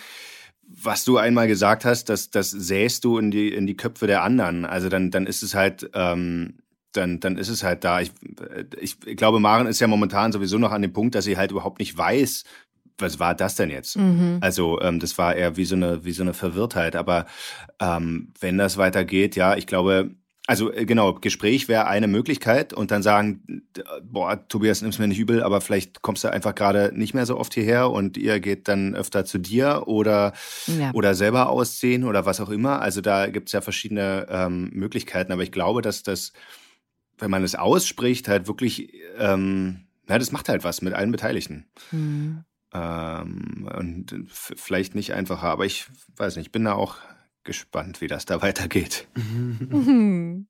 was 0.62 1.04
du 1.04 1.18
einmal 1.18 1.48
gesagt 1.48 1.84
hast, 1.84 2.08
dass 2.08 2.30
das 2.30 2.50
säst 2.50 3.04
du 3.04 3.18
in 3.18 3.30
die, 3.30 3.52
in 3.52 3.66
die 3.66 3.76
Köpfe 3.76 4.06
der 4.06 4.22
anderen. 4.22 4.64
Also 4.64 4.88
dann, 4.88 5.10
dann 5.10 5.26
ist 5.26 5.42
es 5.42 5.54
halt, 5.54 5.90
ähm, 5.94 6.61
dann, 6.92 7.20
dann 7.20 7.38
ist 7.38 7.48
es 7.48 7.62
halt 7.62 7.84
da. 7.84 8.00
Ich, 8.00 8.12
ich 8.80 9.16
glaube, 9.16 9.40
Maren 9.40 9.66
ist 9.66 9.80
ja 9.80 9.86
momentan 9.86 10.32
sowieso 10.32 10.58
noch 10.58 10.72
an 10.72 10.82
dem 10.82 10.92
Punkt, 10.92 11.14
dass 11.14 11.24
sie 11.24 11.36
halt 11.36 11.50
überhaupt 11.50 11.78
nicht 11.78 11.96
weiß, 11.96 12.44
was 12.98 13.18
war 13.18 13.34
das 13.34 13.54
denn 13.56 13.70
jetzt? 13.70 13.96
Mhm. 13.96 14.38
Also 14.40 14.80
ähm, 14.80 15.00
das 15.00 15.18
war 15.18 15.34
eher 15.34 15.56
wie 15.56 15.64
so 15.64 15.74
eine 15.74 16.04
wie 16.04 16.12
so 16.12 16.22
eine 16.22 16.34
Verwirrtheit. 16.34 16.96
Aber 16.96 17.26
ähm, 17.80 18.32
wenn 18.40 18.58
das 18.58 18.76
weitergeht, 18.76 19.36
ja, 19.36 19.56
ich 19.56 19.66
glaube, 19.66 20.14
also 20.46 20.72
äh, 20.72 20.86
genau, 20.86 21.14
Gespräch 21.14 21.68
wäre 21.68 21.86
eine 21.86 22.08
Möglichkeit 22.08 22.72
und 22.72 22.90
dann 22.90 23.02
sagen, 23.02 23.62
boah, 24.02 24.46
Tobias, 24.48 24.82
nimm's 24.82 24.98
mir 24.98 25.08
nicht 25.08 25.18
übel, 25.18 25.42
aber 25.42 25.60
vielleicht 25.60 26.02
kommst 26.02 26.24
du 26.24 26.32
einfach 26.32 26.54
gerade 26.54 26.92
nicht 26.94 27.14
mehr 27.14 27.26
so 27.26 27.38
oft 27.38 27.54
hierher 27.54 27.90
und 27.90 28.16
ihr 28.16 28.40
geht 28.40 28.68
dann 28.68 28.94
öfter 28.94 29.24
zu 29.24 29.38
dir 29.38 29.84
oder, 29.86 30.32
ja. 30.66 30.90
oder 30.94 31.14
selber 31.14 31.48
ausziehen 31.48 32.04
oder 32.04 32.26
was 32.26 32.40
auch 32.40 32.50
immer. 32.50 32.80
Also 32.80 33.00
da 33.00 33.28
gibt's 33.28 33.52
ja 33.52 33.60
verschiedene 33.60 34.26
ähm, 34.28 34.70
Möglichkeiten, 34.72 35.32
aber 35.32 35.42
ich 35.42 35.52
glaube, 35.52 35.80
dass 35.80 36.02
das, 36.02 36.32
wenn 37.18 37.30
man 37.30 37.42
es 37.42 37.54
ausspricht, 37.54 38.28
halt 38.28 38.46
wirklich, 38.46 38.92
ähm, 39.18 39.86
na, 40.06 40.18
das 40.18 40.32
macht 40.32 40.48
halt 40.48 40.64
was 40.64 40.82
mit 40.82 40.94
allen 40.94 41.12
Beteiligten. 41.12 41.66
Mhm. 41.90 42.44
Ähm, 42.74 43.68
und 43.76 44.24
vielleicht 44.30 44.94
nicht 44.94 45.12
einfacher, 45.12 45.48
aber 45.48 45.66
ich 45.66 45.86
weiß 46.16 46.36
nicht, 46.36 46.46
ich 46.46 46.52
bin 46.52 46.64
da 46.64 46.74
auch 46.74 46.96
gespannt, 47.44 48.00
wie 48.00 48.08
das 48.08 48.24
da 48.24 48.42
weitergeht. 48.42 49.06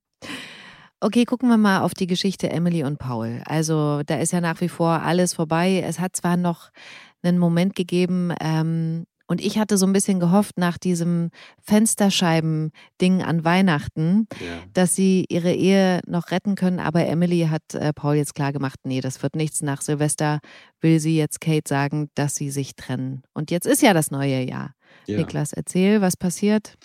Okay, 1.05 1.25
gucken 1.25 1.49
wir 1.49 1.57
mal 1.57 1.81
auf 1.81 1.95
die 1.95 2.07
Geschichte 2.07 2.49
Emily 2.49 2.85
und 2.85 3.01
Paul. 3.01 3.43
Also 3.47 4.05
da 4.07 4.19
ist 4.19 4.33
ja 4.33 4.41
nach 4.41 4.61
wie 4.61 4.69
vor 4.69 5.03
alles 5.03 5.35
vorbei. 5.35 5.83
Es 5.85 5.99
hat 5.99 6.15
zwar 6.15 6.37
noch 6.37 6.71
einen 7.25 7.39
Moment 7.39 7.75
gegeben, 7.75 8.33
ähm, 8.41 9.05
und 9.33 9.41
ich 9.41 9.57
hatte 9.57 9.79
so 9.79 9.87
ein 9.87 9.95
bisschen 9.95 10.21
gehofft 10.21 10.59
nach 10.59 10.77
diesem 10.77 11.31
Fensterscheiben-Ding 11.63 13.23
an 13.23 13.47
Weihnachten, 13.47 14.29
ja. 14.45 14.63
dass 14.75 14.95
sie 14.95 15.25
ihre 15.31 15.55
Ehe 15.55 16.03
noch 16.07 16.31
retten 16.31 16.55
können. 16.55 16.79
Aber 16.79 17.07
Emily 17.07 17.49
hat 17.49 17.63
äh, 17.73 17.95
Paul 17.95 18.17
jetzt 18.17 18.35
klar 18.35 18.53
gemacht, 18.53 18.79
nee, 18.85 19.01
das 19.01 19.23
wird 19.23 19.35
nichts. 19.35 19.63
Nach 19.63 19.81
Silvester 19.81 20.41
will 20.83 21.01
sie 21.01 21.17
jetzt 21.17 21.41
Kate 21.41 21.67
sagen, 21.67 22.11
dass 22.15 22.35
sie 22.35 22.51
sich 22.51 22.77
trennen. 22.77 23.23
Und 23.33 23.51
jetzt 23.51 23.67
ist 23.67 23.81
ja 23.81 23.95
das 23.95 24.11
neue 24.11 24.47
Jahr. 24.47 24.75
Ja. 25.07 25.17
Niklas, 25.17 25.55
erzähl, 25.55 26.03
was 26.03 26.19
passiert? 26.19 26.77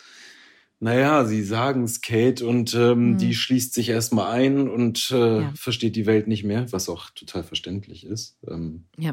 Naja, 0.79 1.25
sie 1.25 1.43
sagen 1.43 1.83
es 1.83 1.99
Kate 1.99 2.47
und 2.47 2.73
ähm, 2.75 3.12
mhm. 3.12 3.17
die 3.17 3.36
schließt 3.36 3.73
sich 3.73 3.89
erstmal 3.89 4.31
ein 4.31 4.69
und 4.69 5.12
äh, 5.12 5.41
ja. 5.41 5.53
versteht 5.53 5.97
die 5.97 6.05
Welt 6.05 6.29
nicht 6.29 6.45
mehr, 6.45 6.71
was 6.71 6.88
auch 6.88 7.10
total 7.10 7.43
verständlich 7.43 8.05
ist. 8.05 8.38
Ähm, 8.47 8.86
ja. 8.97 9.12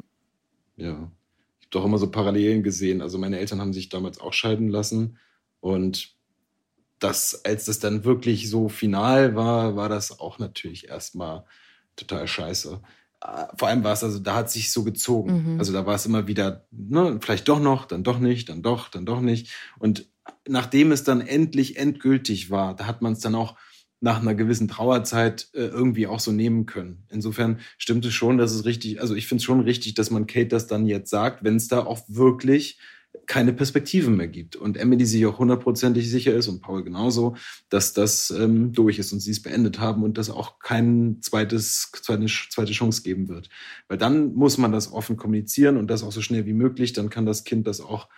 Ja. 0.76 1.10
Doch 1.74 1.84
immer 1.84 1.98
so 1.98 2.10
Parallelen 2.10 2.62
gesehen. 2.62 3.02
Also 3.02 3.18
meine 3.18 3.38
Eltern 3.38 3.60
haben 3.60 3.72
sich 3.72 3.88
damals 3.88 4.20
auch 4.20 4.32
scheiden 4.32 4.68
lassen 4.68 5.18
und 5.60 6.14
das, 6.98 7.44
als 7.44 7.64
das 7.64 7.80
dann 7.80 8.04
wirklich 8.04 8.48
so 8.48 8.68
final 8.68 9.34
war, 9.34 9.76
war 9.76 9.88
das 9.88 10.20
auch 10.20 10.38
natürlich 10.38 10.88
erstmal 10.88 11.44
total 11.96 12.26
scheiße. 12.26 12.80
vor 13.56 13.68
allem 13.68 13.82
war 13.82 13.92
es, 13.92 14.04
also 14.04 14.18
da 14.18 14.34
hat 14.36 14.50
sich 14.50 14.70
so 14.70 14.84
gezogen. 14.84 15.54
Mhm. 15.54 15.58
Also 15.58 15.72
da 15.72 15.86
war 15.86 15.94
es 15.94 16.06
immer 16.06 16.26
wieder, 16.26 16.66
ne, 16.70 17.18
vielleicht 17.20 17.48
doch 17.48 17.60
noch, 17.60 17.86
dann 17.86 18.04
doch 18.04 18.18
nicht, 18.18 18.48
dann 18.48 18.62
doch, 18.62 18.88
dann 18.88 19.06
doch 19.06 19.20
nicht. 19.20 19.50
Und 19.78 20.06
nachdem 20.46 20.92
es 20.92 21.02
dann 21.04 21.20
endlich 21.20 21.76
endgültig 21.76 22.50
war, 22.50 22.76
da 22.76 22.86
hat 22.86 23.02
man 23.02 23.14
es 23.14 23.20
dann 23.20 23.34
auch 23.34 23.56
nach 24.04 24.20
einer 24.20 24.34
gewissen 24.34 24.68
Trauerzeit 24.68 25.48
äh, 25.54 25.60
irgendwie 25.60 26.06
auch 26.06 26.20
so 26.20 26.30
nehmen 26.30 26.66
können. 26.66 27.04
Insofern 27.10 27.60
stimmt 27.78 28.04
es 28.04 28.12
schon, 28.12 28.36
dass 28.36 28.52
es 28.52 28.66
richtig, 28.66 29.00
also 29.00 29.14
ich 29.14 29.26
finde 29.26 29.40
es 29.40 29.44
schon 29.44 29.60
richtig, 29.60 29.94
dass 29.94 30.10
man 30.10 30.26
Kate 30.26 30.48
das 30.48 30.66
dann 30.66 30.86
jetzt 30.86 31.08
sagt, 31.08 31.42
wenn 31.42 31.56
es 31.56 31.68
da 31.68 31.86
auch 31.86 32.02
wirklich 32.06 32.78
keine 33.24 33.54
Perspektive 33.54 34.10
mehr 34.10 34.28
gibt. 34.28 34.56
Und 34.56 34.76
Emily 34.76 35.06
sich 35.06 35.24
auch 35.24 35.38
hundertprozentig 35.38 36.10
sicher 36.10 36.34
ist 36.34 36.48
und 36.48 36.60
Paul 36.60 36.84
genauso, 36.84 37.34
dass 37.70 37.94
das 37.94 38.30
ähm, 38.30 38.72
durch 38.74 38.98
ist 38.98 39.10
und 39.14 39.20
sie 39.20 39.30
es 39.30 39.40
beendet 39.40 39.78
haben 39.78 40.02
und 40.02 40.18
dass 40.18 40.28
auch 40.28 40.58
kein 40.58 41.22
zweites, 41.22 41.90
zweite, 41.90 42.26
zweite 42.26 42.72
Chance 42.72 43.02
geben 43.04 43.28
wird. 43.30 43.48
Weil 43.88 43.96
dann 43.96 44.34
muss 44.34 44.58
man 44.58 44.70
das 44.70 44.92
offen 44.92 45.16
kommunizieren 45.16 45.78
und 45.78 45.86
das 45.88 46.02
auch 46.02 46.12
so 46.12 46.20
schnell 46.20 46.44
wie 46.44 46.52
möglich. 46.52 46.92
Dann 46.92 47.08
kann 47.08 47.24
das 47.24 47.44
Kind 47.44 47.66
das 47.66 47.80
auch 47.80 48.10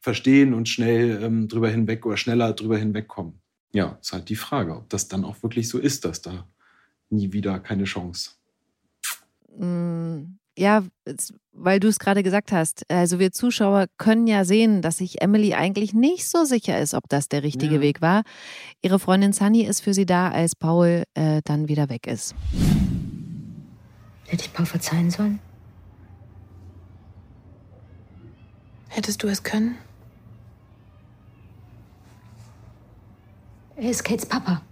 verstehen 0.00 0.54
und 0.54 0.70
schnell 0.70 1.22
ähm, 1.22 1.48
drüber 1.48 1.68
hinweg 1.68 2.06
oder 2.06 2.16
schneller 2.16 2.54
drüber 2.54 2.78
hinwegkommen. 2.78 3.43
Ja, 3.74 3.98
ist 4.00 4.12
halt 4.12 4.30
die 4.30 4.36
Frage, 4.36 4.74
ob 4.74 4.88
das 4.88 5.08
dann 5.08 5.24
auch 5.24 5.42
wirklich 5.42 5.68
so 5.68 5.78
ist, 5.78 6.06
dass 6.06 6.22
da 6.22 6.48
nie 7.10 7.32
wieder 7.32 7.60
keine 7.60 7.84
Chance. 7.84 8.30
Mm 9.58 10.38
ja, 10.56 10.84
weil 11.52 11.80
du 11.80 11.88
es 11.88 11.98
gerade 11.98 12.22
gesagt 12.22 12.52
hast, 12.52 12.88
also 12.90 13.18
wir 13.18 13.32
Zuschauer 13.32 13.86
können 13.98 14.26
ja 14.26 14.44
sehen, 14.44 14.82
dass 14.82 14.98
sich 14.98 15.20
Emily 15.20 15.54
eigentlich 15.54 15.94
nicht 15.94 16.28
so 16.28 16.44
sicher 16.44 16.78
ist, 16.78 16.94
ob 16.94 17.08
das 17.08 17.28
der 17.28 17.42
richtige 17.42 17.76
ja. 17.76 17.80
Weg 17.80 18.00
war. 18.00 18.22
Ihre 18.82 18.98
Freundin 18.98 19.32
Sunny 19.32 19.62
ist 19.62 19.80
für 19.80 19.94
sie 19.94 20.06
da, 20.06 20.30
als 20.30 20.54
Paul 20.54 21.04
äh, 21.14 21.42
dann 21.44 21.68
wieder 21.68 21.88
weg 21.88 22.06
ist. 22.06 22.34
Hätte 24.26 24.44
ich 24.44 24.52
Paul 24.52 24.66
verzeihen 24.66 25.10
sollen? 25.10 25.38
Hättest 28.88 29.22
du 29.22 29.26
es 29.26 29.42
können? 29.42 29.76
Er 33.76 33.90
ist 33.90 34.04
Kates 34.04 34.26
Papa. 34.26 34.62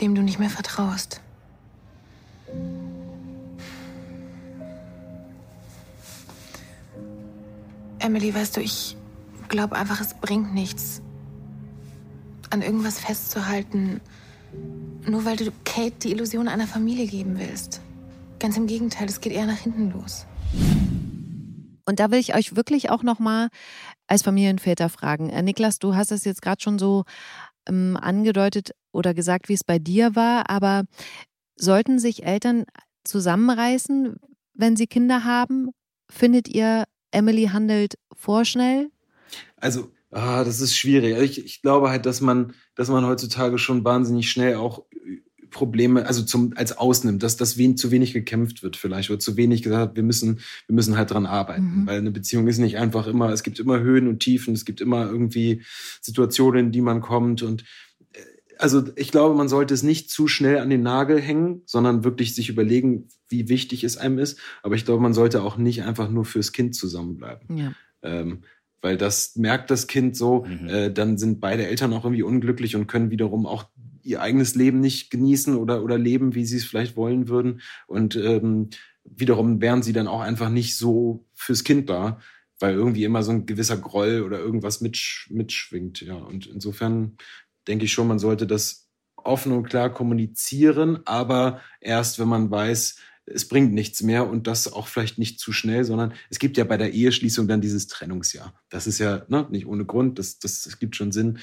Dem 0.00 0.14
du 0.14 0.22
nicht 0.22 0.38
mehr 0.38 0.50
vertraust. 0.50 1.20
Emily, 7.98 8.34
weißt 8.34 8.56
du, 8.56 8.60
ich 8.60 8.96
glaube 9.48 9.76
einfach, 9.76 10.00
es 10.00 10.14
bringt 10.14 10.54
nichts, 10.54 11.00
an 12.50 12.60
irgendwas 12.62 13.00
festzuhalten, 13.00 14.00
nur 15.06 15.24
weil 15.24 15.36
du 15.36 15.50
Kate 15.64 15.96
die 16.02 16.12
Illusion 16.12 16.46
einer 16.46 16.66
Familie 16.66 17.06
geben 17.06 17.38
willst. 17.38 17.80
Ganz 18.38 18.56
im 18.56 18.66
Gegenteil, 18.66 19.08
es 19.08 19.20
geht 19.20 19.32
eher 19.32 19.46
nach 19.46 19.58
hinten 19.58 19.90
los. 19.90 20.26
Und 21.86 22.00
da 22.00 22.10
will 22.10 22.18
ich 22.18 22.34
euch 22.34 22.56
wirklich 22.56 22.90
auch 22.90 23.02
noch 23.02 23.18
mal 23.18 23.48
als 24.06 24.22
Familienväter 24.22 24.88
fragen. 24.88 25.30
Äh, 25.30 25.42
Niklas, 25.42 25.78
du 25.78 25.94
hast 25.94 26.12
es 26.12 26.24
jetzt 26.24 26.42
gerade 26.42 26.62
schon 26.62 26.78
so 26.78 27.04
ähm, 27.68 27.98
angedeutet 28.00 28.70
oder 28.92 29.14
gesagt, 29.14 29.48
wie 29.48 29.54
es 29.54 29.64
bei 29.64 29.78
dir 29.78 30.16
war, 30.16 30.48
aber 30.50 30.84
sollten 31.56 31.98
sich 31.98 32.24
Eltern 32.24 32.64
zusammenreißen, 33.04 34.16
wenn 34.54 34.76
sie 34.76 34.86
Kinder 34.86 35.24
haben? 35.24 35.70
Findet 36.10 36.48
ihr, 36.48 36.84
Emily 37.10 37.46
handelt 37.46 37.94
vorschnell? 38.14 38.90
Also, 39.56 39.90
ah, 40.10 40.44
das 40.44 40.60
ist 40.60 40.76
schwierig. 40.76 41.18
Ich, 41.18 41.44
ich 41.44 41.62
glaube 41.62 41.90
halt, 41.90 42.06
dass 42.06 42.20
man, 42.20 42.54
dass 42.74 42.88
man 42.88 43.06
heutzutage 43.06 43.58
schon 43.58 43.84
wahnsinnig 43.84 44.30
schnell 44.30 44.56
auch 44.56 44.84
Probleme, 45.54 46.06
also 46.06 46.22
zum, 46.22 46.52
als 46.56 46.76
ausnimmt, 46.76 47.22
dass 47.22 47.38
das 47.38 47.56
wen, 47.56 47.78
zu 47.78 47.90
wenig 47.90 48.12
gekämpft 48.12 48.62
wird 48.62 48.76
vielleicht 48.76 49.08
oder 49.08 49.18
zu 49.18 49.38
wenig 49.38 49.62
gesagt, 49.62 49.96
wir 49.96 50.02
müssen, 50.02 50.40
wir 50.66 50.74
müssen 50.74 50.98
halt 50.98 51.10
dran 51.10 51.24
arbeiten, 51.24 51.82
mhm. 51.82 51.86
weil 51.86 51.98
eine 51.98 52.10
Beziehung 52.10 52.46
ist 52.46 52.58
nicht 52.58 52.76
einfach 52.76 53.06
immer, 53.06 53.30
es 53.30 53.42
gibt 53.42 53.58
immer 53.58 53.80
Höhen 53.80 54.08
und 54.08 54.18
Tiefen, 54.18 54.52
es 54.52 54.66
gibt 54.66 54.82
immer 54.82 55.06
irgendwie 55.06 55.62
Situationen, 56.02 56.66
in 56.66 56.72
die 56.72 56.82
man 56.82 57.00
kommt 57.00 57.42
und 57.42 57.64
also 58.58 58.84
ich 58.96 59.10
glaube, 59.10 59.34
man 59.34 59.48
sollte 59.48 59.74
es 59.74 59.82
nicht 59.82 60.10
zu 60.10 60.28
schnell 60.28 60.58
an 60.58 60.70
den 60.70 60.82
Nagel 60.82 61.20
hängen, 61.20 61.62
sondern 61.66 62.04
wirklich 62.04 62.34
sich 62.34 62.48
überlegen, 62.48 63.08
wie 63.28 63.48
wichtig 63.48 63.84
es 63.84 63.96
einem 63.96 64.18
ist. 64.18 64.38
Aber 64.62 64.74
ich 64.74 64.84
glaube, 64.84 65.02
man 65.02 65.14
sollte 65.14 65.42
auch 65.42 65.56
nicht 65.56 65.82
einfach 65.82 66.10
nur 66.10 66.24
fürs 66.24 66.52
Kind 66.52 66.74
zusammenbleiben. 66.74 67.56
Ja. 67.56 67.72
Ähm, 68.02 68.42
weil 68.80 68.96
das 68.96 69.36
merkt 69.36 69.70
das 69.70 69.86
Kind 69.86 70.16
so, 70.16 70.44
mhm. 70.44 70.68
äh, 70.68 70.92
dann 70.92 71.16
sind 71.16 71.40
beide 71.40 71.66
Eltern 71.66 71.92
auch 71.94 72.04
irgendwie 72.04 72.22
unglücklich 72.22 72.76
und 72.76 72.86
können 72.86 73.10
wiederum 73.10 73.46
auch 73.46 73.64
ihr 74.04 74.20
eigenes 74.20 74.54
Leben 74.54 74.80
nicht 74.80 75.10
genießen 75.10 75.56
oder, 75.56 75.82
oder 75.82 75.98
leben, 75.98 76.34
wie 76.34 76.44
sie 76.44 76.58
es 76.58 76.64
vielleicht 76.64 76.96
wollen 76.96 77.28
würden. 77.28 77.60
Und 77.86 78.16
ähm, 78.16 78.70
wiederum 79.04 79.60
wären 79.60 79.82
sie 79.82 79.92
dann 79.92 80.08
auch 80.08 80.20
einfach 80.20 80.50
nicht 80.50 80.76
so 80.76 81.26
fürs 81.34 81.64
Kind 81.64 81.90
da, 81.90 82.20
weil 82.58 82.74
irgendwie 82.74 83.04
immer 83.04 83.22
so 83.22 83.32
ein 83.32 83.46
gewisser 83.46 83.76
Groll 83.76 84.22
oder 84.22 84.38
irgendwas 84.38 84.80
mitsch 84.80 85.30
mitschwingt. 85.30 86.00
Ja, 86.00 86.14
und 86.14 86.46
insofern 86.46 87.16
denke 87.66 87.86
ich 87.86 87.92
schon, 87.92 88.08
man 88.08 88.18
sollte 88.18 88.46
das 88.46 88.88
offen 89.16 89.52
und 89.52 89.68
klar 89.68 89.92
kommunizieren, 89.92 91.00
aber 91.06 91.60
erst, 91.80 92.18
wenn 92.18 92.28
man 92.28 92.50
weiß, 92.50 92.96
es 93.26 93.48
bringt 93.48 93.72
nichts 93.72 94.02
mehr 94.02 94.28
und 94.28 94.46
das 94.46 94.70
auch 94.70 94.86
vielleicht 94.86 95.18
nicht 95.18 95.40
zu 95.40 95.52
schnell, 95.52 95.84
sondern 95.84 96.12
es 96.28 96.38
gibt 96.38 96.58
ja 96.58 96.64
bei 96.64 96.76
der 96.76 96.92
Eheschließung 96.92 97.48
dann 97.48 97.62
dieses 97.62 97.86
Trennungsjahr. 97.86 98.54
Das 98.68 98.86
ist 98.86 98.98
ja 98.98 99.24
ne, 99.28 99.46
nicht 99.50 99.66
ohne 99.66 99.86
Grund, 99.86 100.18
das, 100.18 100.38
das, 100.38 100.62
das 100.62 100.78
gibt 100.78 100.94
schon 100.94 101.10
Sinn, 101.10 101.38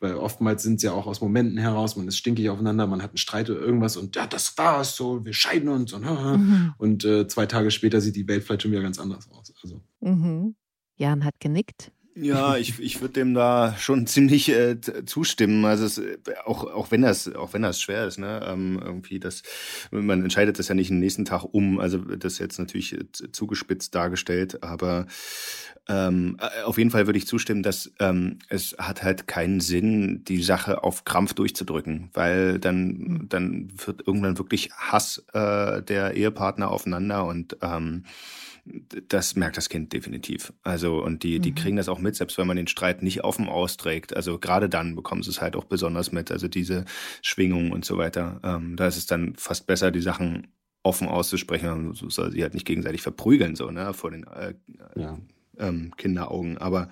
weil 0.00 0.14
oftmals 0.14 0.62
sind 0.62 0.76
es 0.76 0.82
ja 0.82 0.92
auch 0.92 1.06
aus 1.06 1.20
Momenten 1.20 1.58
heraus, 1.58 1.96
man 1.96 2.08
ist 2.08 2.16
stinkig 2.16 2.48
aufeinander, 2.50 2.86
man 2.86 3.02
hat 3.02 3.10
einen 3.10 3.18
Streit 3.18 3.50
oder 3.50 3.60
irgendwas 3.60 3.96
und 3.96 4.16
ja, 4.16 4.26
das 4.26 4.56
war's 4.58 4.96
so, 4.96 5.24
wir 5.24 5.34
scheiden 5.34 5.68
uns 5.68 5.92
und, 5.92 6.04
mhm. 6.04 6.74
und 6.78 7.04
äh, 7.04 7.28
zwei 7.28 7.46
Tage 7.46 7.70
später 7.70 8.00
sieht 8.00 8.16
die 8.16 8.26
Welt 8.26 8.42
vielleicht 8.44 8.62
schon 8.62 8.72
wieder 8.72 8.82
ganz 8.82 8.98
anders 8.98 9.30
aus. 9.30 9.52
Also. 9.62 9.80
Mhm. 10.00 10.54
Jan 10.96 11.24
hat 11.24 11.38
genickt. 11.38 11.92
Ja, 12.14 12.56
ich, 12.56 12.78
ich 12.80 13.00
würde 13.00 13.14
dem 13.14 13.34
da 13.34 13.74
schon 13.78 14.06
ziemlich 14.06 14.48
äh, 14.50 14.80
zustimmen. 15.06 15.64
Also 15.64 15.84
es, 15.84 16.00
auch 16.44 16.64
auch 16.64 16.90
wenn 16.90 17.02
das 17.02 17.32
auch 17.34 17.52
wenn 17.52 17.62
das 17.62 17.80
schwer 17.80 18.06
ist, 18.06 18.18
ne, 18.18 18.42
ähm, 18.46 18.80
irgendwie 18.82 19.20
das 19.20 19.42
man 19.90 20.22
entscheidet 20.22 20.58
das 20.58 20.68
ja 20.68 20.74
nicht 20.74 20.90
den 20.90 20.98
nächsten 20.98 21.24
Tag 21.24 21.44
um. 21.44 21.80
Also 21.80 21.98
das 21.98 22.34
ist 22.34 22.38
jetzt 22.38 22.58
natürlich 22.58 22.94
äh, 22.94 23.04
zugespitzt 23.32 23.94
dargestellt, 23.94 24.62
aber 24.62 25.06
ähm, 25.90 26.36
äh, 26.40 26.62
auf 26.62 26.78
jeden 26.78 26.90
Fall 26.90 27.06
würde 27.06 27.18
ich 27.18 27.26
zustimmen, 27.26 27.64
dass 27.64 27.92
ähm, 27.98 28.38
es 28.48 28.76
hat 28.78 29.02
halt 29.02 29.26
keinen 29.26 29.60
Sinn, 29.60 30.22
die 30.24 30.42
Sache 30.42 30.84
auf 30.84 31.04
Krampf 31.04 31.34
durchzudrücken, 31.34 32.10
weil 32.12 32.60
dann 32.60 32.76
hm. 32.76 33.28
dann 33.28 33.72
wird 33.84 34.06
irgendwann 34.06 34.38
wirklich 34.38 34.70
Hass 34.72 35.24
äh, 35.32 35.82
der 35.82 36.14
Ehepartner 36.14 36.70
aufeinander 36.70 37.26
und 37.26 37.56
ähm, 37.60 38.04
das 39.08 39.36
merkt 39.36 39.56
das 39.56 39.68
Kind 39.68 39.92
definitiv. 39.92 40.52
Also, 40.62 41.02
und 41.02 41.22
die, 41.22 41.40
die 41.40 41.50
mhm. 41.50 41.54
kriegen 41.54 41.76
das 41.76 41.88
auch 41.88 41.98
mit, 41.98 42.14
selbst 42.14 42.38
wenn 42.38 42.46
man 42.46 42.58
den 42.58 42.66
Streit 42.66 43.02
nicht 43.02 43.24
offen 43.24 43.48
austrägt. 43.48 44.14
Also 44.14 44.38
gerade 44.38 44.68
dann 44.68 44.94
bekommen 44.94 45.22
sie 45.22 45.30
es 45.30 45.40
halt 45.40 45.56
auch 45.56 45.64
besonders 45.64 46.12
mit. 46.12 46.30
Also 46.30 46.46
diese 46.46 46.84
Schwingung 47.22 47.72
und 47.72 47.84
so 47.84 47.96
weiter. 47.96 48.38
Ähm, 48.44 48.76
da 48.76 48.86
ist 48.86 48.98
es 48.98 49.06
dann 49.06 49.34
fast 49.36 49.66
besser, 49.66 49.90
die 49.90 50.02
Sachen 50.02 50.48
offen 50.82 51.08
auszusprechen. 51.08 51.94
So 51.94 52.10
soll 52.10 52.32
sie 52.32 52.42
halt 52.42 52.54
nicht 52.54 52.66
gegenseitig 52.66 53.02
verprügeln, 53.02 53.56
so, 53.56 53.70
ne, 53.70 53.92
vor 53.94 54.10
den 54.10 54.24
äh, 54.24 54.54
ja. 54.94 55.18
Ähm, 55.60 55.92
Kinderaugen. 55.96 56.58
Aber 56.58 56.90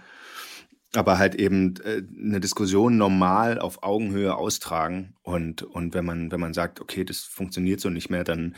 aber 0.94 1.18
halt 1.18 1.34
eben 1.34 1.74
äh, 1.84 2.02
eine 2.18 2.40
Diskussion 2.40 2.96
normal 2.96 3.58
auf 3.58 3.82
Augenhöhe 3.82 4.34
austragen 4.36 5.14
und 5.22 5.62
und 5.62 5.94
wenn 5.94 6.04
man 6.04 6.32
wenn 6.32 6.40
man 6.40 6.54
sagt 6.54 6.80
okay 6.80 7.04
das 7.04 7.20
funktioniert 7.20 7.80
so 7.80 7.90
nicht 7.90 8.08
mehr 8.10 8.24
dann 8.24 8.54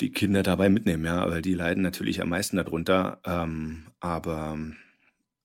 die 0.00 0.10
Kinder 0.10 0.42
dabei 0.42 0.68
mitnehmen, 0.68 1.04
ja, 1.04 1.30
weil 1.30 1.42
die 1.42 1.54
leiden 1.54 1.82
natürlich 1.82 2.20
am 2.20 2.28
meisten 2.28 2.56
darunter. 2.56 3.20
Ähm, 3.24 3.86
aber, 4.00 4.58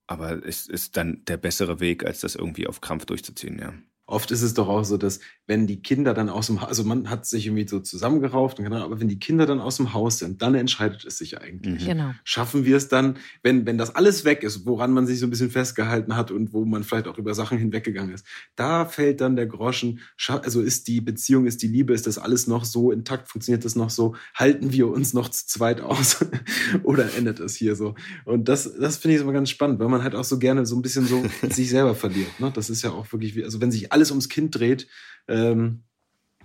aber 0.07 0.43
es 0.45 0.67
ist 0.67 0.97
dann 0.97 1.23
der 1.27 1.37
bessere 1.37 1.79
Weg, 1.79 2.03
als 2.03 2.21
das 2.21 2.35
irgendwie 2.35 2.67
auf 2.67 2.81
Krampf 2.81 3.05
durchzuziehen, 3.05 3.59
ja 3.59 3.73
oft 4.09 4.31
ist 4.31 4.41
es 4.41 4.53
doch 4.53 4.67
auch 4.67 4.83
so, 4.83 4.97
dass 4.97 5.19
wenn 5.49 5.67
die 5.67 5.81
Kinder 5.81 6.13
dann 6.13 6.29
aus 6.29 6.47
dem 6.47 6.61
Haus, 6.61 6.69
also 6.69 6.83
man 6.83 7.09
hat 7.09 7.25
sich 7.25 7.45
irgendwie 7.45 7.67
so 7.67 7.79
zusammengerauft, 7.79 8.59
und 8.59 8.71
aber 8.71 8.99
wenn 8.99 9.07
die 9.07 9.19
Kinder 9.19 9.45
dann 9.45 9.59
aus 9.59 9.77
dem 9.77 9.93
Haus 9.93 10.19
sind, 10.19 10.41
dann 10.41 10.55
entscheidet 10.55 11.05
es 11.05 11.17
sich 11.17 11.41
eigentlich. 11.41 11.83
Mhm. 11.83 11.87
Genau. 11.87 12.11
Schaffen 12.23 12.65
wir 12.65 12.75
es 12.75 12.87
dann, 12.87 13.17
wenn, 13.43 13.65
wenn 13.65 13.77
das 13.77 13.95
alles 13.95 14.25
weg 14.25 14.43
ist, 14.43 14.65
woran 14.65 14.91
man 14.91 15.05
sich 15.07 15.19
so 15.19 15.27
ein 15.27 15.29
bisschen 15.29 15.51
festgehalten 15.51 16.15
hat 16.15 16.31
und 16.31 16.51
wo 16.53 16.65
man 16.65 16.83
vielleicht 16.83 17.07
auch 17.07 17.17
über 17.17 17.33
Sachen 17.35 17.57
hinweggegangen 17.57 18.13
ist, 18.13 18.25
da 18.55 18.85
fällt 18.85 19.21
dann 19.21 19.35
der 19.35 19.45
Groschen, 19.45 19.99
also 20.27 20.61
ist 20.61 20.87
die 20.87 21.01
Beziehung, 21.01 21.45
ist 21.45 21.61
die 21.61 21.67
Liebe, 21.67 21.93
ist 21.93 22.07
das 22.07 22.17
alles 22.17 22.47
noch 22.47 22.65
so 22.65 22.91
intakt, 22.91 23.29
funktioniert 23.29 23.63
das 23.63 23.75
noch 23.75 23.89
so, 23.89 24.15
halten 24.33 24.71
wir 24.71 24.87
uns 24.87 25.13
noch 25.13 25.29
zu 25.29 25.45
zweit 25.45 25.81
aus 25.81 26.25
oder 26.83 27.15
endet 27.15 27.39
es 27.39 27.55
hier 27.55 27.75
so? 27.75 27.95
Und 28.25 28.47
das, 28.47 28.71
das 28.79 28.97
finde 28.97 29.15
ich 29.15 29.21
immer 29.21 29.33
ganz 29.33 29.49
spannend, 29.49 29.79
weil 29.79 29.89
man 29.89 30.03
halt 30.03 30.15
auch 30.15 30.23
so 30.23 30.39
gerne 30.39 30.65
so 30.65 30.75
ein 30.75 30.81
bisschen 30.81 31.05
so 31.05 31.23
sich 31.49 31.69
selber 31.69 31.95
verliert. 31.95 32.39
Ne? 32.39 32.51
Das 32.53 32.69
ist 32.69 32.81
ja 32.81 32.91
auch 32.91 33.11
wirklich, 33.11 33.35
wie, 33.35 33.43
also 33.43 33.61
wenn 33.61 33.71
sich 33.71 33.91
alle 33.91 33.99
alles 33.99 34.11
ums 34.11 34.29
Kind 34.29 34.55
dreht. 34.55 34.87
Ähm, 35.27 35.83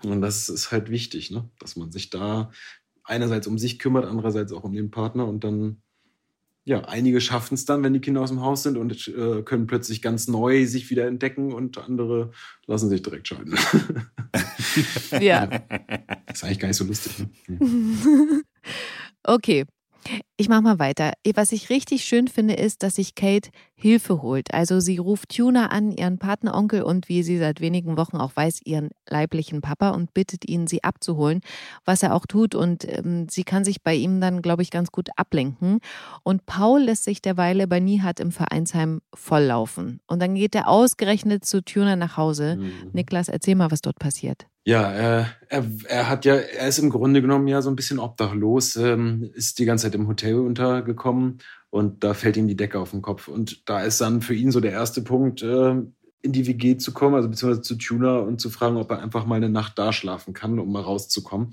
und 0.03 0.21
das 0.21 0.49
ist 0.49 0.71
halt 0.71 0.91
wichtig, 0.91 1.31
ne? 1.31 1.49
dass 1.59 1.77
man 1.77 1.91
sich 1.91 2.11
da 2.11 2.51
einerseits 3.05 3.47
um 3.47 3.59
sich 3.59 3.79
kümmert, 3.79 4.05
andererseits 4.05 4.53
auch 4.53 4.65
um 4.65 4.73
den 4.73 4.91
Partner 4.91 5.27
und 5.27 5.45
dann 5.45 5.83
ja, 6.67 6.81
einige 6.87 7.21
schaffen 7.21 7.55
es 7.55 7.67
dann, 7.67 7.83
wenn 7.83 7.93
die 7.93 8.01
Kinder 8.01 8.23
aus 8.23 8.31
dem 8.31 8.41
Haus 8.41 8.63
sind 8.63 8.79
und 8.79 9.07
äh, 9.09 9.43
können 9.43 9.67
plötzlich 9.67 10.01
ganz 10.01 10.29
neu 10.29 10.65
sich 10.67 10.89
wieder 10.89 11.07
entdecken 11.07 11.53
und 11.53 11.77
andere 11.77 12.31
lassen 12.67 12.89
sich 12.89 13.03
direkt 13.03 13.29
scheiden. 13.29 13.55
ja. 15.21 15.45
ist 16.33 16.43
eigentlich 16.43 16.59
gar 16.59 16.69
nicht 16.69 16.79
so 16.79 16.85
lustig. 16.85 17.19
Ne? 17.49 18.43
okay, 19.25 19.65
ich 20.37 20.49
mache 20.49 20.63
mal 20.63 20.79
weiter. 20.79 21.13
Was 21.35 21.53
ich 21.53 21.71
richtig 21.71 22.05
schön 22.05 22.29
finde, 22.29 22.55
ist, 22.55 22.83
dass 22.83 22.97
sich 22.97 23.15
Kate 23.15 23.51
Hilfe 23.75 24.23
holt. 24.23 24.53
Also 24.55 24.81
sie 24.81 24.99
ruft 24.99 25.37
Tuna 25.37 25.67
an, 25.67 25.93
ihren 25.93 26.19
Patenonkel 26.19 26.83
und 26.83 27.09
wie 27.09 27.23
sie 27.23 27.39
seit 27.39 27.61
wenigen 27.61 27.97
Wochen 27.97 28.17
auch 28.17 28.35
weiß, 28.35 28.61
ihren 28.65 28.91
leiblichen 29.09 29.61
Papa 29.61 29.91
und 29.91 30.15
bittet 30.15 30.49
ihn, 30.49 30.67
sie 30.67 30.83
abzuholen, 30.83 31.41
was 31.85 32.03
er 32.03 32.15
auch 32.15 32.27
tut. 32.27 32.55
Und 32.55 32.87
ähm, 32.89 33.29
sie 33.29 33.45
kann 33.45 33.65
sich 33.65 33.83
bei 33.83 33.95
ihm 33.95 34.21
dann, 34.21 34.43
glaube 34.43 34.63
ich, 34.63 34.71
ganz 34.71 34.91
gut 34.91 35.11
ablenken. 35.17 35.81
Und 36.23 36.47
Paul 36.47 36.83
lässt 36.83 37.05
sich 37.05 37.21
derweile 37.21 37.67
bei 37.67 37.81
Nihat 37.81 38.21
im 38.21 38.33
Vereinsheim 38.33 39.01
volllaufen. 39.15 40.01
Und 40.07 40.21
dann 40.21 40.35
geht 40.35 40.55
er 40.55 40.69
ausgerechnet 40.69 41.45
zu 41.45 41.63
Tuna 41.63 41.97
nach 41.97 42.17
Hause. 42.17 42.57
Mhm. 42.57 42.91
Niklas, 42.93 43.29
erzähl 43.29 43.55
mal, 43.55 43.71
was 43.71 43.83
dort 43.83 43.99
passiert. 43.99 44.47
Ja, 44.67 44.91
er, 44.91 45.31
er, 45.51 45.65
er 45.89 46.09
hat 46.09 46.25
ja, 46.25 46.37
er 46.37 46.69
ist 46.69 46.79
im 46.79 46.89
Grunde 46.89 47.21
genommen 47.21 47.49
ja 47.49 47.61
so 47.61 47.69
ein 47.69 47.77
bisschen 47.77 47.99
obdachlos, 47.99 48.77
ähm, 48.77 49.31
ist 49.35 49.59
die 49.59 49.67
ganze 49.67 49.85
Zeit 49.85 49.95
im 49.95 50.09
Hotel 50.09 50.37
untergekommen 50.37 51.39
und 51.69 52.03
da 52.03 52.15
fällt 52.15 52.39
ihm 52.39 52.49
die 52.49 52.57
Decke 52.57 52.81
auf 52.81 52.93
den 52.93 53.03
Kopf. 53.03 53.29
Und 53.29 53.69
da 53.69 53.83
ist 53.83 54.01
dann 54.01 54.23
für 54.23 54.35
ihn 54.35 54.51
so 54.51 54.61
der 54.61 54.73
erste 54.73 55.03
Punkt, 55.03 55.43
äh, 55.43 55.75
in 56.23 56.33
die 56.33 56.47
WG 56.47 56.79
zu 56.79 56.93
kommen, 56.95 57.15
also 57.15 57.29
beziehungsweise 57.29 57.61
zu 57.61 57.75
Tuner 57.77 58.23
und 58.23 58.41
zu 58.41 58.49
fragen, 58.49 58.79
ob 58.79 58.91
er 58.91 59.03
einfach 59.03 59.27
mal 59.27 59.35
eine 59.37 59.51
Nacht 59.51 59.79
da 59.79 59.93
schlafen 59.93 60.33
kann, 60.33 60.59
um 60.59 60.73
mal 60.73 60.81
rauszukommen. 60.81 61.51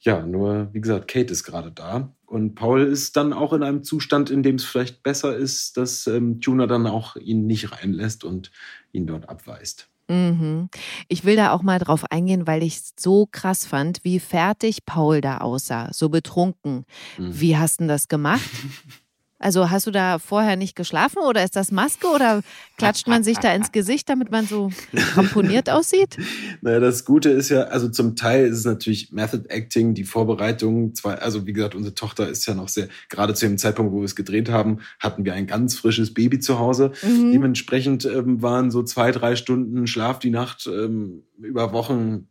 Ja, 0.00 0.26
nur 0.26 0.68
wie 0.74 0.82
gesagt, 0.82 1.08
Kate 1.08 1.32
ist 1.32 1.44
gerade 1.44 1.72
da 1.72 2.14
und 2.26 2.54
Paul 2.54 2.82
ist 2.82 3.16
dann 3.16 3.32
auch 3.32 3.54
in 3.54 3.62
einem 3.62 3.82
Zustand, 3.82 4.28
in 4.28 4.42
dem 4.42 4.56
es 4.56 4.64
vielleicht 4.64 5.02
besser 5.02 5.34
ist, 5.34 5.78
dass 5.78 6.06
ähm, 6.06 6.42
Tuner 6.42 6.66
dann 6.66 6.86
auch 6.86 7.16
ihn 7.16 7.46
nicht 7.46 7.72
reinlässt 7.72 8.24
und 8.24 8.50
ihn 8.92 9.06
dort 9.06 9.30
abweist. 9.30 9.88
Mhm. 10.08 10.68
Ich 11.08 11.24
will 11.24 11.36
da 11.36 11.52
auch 11.52 11.62
mal 11.62 11.78
drauf 11.78 12.04
eingehen, 12.10 12.46
weil 12.46 12.62
ich 12.62 12.76
es 12.76 12.92
so 12.98 13.26
krass 13.30 13.66
fand, 13.66 14.00
wie 14.04 14.20
fertig 14.20 14.84
Paul 14.84 15.20
da 15.20 15.38
aussah, 15.38 15.88
so 15.92 16.08
betrunken. 16.08 16.84
Mhm. 17.18 17.40
Wie 17.40 17.56
hast 17.56 17.80
du 17.80 17.86
das 17.86 18.08
gemacht? 18.08 18.40
Also 19.38 19.70
hast 19.70 19.86
du 19.86 19.90
da 19.90 20.18
vorher 20.18 20.56
nicht 20.56 20.76
geschlafen 20.76 21.18
oder 21.18 21.44
ist 21.44 21.56
das 21.56 21.70
Maske 21.70 22.06
oder 22.06 22.42
klatscht 22.78 23.06
man 23.06 23.22
sich 23.22 23.36
da 23.38 23.52
ins 23.54 23.70
Gesicht, 23.70 24.08
damit 24.08 24.30
man 24.30 24.46
so 24.46 24.70
ramponiert 25.14 25.70
aussieht? 25.70 26.16
Naja, 26.62 26.80
das 26.80 27.04
Gute 27.04 27.30
ist 27.30 27.50
ja, 27.50 27.64
also 27.64 27.88
zum 27.88 28.16
Teil 28.16 28.46
ist 28.46 28.58
es 28.58 28.64
natürlich 28.64 29.12
Method 29.12 29.44
Acting, 29.48 29.94
die 29.94 30.04
Vorbereitung. 30.04 30.94
Zwar, 30.94 31.20
also 31.22 31.46
wie 31.46 31.52
gesagt, 31.52 31.74
unsere 31.74 31.94
Tochter 31.94 32.28
ist 32.28 32.46
ja 32.46 32.54
noch 32.54 32.68
sehr, 32.68 32.88
gerade 33.08 33.34
zu 33.34 33.46
dem 33.46 33.58
Zeitpunkt, 33.58 33.92
wo 33.92 33.98
wir 33.98 34.04
es 34.04 34.16
gedreht 34.16 34.48
haben, 34.48 34.80
hatten 34.98 35.24
wir 35.24 35.34
ein 35.34 35.46
ganz 35.46 35.76
frisches 35.76 36.14
Baby 36.14 36.40
zu 36.40 36.58
Hause. 36.58 36.92
Mhm. 37.02 37.32
Dementsprechend 37.32 38.04
ähm, 38.06 38.42
waren 38.42 38.70
so 38.70 38.82
zwei, 38.82 39.12
drei 39.12 39.36
Stunden 39.36 39.86
Schlaf 39.86 40.18
die 40.18 40.30
Nacht 40.30 40.66
ähm, 40.66 41.22
über 41.38 41.72
Wochen 41.72 42.28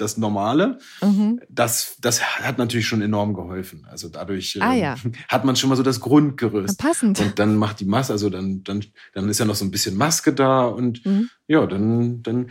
das 0.00 0.16
Normale. 0.16 0.78
Mhm. 1.02 1.40
Das, 1.48 1.96
das 2.00 2.22
hat 2.22 2.58
natürlich 2.58 2.86
schon 2.86 3.02
enorm 3.02 3.34
geholfen. 3.34 3.86
Also 3.90 4.08
dadurch 4.08 4.58
ah, 4.60 4.74
ja. 4.74 4.94
äh, 4.94 4.96
hat 5.28 5.44
man 5.44 5.56
schon 5.56 5.70
mal 5.70 5.76
so 5.76 5.82
das 5.82 6.00
Grundgerüst. 6.00 6.78
Passend. 6.78 7.20
Und 7.20 7.38
dann 7.38 7.56
macht 7.56 7.80
die 7.80 7.84
Maske, 7.84 8.12
also 8.12 8.30
dann, 8.30 8.62
dann, 8.64 8.84
dann 9.14 9.28
ist 9.28 9.38
ja 9.38 9.44
noch 9.44 9.54
so 9.54 9.64
ein 9.64 9.70
bisschen 9.70 9.96
Maske 9.96 10.32
da 10.32 10.64
und 10.64 11.04
mhm. 11.04 11.28
ja, 11.46 11.66
dann, 11.66 12.22
dann, 12.22 12.50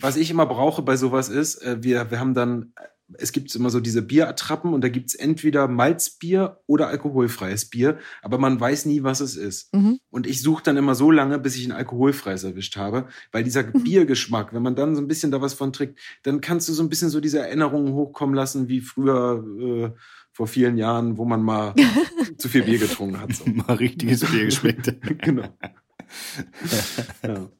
was 0.00 0.16
ich 0.16 0.30
immer 0.30 0.46
brauche 0.46 0.82
bei 0.82 0.96
sowas 0.96 1.28
ist, 1.28 1.56
äh, 1.62 1.82
wir, 1.82 2.10
wir 2.10 2.20
haben 2.20 2.34
dann 2.34 2.72
es 3.18 3.32
gibt 3.32 3.54
immer 3.54 3.70
so 3.70 3.80
diese 3.80 4.02
Bierattrappen 4.02 4.72
und 4.72 4.82
da 4.82 4.88
gibt 4.88 5.08
es 5.08 5.14
entweder 5.14 5.68
Malzbier 5.68 6.60
oder 6.66 6.88
alkoholfreies 6.88 7.70
Bier, 7.70 7.98
aber 8.22 8.38
man 8.38 8.60
weiß 8.60 8.86
nie, 8.86 9.02
was 9.02 9.20
es 9.20 9.36
ist. 9.36 9.74
Mhm. 9.74 9.98
Und 10.10 10.26
ich 10.26 10.42
suche 10.42 10.62
dann 10.62 10.76
immer 10.76 10.94
so 10.94 11.10
lange, 11.10 11.38
bis 11.38 11.56
ich 11.56 11.66
ein 11.66 11.72
alkoholfreies 11.72 12.44
erwischt 12.44 12.76
habe, 12.76 13.08
weil 13.32 13.44
dieser 13.44 13.64
mhm. 13.64 13.84
Biergeschmack, 13.84 14.52
wenn 14.54 14.62
man 14.62 14.76
dann 14.76 14.94
so 14.94 15.02
ein 15.02 15.08
bisschen 15.08 15.30
da 15.30 15.40
was 15.40 15.54
von 15.54 15.72
trinkt, 15.72 15.98
dann 16.22 16.40
kannst 16.40 16.68
du 16.68 16.72
so 16.72 16.82
ein 16.82 16.88
bisschen 16.88 17.10
so 17.10 17.20
diese 17.20 17.40
Erinnerungen 17.40 17.94
hochkommen 17.94 18.34
lassen, 18.34 18.68
wie 18.68 18.80
früher 18.80 19.44
äh, 19.60 19.90
vor 20.32 20.46
vielen 20.46 20.78
Jahren, 20.78 21.18
wo 21.18 21.24
man 21.24 21.42
mal 21.42 21.74
zu 22.38 22.48
viel 22.48 22.62
Bier 22.62 22.78
getrunken 22.78 23.20
hat. 23.20 23.34
So. 23.34 23.44
mal 23.46 23.74
richtiges 23.74 24.20
Bier 24.20 24.44
geschmeckt. 24.44 24.94
genau. 25.18 25.48
ja. 27.22 27.50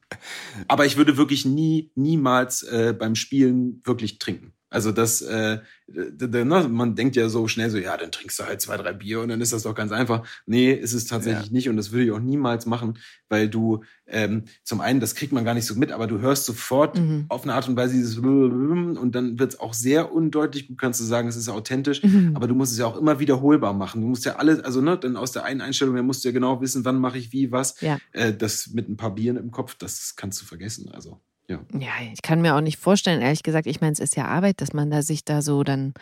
Aber 0.67 0.85
ich 0.85 0.97
würde 0.97 1.17
wirklich 1.17 1.45
nie, 1.45 1.91
niemals 1.95 2.63
äh, 2.63 2.93
beim 2.97 3.15
Spielen 3.15 3.81
wirklich 3.85 4.19
trinken. 4.19 4.53
Also 4.71 4.93
das, 4.93 5.21
äh, 5.21 5.59
ne, 5.89 6.67
man 6.69 6.95
denkt 6.95 7.17
ja 7.17 7.27
so 7.27 7.49
schnell 7.49 7.69
so, 7.69 7.77
ja, 7.77 7.97
dann 7.97 8.09
trinkst 8.09 8.39
du 8.39 8.45
halt 8.45 8.61
zwei, 8.61 8.77
drei 8.77 8.93
Bier 8.93 9.19
und 9.19 9.27
dann 9.27 9.41
ist 9.41 9.51
das 9.51 9.63
doch 9.63 9.75
ganz 9.75 9.91
einfach. 9.91 10.25
Nee, 10.45 10.71
ist 10.71 10.93
es 10.93 11.05
tatsächlich 11.05 11.47
ja. 11.47 11.51
nicht 11.51 11.67
und 11.67 11.75
das 11.75 11.91
würde 11.91 12.05
ich 12.05 12.11
auch 12.11 12.21
niemals 12.21 12.65
machen, 12.65 12.97
weil 13.27 13.49
du 13.49 13.83
ähm, 14.07 14.45
zum 14.63 14.79
einen, 14.79 15.01
das 15.01 15.13
kriegt 15.13 15.33
man 15.33 15.43
gar 15.43 15.55
nicht 15.55 15.65
so 15.65 15.75
mit, 15.75 15.91
aber 15.91 16.07
du 16.07 16.19
hörst 16.19 16.45
sofort 16.45 16.97
mhm. 16.97 17.25
auf 17.27 17.43
eine 17.43 17.53
Art 17.53 17.67
und 17.67 17.75
Weise 17.75 17.95
dieses 17.95 18.17
und 18.17 19.11
dann 19.11 19.39
wird 19.39 19.53
es 19.53 19.59
auch 19.59 19.73
sehr 19.73 20.13
undeutlich. 20.13 20.67
Du 20.67 20.75
kannst 20.75 21.01
du 21.01 21.03
sagen, 21.03 21.27
es 21.27 21.35
ist 21.35 21.49
authentisch, 21.49 22.01
mhm. 22.01 22.31
aber 22.33 22.47
du 22.47 22.55
musst 22.55 22.71
es 22.71 22.77
ja 22.77 22.85
auch 22.85 22.97
immer 22.97 23.19
wiederholbar 23.19 23.73
machen. 23.73 23.99
Du 23.99 24.07
musst 24.07 24.23
ja 24.23 24.37
alles, 24.37 24.61
also 24.61 24.79
ne, 24.79 24.97
dann 24.97 25.17
aus 25.17 25.33
der 25.33 25.43
einen 25.43 25.59
Einstellung, 25.59 25.97
dann 25.97 26.05
musst 26.05 26.23
du 26.23 26.29
ja 26.29 26.33
genau 26.33 26.61
wissen, 26.61 26.85
wann 26.85 26.97
mache 26.97 27.17
ich 27.17 27.33
wie, 27.33 27.51
was. 27.51 27.75
Ja. 27.81 27.99
Äh, 28.13 28.33
das 28.33 28.67
mit 28.67 28.87
ein 28.87 28.95
paar 28.95 29.15
Bieren 29.15 29.35
im 29.35 29.51
Kopf, 29.51 29.75
das 29.75 30.15
kannst 30.15 30.41
du 30.41 30.45
vergessen. 30.45 30.89
Also. 30.93 31.19
Ja. 31.51 31.79
ja, 31.79 31.91
ich 32.13 32.21
kann 32.21 32.41
mir 32.41 32.55
auch 32.55 32.61
nicht 32.61 32.77
vorstellen, 32.77 33.21
ehrlich 33.21 33.43
gesagt, 33.43 33.67
ich 33.67 33.81
meine, 33.81 33.93
es 33.93 33.99
ist 33.99 34.15
ja 34.15 34.25
Arbeit, 34.25 34.61
dass 34.61 34.73
man 34.73 34.89
da 34.89 35.01
sich 35.01 35.25
da 35.25 35.41
so 35.41 35.63
dann 35.63 35.93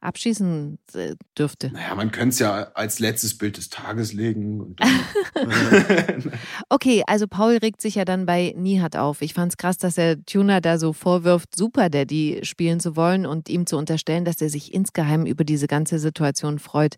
abschießen 0.00 0.78
äh, 0.94 1.14
dürfte. 1.38 1.70
Naja, 1.72 1.94
man 1.94 2.10
könnte 2.10 2.30
es 2.30 2.38
ja 2.40 2.72
als 2.74 2.98
letztes 2.98 3.38
Bild 3.38 3.56
des 3.56 3.70
Tages 3.70 4.12
legen. 4.12 4.74
okay, 6.68 7.02
also 7.06 7.28
Paul 7.28 7.58
regt 7.58 7.80
sich 7.80 7.94
ja 7.94 8.04
dann 8.04 8.26
bei 8.26 8.52
Nihat 8.56 8.96
auf. 8.96 9.22
Ich 9.22 9.34
fand 9.34 9.52
es 9.52 9.56
krass, 9.56 9.78
dass 9.78 9.96
er 9.98 10.22
Tuna 10.24 10.60
da 10.60 10.78
so 10.78 10.92
vorwirft, 10.92 11.54
Super 11.56 11.88
Daddy 11.88 12.40
spielen 12.42 12.80
zu 12.80 12.96
wollen 12.96 13.26
und 13.26 13.48
ihm 13.48 13.66
zu 13.66 13.76
unterstellen, 13.76 14.24
dass 14.24 14.40
er 14.42 14.50
sich 14.50 14.74
insgeheim 14.74 15.24
über 15.24 15.44
diese 15.44 15.68
ganze 15.68 15.98
Situation 15.98 16.58
freut. 16.58 16.96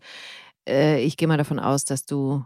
Äh, 0.67 1.03
ich 1.03 1.17
gehe 1.17 1.29
mal 1.29 1.37
davon 1.37 1.59
aus, 1.59 1.85
dass 1.85 2.07
du 2.07 2.45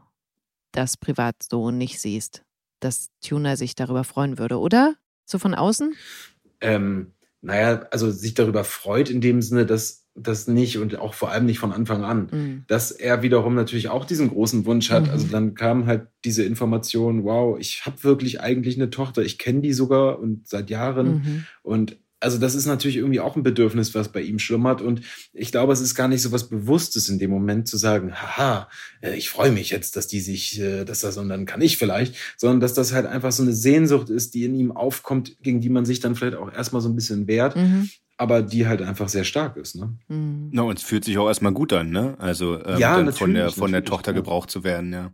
das 0.73 0.97
privat 0.97 1.37
so 1.43 1.71
nicht 1.71 2.01
siehst, 2.01 2.43
dass 2.81 3.11
Tuna 3.21 3.57
sich 3.57 3.75
darüber 3.75 4.05
freuen 4.05 4.39
würde, 4.39 4.59
oder? 4.59 4.97
So 5.29 5.39
von 5.39 5.55
außen? 5.55 5.95
Ähm, 6.63 7.13
naja, 7.43 7.87
also 7.91 8.11
sich 8.11 8.33
darüber 8.33 8.65
freut 8.65 9.11
in 9.11 9.21
dem 9.21 9.43
Sinne, 9.43 9.67
dass 9.67 10.07
das 10.15 10.49
nicht 10.49 10.79
und 10.79 10.99
auch 10.99 11.13
vor 11.13 11.31
allem 11.31 11.45
nicht 11.45 11.59
von 11.59 11.71
Anfang 11.71 12.03
an, 12.03 12.29
mhm. 12.33 12.65
dass 12.67 12.91
er 12.91 13.23
wiederum 13.23 13.55
natürlich 13.55 13.91
auch 13.91 14.07
diesen 14.07 14.31
großen 14.31 14.65
Wunsch 14.65 14.91
hat. 14.91 15.05
Mhm. 15.05 15.11
Also 15.11 15.27
dann 15.29 15.55
kam 15.55 15.87
halt 15.87 16.09
diese 16.25 16.45
Information, 16.45 17.25
wow, 17.25 17.59
ich 17.59 17.85
habe 17.85 18.03
wirklich 18.03 18.41
eigentlich 18.41 18.77
eine 18.77 18.91
Tochter, 18.91 19.23
ich 19.23 19.39
kenne 19.39 19.61
die 19.61 19.75
sogar 19.75 20.19
und 20.19 20.49
seit 20.49 20.71
Jahren 20.71 21.09
mhm. 21.09 21.45
und 21.63 21.99
also 22.21 22.39
das 22.39 22.55
ist 22.55 22.67
natürlich 22.67 22.97
irgendwie 22.97 23.21
auch 23.21 23.37
ein 23.37 23.43
Bedürfnis, 23.43 23.95
was 23.95 24.11
bei 24.11 24.21
ihm 24.21 24.39
schlummert. 24.39 24.83
Und 24.83 25.03
ich 25.33 25.53
glaube, 25.53 25.73
es 25.73 25.81
ist 25.81 25.95
gar 25.95 26.09
nicht 26.09 26.23
so 26.23 26.33
was 26.33 26.49
Bewusstes 26.49 27.09
in 27.09 27.19
dem 27.19 27.31
Moment 27.31 27.69
zu 27.69 27.77
sagen, 27.77 28.15
haha, 28.15 28.69
äh, 29.01 29.17
ich 29.17 29.31
freue 29.31 29.53
mich 29.53 29.71
jetzt, 29.71 29.97
dass 29.97 30.09
die 30.09 30.21
sich, 30.21 30.61
äh, 30.61 30.85
dass 30.85 31.01
das 31.01 31.17
und 31.17 31.29
dann 31.29 31.47
kann 31.47 31.61
ich 31.61 31.77
vielleicht, 31.77 32.17
sondern 32.37 32.61
dass 32.61 32.75
das 32.75 32.93
halt 32.93 33.07
einfach 33.07 33.33
so 33.33 33.43
eine 33.43 33.53
Sehnsucht 33.53 34.11
ist, 34.11 34.35
die 34.35 34.45
in 34.45 34.55
ihm 34.55 34.73
aufkommt, 34.73 35.37
gegen 35.43 35.61
die 35.61 35.69
man 35.69 35.85
sich 35.85 36.01
dann 36.01 36.17
vielleicht 36.17 36.37
auch 36.37 36.53
erstmal 36.53 36.83
so 36.83 36.89
ein 36.89 36.97
bisschen 36.97 37.27
wehrt. 37.27 37.57
Mhm 37.57 37.89
aber 38.21 38.43
die 38.43 38.67
halt 38.67 38.83
einfach 38.83 39.09
sehr 39.09 39.23
stark 39.23 39.57
ist. 39.57 39.77
Ne? 39.77 39.97
Mhm. 40.09 40.49
Na, 40.53 40.63
und 40.63 40.77
es 40.77 40.85
fühlt 40.85 41.05
sich 41.05 41.17
auch 41.19 41.29
erstmal 41.29 41.53
gut 41.53 41.73
an, 41.73 41.91
ne? 41.91 42.17
Also 42.19 42.61
ähm, 42.65 42.81
ja, 42.81 42.97
dann 42.97 43.13
von 43.13 43.33
der 43.33 43.51
von 43.51 43.71
der 43.71 43.85
Tochter 43.85 44.13
gebraucht 44.13 44.51
zu 44.51 44.65
werden, 44.65 44.93
ja. 44.93 45.13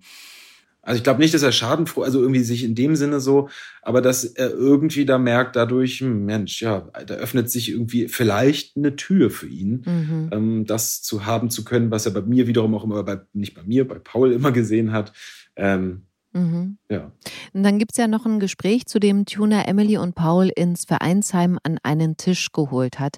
Also 0.85 0.99
ich 0.99 1.05
glaube 1.05 1.21
nicht, 1.21 1.33
dass 1.33 1.43
er 1.43 1.53
schadenfroh, 1.53 2.03
also 2.03 2.21
irgendwie 2.21 2.43
sich 2.43 2.63
in 2.63 2.75
dem 2.75 2.95
Sinne 2.95 3.21
so, 3.21 3.49
aber 3.83 4.03
dass 4.03 4.25
er 4.25 4.51
irgendwie 4.51 5.07
da 5.07 5.19
merkt 5.19 5.57
dadurch, 5.57 6.01
hm, 6.01 6.27
Mensch, 6.27 6.61
ja, 6.61 6.89
da 7.07 7.15
öffnet 7.15 7.51
sich 7.51 7.71
irgendwie 7.71 8.09
vielleicht 8.09 8.77
eine 8.77 8.95
Tür 8.95 9.31
für 9.31 9.47
ihn, 9.47 9.83
mhm. 9.87 10.31
ähm, 10.33 10.67
das 10.67 11.03
zu 11.03 11.25
haben 11.25 11.51
zu 11.51 11.65
können, 11.65 11.91
was 11.91 12.07
er 12.07 12.13
bei 12.13 12.21
mir 12.21 12.47
wiederum 12.47 12.75
auch 12.75 12.85
immer, 12.85 13.03
bei, 13.03 13.21
nicht 13.33 13.55
bei 13.55 13.63
mir, 13.63 13.89
bei 13.89 13.99
Paul 13.99 14.33
immer 14.33 14.53
gesehen 14.53 14.93
hat. 14.93 15.13
Ähm, 15.57 16.03
mhm. 16.33 16.77
Ja. 16.91 17.11
Und 17.55 17.63
dann 17.63 17.79
gibt's 17.79 17.97
ja 17.97 18.07
noch 18.07 18.27
ein 18.27 18.39
Gespräch, 18.39 18.87
zu 18.87 19.01
dem 19.01 19.25
Tuna 19.25 19.67
Emily 19.67 19.97
und 19.97 20.15
Paul 20.15 20.51
ins 20.55 20.85
Vereinsheim 20.85 21.59
an 21.63 21.79
einen 21.83 22.19
Tisch 22.19 22.53
geholt 22.53 22.99
hat. 22.99 23.17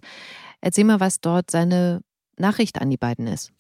Erzähl 0.61 0.85
mal, 0.85 1.01
was 1.01 1.21
dort 1.21 1.51
seine 1.51 2.01
Nachricht 2.39 2.81
an 2.81 2.91
die 2.91 2.97
beiden 2.97 3.27
ist 3.27 3.53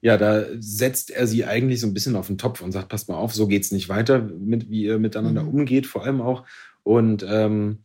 ja, 0.00 0.16
da 0.16 0.44
setzt 0.58 1.10
er 1.10 1.26
sie 1.26 1.44
eigentlich 1.44 1.80
so 1.80 1.86
ein 1.86 1.94
bisschen 1.94 2.16
auf 2.16 2.26
den 2.26 2.38
Topf 2.38 2.62
und 2.62 2.72
sagt, 2.72 2.88
passt 2.88 3.08
mal 3.08 3.16
auf, 3.16 3.34
so 3.34 3.46
geht's 3.46 3.70
nicht 3.70 3.88
weiter, 3.88 4.20
mit, 4.20 4.70
wie 4.70 4.84
ihr 4.84 4.98
miteinander 4.98 5.42
mhm. 5.42 5.50
umgeht, 5.50 5.86
vor 5.86 6.04
allem 6.04 6.20
auch. 6.20 6.44
Und 6.82 7.24
ähm, 7.28 7.80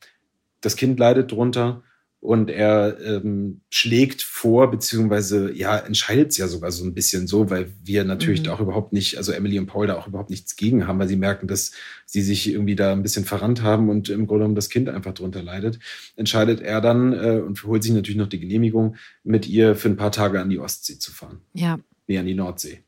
das 0.61 0.75
Kind 0.75 0.97
leidet 0.97 1.31
drunter 1.31 1.83
und 2.25 2.49
er 2.49 2.97
ähm, 3.01 3.61
schlägt 3.69 4.23
vor, 4.23 4.71
beziehungsweise 4.71 5.51
ja, 5.53 5.77
entscheidet 5.77 6.31
es 6.31 6.37
ja 6.37 6.47
sogar 6.47 6.71
so 6.71 6.83
ein 6.83 6.95
bisschen 6.95 7.27
so, 7.27 7.51
weil 7.51 7.71
wir 7.83 8.03
natürlich 8.03 8.39
mhm. 8.39 8.45
da 8.45 8.53
auch 8.53 8.59
überhaupt 8.61 8.93
nicht, 8.93 9.17
also 9.17 9.31
Emily 9.31 9.59
und 9.59 9.67
Paul 9.67 9.85
da 9.85 9.95
auch 9.95 10.07
überhaupt 10.07 10.31
nichts 10.31 10.55
gegen 10.55 10.87
haben, 10.87 10.97
weil 10.97 11.07
sie 11.07 11.17
merken, 11.17 11.47
dass 11.47 11.71
sie 12.05 12.21
sich 12.21 12.51
irgendwie 12.51 12.75
da 12.75 12.93
ein 12.93 13.03
bisschen 13.03 13.25
verrannt 13.25 13.61
haben 13.61 13.89
und 13.89 14.09
im 14.09 14.25
Grunde 14.25 14.43
genommen 14.43 14.55
das 14.55 14.69
Kind 14.69 14.89
einfach 14.89 15.13
drunter 15.13 15.43
leidet, 15.43 15.79
entscheidet 16.15 16.61
er 16.61 16.81
dann 16.81 17.13
äh, 17.13 17.41
und 17.45 17.63
holt 17.63 17.83
sich 17.83 17.93
natürlich 17.93 18.17
noch 18.17 18.29
die 18.29 18.39
Genehmigung, 18.39 18.95
mit 19.23 19.47
ihr 19.47 19.75
für 19.75 19.89
ein 19.89 19.97
paar 19.97 20.11
Tage 20.11 20.41
an 20.41 20.49
die 20.49 20.59
Ostsee 20.59 20.97
zu 20.97 21.11
fahren. 21.11 21.41
Ja, 21.53 21.77
Nee, 22.07 22.17
an 22.17 22.25
die 22.25 22.35
Nordsee. 22.35 22.83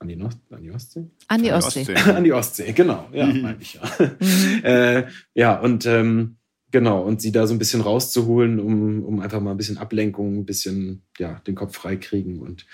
An 0.00 0.06
die, 0.06 0.14
Nord 0.14 0.36
an 0.50 0.62
die 0.62 0.70
Ostsee? 0.70 1.06
An 1.26 1.42
die 1.42 1.50
Ostsee. 1.50 1.94
an 2.06 2.22
die 2.22 2.32
Ostsee, 2.32 2.72
genau. 2.72 3.08
Ja, 3.12 3.26
mhm. 3.26 3.42
meine 3.42 3.58
ich 3.60 3.74
ja. 3.74 3.82
Mhm. 3.98 4.62
äh, 4.64 5.06
ja, 5.34 5.58
und 5.58 5.86
ähm, 5.86 6.38
Genau, 6.70 7.02
und 7.02 7.22
sie 7.22 7.32
da 7.32 7.46
so 7.46 7.54
ein 7.54 7.58
bisschen 7.58 7.80
rauszuholen, 7.80 8.60
um, 8.60 9.02
um 9.02 9.20
einfach 9.20 9.40
mal 9.40 9.52
ein 9.52 9.56
bisschen 9.56 9.78
Ablenkung, 9.78 10.38
ein 10.38 10.44
bisschen 10.44 11.02
ja, 11.18 11.40
den 11.46 11.54
Kopf 11.54 11.74
freikriegen. 11.74 12.40
Und 12.40 12.66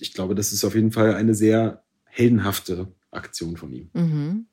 ich 0.00 0.14
glaube, 0.14 0.34
das 0.34 0.52
ist 0.52 0.64
auf 0.64 0.74
jeden 0.74 0.90
Fall 0.90 1.14
eine 1.14 1.34
sehr 1.34 1.84
heldenhafte 2.06 2.88
Aktion 3.12 3.56
von 3.56 3.72
ihm. 3.72 3.90
Mhm. 3.92 4.46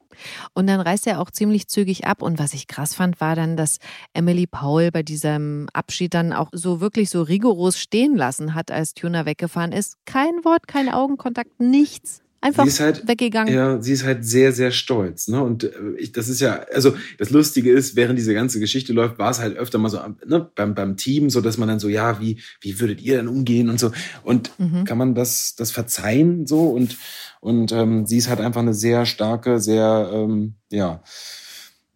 Und 0.58 0.66
dann 0.66 0.82
reist 0.82 1.06
er 1.06 1.22
auch 1.22 1.30
ziemlich 1.30 1.68
zügig 1.68 2.08
ab. 2.08 2.24
Und 2.24 2.40
was 2.40 2.56
ich 2.56 2.66
krass 2.66 2.96
fand, 2.96 3.22
war 3.22 3.36
dann, 3.36 3.58
dass 3.58 3.78
Emily 4.14 4.48
Paul 4.48 4.90
bei 4.90 5.04
diesem 5.04 5.68
Abschied 5.72 6.16
dann 6.16 6.34
auch 6.34 6.50
so 6.52 6.82
wirklich 6.82 7.12
so 7.12 7.22
rigoros 7.22 7.78
stehen 7.78 8.16
lassen 8.16 8.56
hat, 8.56 8.72
als 8.72 8.96
Tuna 8.96 9.28
weggefahren 9.28 9.72
ist. 9.72 9.98
Kein 10.06 10.44
Wort, 10.44 10.68
kein 10.68 10.90
Augenkontakt, 10.90 11.60
nichts. 11.60 12.24
Einfach 12.40 12.64
sie 12.64 12.70
ist 12.70 12.80
halt, 12.80 13.08
weggegangen. 13.08 13.54
Ja, 13.54 13.82
sie 13.82 13.94
ist 13.94 14.04
halt 14.04 14.24
sehr, 14.24 14.52
sehr 14.52 14.72
stolz. 14.72 15.28
Ne? 15.28 15.42
Und 15.42 15.64
äh, 15.64 15.72
ich, 15.98 16.12
das 16.12 16.30
ist 16.30 16.40
ja, 16.40 16.66
also 16.72 16.96
das 17.18 17.32
Lustige 17.32 17.72
ist, 17.72 17.96
während 17.96 18.20
diese 18.20 18.34
ganze 18.34 18.60
Geschichte 18.60 18.94
läuft, 18.94 19.18
war 19.18 19.32
es 19.32 19.40
halt 19.40 19.58
öfter 19.58 19.80
mal 19.80 19.90
so 19.90 20.00
ne, 20.26 20.50
beim, 20.54 20.76
beim 20.76 20.98
Team, 20.98 21.32
so 21.32 21.42
dass 21.42 21.58
man 21.58 21.68
dann 21.68 21.80
so, 21.80 21.90
ja, 21.90 22.20
wie, 22.20 22.40
wie 22.62 22.80
würdet 22.80 23.02
ihr 23.02 23.18
dann 23.18 23.28
umgehen 23.28 23.70
und 23.70 23.80
so. 23.80 23.92
Und 24.24 24.52
mhm. 24.60 24.84
kann 24.84 25.00
man 25.00 25.16
das, 25.16 25.56
das 25.56 25.72
verzeihen 25.72 26.46
so? 26.46 26.70
Und, 26.70 26.98
und 27.40 27.72
ähm, 27.72 28.06
sie 28.06 28.18
ist 28.18 28.30
halt 28.30 28.40
einfach 28.40 28.62
eine 28.62 28.76
sehr 28.76 29.08
starke, 29.08 29.60
sehr, 29.60 30.12
ähm, 30.14 30.54
ja, 30.70 31.02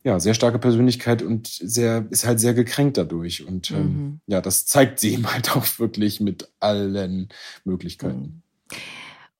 ja, 0.03 0.19
sehr 0.19 0.33
starke 0.33 0.57
Persönlichkeit 0.57 1.21
und 1.21 1.47
sehr, 1.47 2.07
ist 2.09 2.25
halt 2.25 2.39
sehr 2.39 2.55
gekränkt 2.55 2.97
dadurch. 2.97 3.45
Und 3.45 3.69
ähm, 3.69 3.77
mhm. 3.77 4.19
ja, 4.25 4.41
das 4.41 4.65
zeigt 4.65 4.99
sie 4.99 5.13
ihm 5.13 5.31
halt 5.31 5.55
auch 5.55 5.67
wirklich 5.77 6.19
mit 6.19 6.49
allen 6.59 7.29
Möglichkeiten. 7.63 8.41
Mhm. 8.71 8.77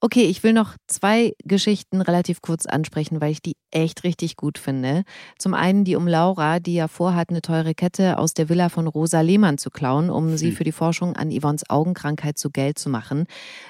Okay, 0.04 0.24
ich 0.24 0.42
will 0.42 0.54
noch 0.54 0.78
zwei 0.88 1.34
Geschichten 1.44 2.02
relativ 2.02 2.42
kurz 2.42 2.66
ansprechen, 2.66 3.22
weil 3.22 3.34
ich 3.34 3.44
die 3.44 3.54
echt 3.70 4.04
richtig 4.04 4.36
gut 4.36 4.58
finde. 4.58 5.04
Zum 5.38 5.54
einen 5.54 5.84
die 5.84 5.96
um 5.96 6.08
Laura, 6.08 6.60
die 6.60 6.74
ja 6.74 6.88
vorhat, 6.88 7.30
eine 7.30 7.44
teure 7.44 7.76
Kette 7.76 8.18
aus 8.18 8.34
der 8.34 8.50
Villa 8.50 8.70
von 8.70 8.88
Rosa 8.88 9.22
Lehmann 9.22 9.60
zu 9.60 9.70
klauen, 9.70 10.10
um 10.10 10.38
sie 10.38 10.50
hm. 10.50 10.56
für 10.56 10.64
die 10.64 10.72
Forschung 10.72 11.16
an 11.16 11.30
Yvonnes 11.30 11.70
Augenkrankheit 11.70 12.40
zu 12.40 12.50
Geld 12.50 12.80
zu 12.80 12.90
machen. 12.90 13.26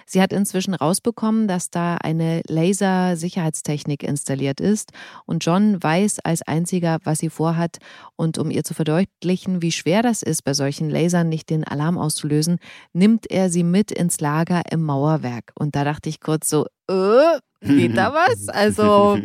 Sie 0.06 0.22
hat 0.22 0.32
inzwischen 0.32 0.74
rausbekommen, 0.74 1.50
dass 1.50 1.70
da 1.70 1.96
eine 1.96 2.44
Laser-Sicherheitstechnik 2.48 4.02
installiert 4.02 4.62
ist 4.62 4.94
und 5.26 5.46
John 5.46 5.84
weiß 5.84 6.20
als 6.20 6.44
einziger, 6.44 7.00
was 7.04 7.20
sie 7.20 7.30
vorhat. 7.30 7.80
Und 8.16 8.38
um 8.38 8.52
ihr 8.52 8.64
zu 8.64 8.74
verdeutlichen, 8.74 9.62
wie 9.62 9.74
schwer 9.74 10.02
das 10.02 10.24
ist, 10.24 10.46
bei 10.46 10.54
solchen 10.54 10.90
Lasern 10.90 11.28
nicht 11.28 11.50
den 11.50 11.66
Alarm 11.66 11.98
auszulösen, 11.98 12.60
nimmt 12.94 13.30
er 13.30 13.50
sie 13.50 13.64
mit 13.64 13.92
ins 13.92 14.22
Lager 14.22 14.62
im 14.72 14.82
Mauerwerk. 14.84 15.52
Und 15.56 15.76
da 15.76 15.84
dachte 15.84 16.08
ich 16.08 16.21
kurz 16.22 16.50
so, 16.50 16.66
äh, 16.90 17.40
geht 17.62 17.98
da 17.98 18.14
was? 18.14 18.48
Also 18.54 19.20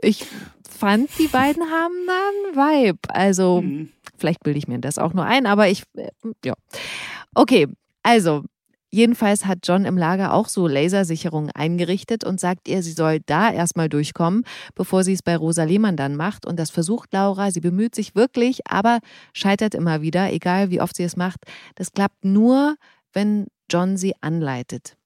ich 0.00 0.26
fand, 0.68 1.10
die 1.18 1.28
beiden 1.28 1.62
haben 1.62 1.94
da 2.06 2.12
einen 2.12 2.84
Vibe. 2.84 2.98
Also 3.08 3.62
mhm. 3.62 3.90
vielleicht 4.16 4.42
bilde 4.42 4.58
ich 4.58 4.68
mir 4.68 4.78
das 4.78 4.98
auch 4.98 5.14
nur 5.14 5.24
ein, 5.24 5.46
aber 5.46 5.68
ich, 5.68 5.84
ja. 6.44 6.54
Okay, 7.34 7.68
also 8.02 8.44
Jedenfalls 8.94 9.44
hat 9.44 9.58
John 9.64 9.86
im 9.86 9.98
Lager 9.98 10.32
auch 10.32 10.46
so 10.46 10.68
Lasersicherungen 10.68 11.50
eingerichtet 11.50 12.22
und 12.22 12.38
sagt 12.38 12.68
ihr, 12.68 12.80
sie 12.80 12.92
soll 12.92 13.18
da 13.26 13.50
erstmal 13.50 13.88
durchkommen, 13.88 14.44
bevor 14.76 15.02
sie 15.02 15.14
es 15.14 15.22
bei 15.24 15.36
Rosa 15.36 15.64
Lehmann 15.64 15.96
dann 15.96 16.14
macht. 16.14 16.46
Und 16.46 16.60
das 16.60 16.70
versucht 16.70 17.12
Laura. 17.12 17.50
Sie 17.50 17.58
bemüht 17.58 17.96
sich 17.96 18.14
wirklich, 18.14 18.60
aber 18.70 19.00
scheitert 19.32 19.74
immer 19.74 20.00
wieder, 20.00 20.32
egal 20.32 20.70
wie 20.70 20.80
oft 20.80 20.94
sie 20.94 21.02
es 21.02 21.16
macht. 21.16 21.40
Das 21.74 21.90
klappt 21.90 22.24
nur, 22.24 22.76
wenn 23.12 23.48
John 23.68 23.96
sie 23.96 24.14
anleitet. 24.20 24.96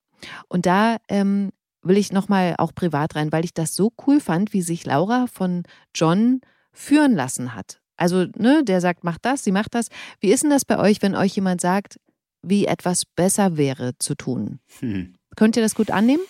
Und 0.48 0.66
da 0.66 0.96
ähm, 1.08 1.50
will 1.82 1.96
ich 1.96 2.12
nochmal 2.12 2.54
auch 2.58 2.74
privat 2.74 3.16
rein, 3.16 3.32
weil 3.32 3.44
ich 3.44 3.54
das 3.54 3.74
so 3.74 3.92
cool 4.06 4.20
fand, 4.20 4.52
wie 4.52 4.62
sich 4.62 4.84
Laura 4.84 5.26
von 5.26 5.62
John 5.94 6.40
führen 6.72 7.14
lassen 7.14 7.54
hat. 7.54 7.80
Also, 7.96 8.26
ne, 8.36 8.62
der 8.64 8.80
sagt, 8.80 9.02
mach 9.02 9.18
das, 9.18 9.42
sie 9.42 9.52
macht 9.52 9.74
das. 9.74 9.88
Wie 10.20 10.30
ist 10.30 10.44
denn 10.44 10.50
das 10.50 10.64
bei 10.64 10.78
euch, 10.78 11.02
wenn 11.02 11.16
euch 11.16 11.34
jemand 11.34 11.60
sagt, 11.60 11.98
wie 12.42 12.66
etwas 12.66 13.04
besser 13.04 13.56
wäre 13.56 13.98
zu 13.98 14.14
tun? 14.14 14.60
Hm. 14.78 15.14
Könnt 15.36 15.56
ihr 15.56 15.62
das 15.62 15.74
gut 15.74 15.90
annehmen? 15.90 16.22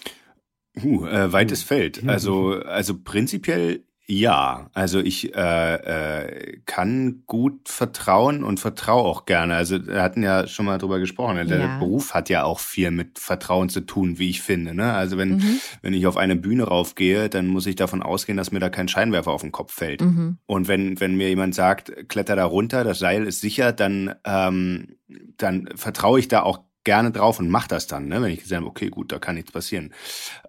Uh, 0.82 1.06
äh, 1.06 1.32
weites 1.32 1.62
Feld. 1.62 2.08
Also, 2.08 2.52
also 2.64 2.98
prinzipiell 2.98 3.84
ja, 4.10 4.70
also 4.72 5.00
ich 5.00 5.34
äh, 5.36 5.74
äh, 5.74 6.60
kann 6.64 7.24
gut 7.26 7.68
vertrauen 7.68 8.42
und 8.42 8.58
vertraue 8.58 9.02
auch 9.02 9.26
gerne. 9.26 9.54
Also 9.54 9.86
wir 9.86 10.02
hatten 10.02 10.22
ja 10.22 10.46
schon 10.46 10.64
mal 10.64 10.78
drüber 10.78 10.98
gesprochen. 10.98 11.36
Ne? 11.36 11.44
Der 11.44 11.58
ja. 11.58 11.78
Beruf 11.78 12.14
hat 12.14 12.30
ja 12.30 12.44
auch 12.44 12.58
viel 12.58 12.90
mit 12.90 13.18
Vertrauen 13.18 13.68
zu 13.68 13.82
tun, 13.82 14.18
wie 14.18 14.30
ich 14.30 14.40
finde. 14.40 14.72
Ne? 14.72 14.94
Also 14.94 15.18
wenn 15.18 15.36
mhm. 15.36 15.60
wenn 15.82 15.92
ich 15.92 16.06
auf 16.06 16.16
eine 16.16 16.36
Bühne 16.36 16.64
raufgehe, 16.64 17.28
dann 17.28 17.48
muss 17.48 17.66
ich 17.66 17.76
davon 17.76 18.02
ausgehen, 18.02 18.38
dass 18.38 18.50
mir 18.50 18.60
da 18.60 18.70
kein 18.70 18.88
Scheinwerfer 18.88 19.30
auf 19.30 19.42
den 19.42 19.52
Kopf 19.52 19.74
fällt. 19.74 20.00
Mhm. 20.00 20.38
Und 20.46 20.68
wenn 20.68 20.98
wenn 21.00 21.14
mir 21.14 21.28
jemand 21.28 21.54
sagt, 21.54 22.08
kletter 22.08 22.34
da 22.34 22.46
runter, 22.46 22.84
das 22.84 23.00
Seil 23.00 23.26
ist 23.26 23.42
sicher, 23.42 23.72
dann 23.72 24.14
ähm, 24.24 24.96
dann 25.36 25.68
vertraue 25.74 26.18
ich 26.18 26.28
da 26.28 26.44
auch 26.44 26.60
gerne 26.84 27.10
drauf 27.10 27.38
und 27.40 27.50
mache 27.50 27.68
das 27.68 27.86
dann, 27.86 28.08
ne? 28.08 28.22
wenn 28.22 28.32
ich 28.32 28.40
gesagt 28.40 28.60
habe, 28.62 28.70
okay, 28.70 28.88
gut, 28.88 29.12
da 29.12 29.18
kann 29.18 29.34
nichts 29.34 29.52
passieren. 29.52 29.92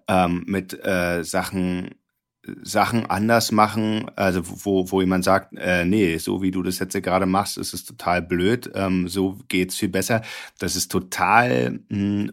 Ähm, 0.08 0.44
mit 0.46 0.72
äh, 0.82 1.22
Sachen 1.22 1.90
Sachen 2.62 3.06
anders 3.06 3.52
machen, 3.52 4.10
also 4.16 4.42
wo, 4.44 4.90
wo 4.90 5.00
jemand 5.00 5.24
sagt, 5.24 5.52
äh, 5.56 5.84
nee, 5.84 6.16
so 6.18 6.42
wie 6.42 6.50
du 6.50 6.62
das 6.62 6.78
jetzt 6.78 7.00
gerade 7.02 7.26
machst, 7.26 7.58
ist 7.58 7.74
es 7.74 7.84
total 7.84 8.22
blöd, 8.22 8.70
ähm, 8.74 9.08
so 9.08 9.38
geht's 9.48 9.76
viel 9.76 9.90
besser. 9.90 10.22
Das 10.58 10.74
ist 10.74 10.90
total 10.90 11.80
mh, 11.88 11.96
hm, 11.96 12.32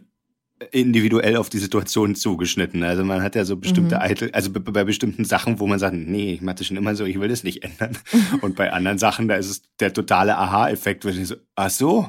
individuell 0.72 1.36
auf 1.36 1.50
die 1.50 1.58
Situation 1.58 2.14
zugeschnitten. 2.14 2.82
Also 2.82 3.04
man 3.04 3.22
hat 3.22 3.36
ja 3.36 3.44
so 3.44 3.56
bestimmte 3.56 3.96
mhm. 3.96 4.02
Eitel, 4.02 4.30
also 4.32 4.50
bei, 4.50 4.60
bei, 4.60 4.84
bestimmten 4.84 5.24
Sachen, 5.24 5.60
wo 5.60 5.66
man 5.66 5.78
sagt, 5.78 5.94
nee, 5.94 6.32
ich 6.32 6.40
mache 6.40 6.56
das 6.56 6.66
schon 6.66 6.76
immer 6.76 6.94
so, 6.94 7.04
ich 7.04 7.20
will 7.20 7.28
das 7.28 7.44
nicht 7.44 7.62
ändern. 7.62 7.96
Und 8.40 8.56
bei 8.56 8.72
anderen 8.72 8.98
Sachen, 8.98 9.28
da 9.28 9.36
ist 9.36 9.50
es 9.50 9.62
der 9.78 9.92
totale 9.92 10.36
Aha-Effekt, 10.36 11.04
wo 11.04 11.08
ich 11.08 11.26
so, 11.26 11.36
ach 11.54 11.70
so, 11.70 12.08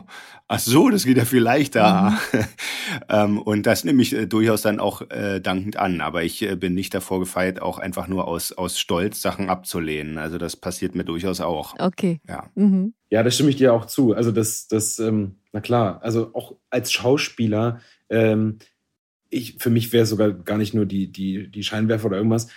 ach 0.49 0.59
so, 0.59 0.89
das 0.89 1.05
geht 1.05 1.15
ja 1.15 1.23
viel 1.23 1.41
leichter. 1.41 2.17
Mhm. 2.33 2.39
ähm, 3.09 3.39
und 3.39 3.65
das 3.65 3.85
nehme 3.85 4.01
ich 4.01 4.13
äh, 4.13 4.25
durchaus 4.25 4.61
dann 4.61 4.79
auch 4.79 5.09
äh, 5.09 5.39
dankend 5.39 5.77
an. 5.77 6.01
Aber 6.01 6.23
ich 6.23 6.41
äh, 6.41 6.55
bin 6.57 6.73
nicht 6.73 6.93
davor 6.93 7.21
gefeit, 7.21 7.61
auch 7.61 7.79
einfach 7.79 8.07
nur 8.07 8.27
aus, 8.27 8.51
aus 8.51 8.77
Stolz 8.77 9.21
Sachen 9.21 9.49
abzulehnen. 9.49 10.17
Also 10.17 10.37
das 10.37 10.57
passiert 10.57 10.95
mir 10.95 11.05
durchaus 11.05 11.39
auch. 11.39 11.79
Okay. 11.79 12.19
Ja. 12.27 12.49
Mhm. 12.55 12.93
Ja, 13.09 13.23
das 13.23 13.35
stimme 13.35 13.51
ich 13.51 13.55
dir 13.55 13.73
auch 13.73 13.85
zu. 13.85 14.13
Also 14.13 14.31
das, 14.31 14.67
das, 14.67 14.99
ähm, 14.99 15.37
na 15.53 15.61
klar, 15.61 16.01
also 16.03 16.31
auch 16.33 16.57
als 16.69 16.91
Schauspieler 16.91 17.79
ähm, 18.09 18.59
ich, 19.29 19.57
für 19.59 19.69
mich 19.69 19.93
wäre 19.93 20.03
es 20.03 20.09
sogar 20.09 20.31
gar 20.31 20.57
nicht 20.57 20.73
nur 20.73 20.85
die, 20.85 21.11
die, 21.11 21.49
die 21.49 21.63
Scheinwerfer 21.63 22.07
oder 22.07 22.17
irgendwas 22.17 22.47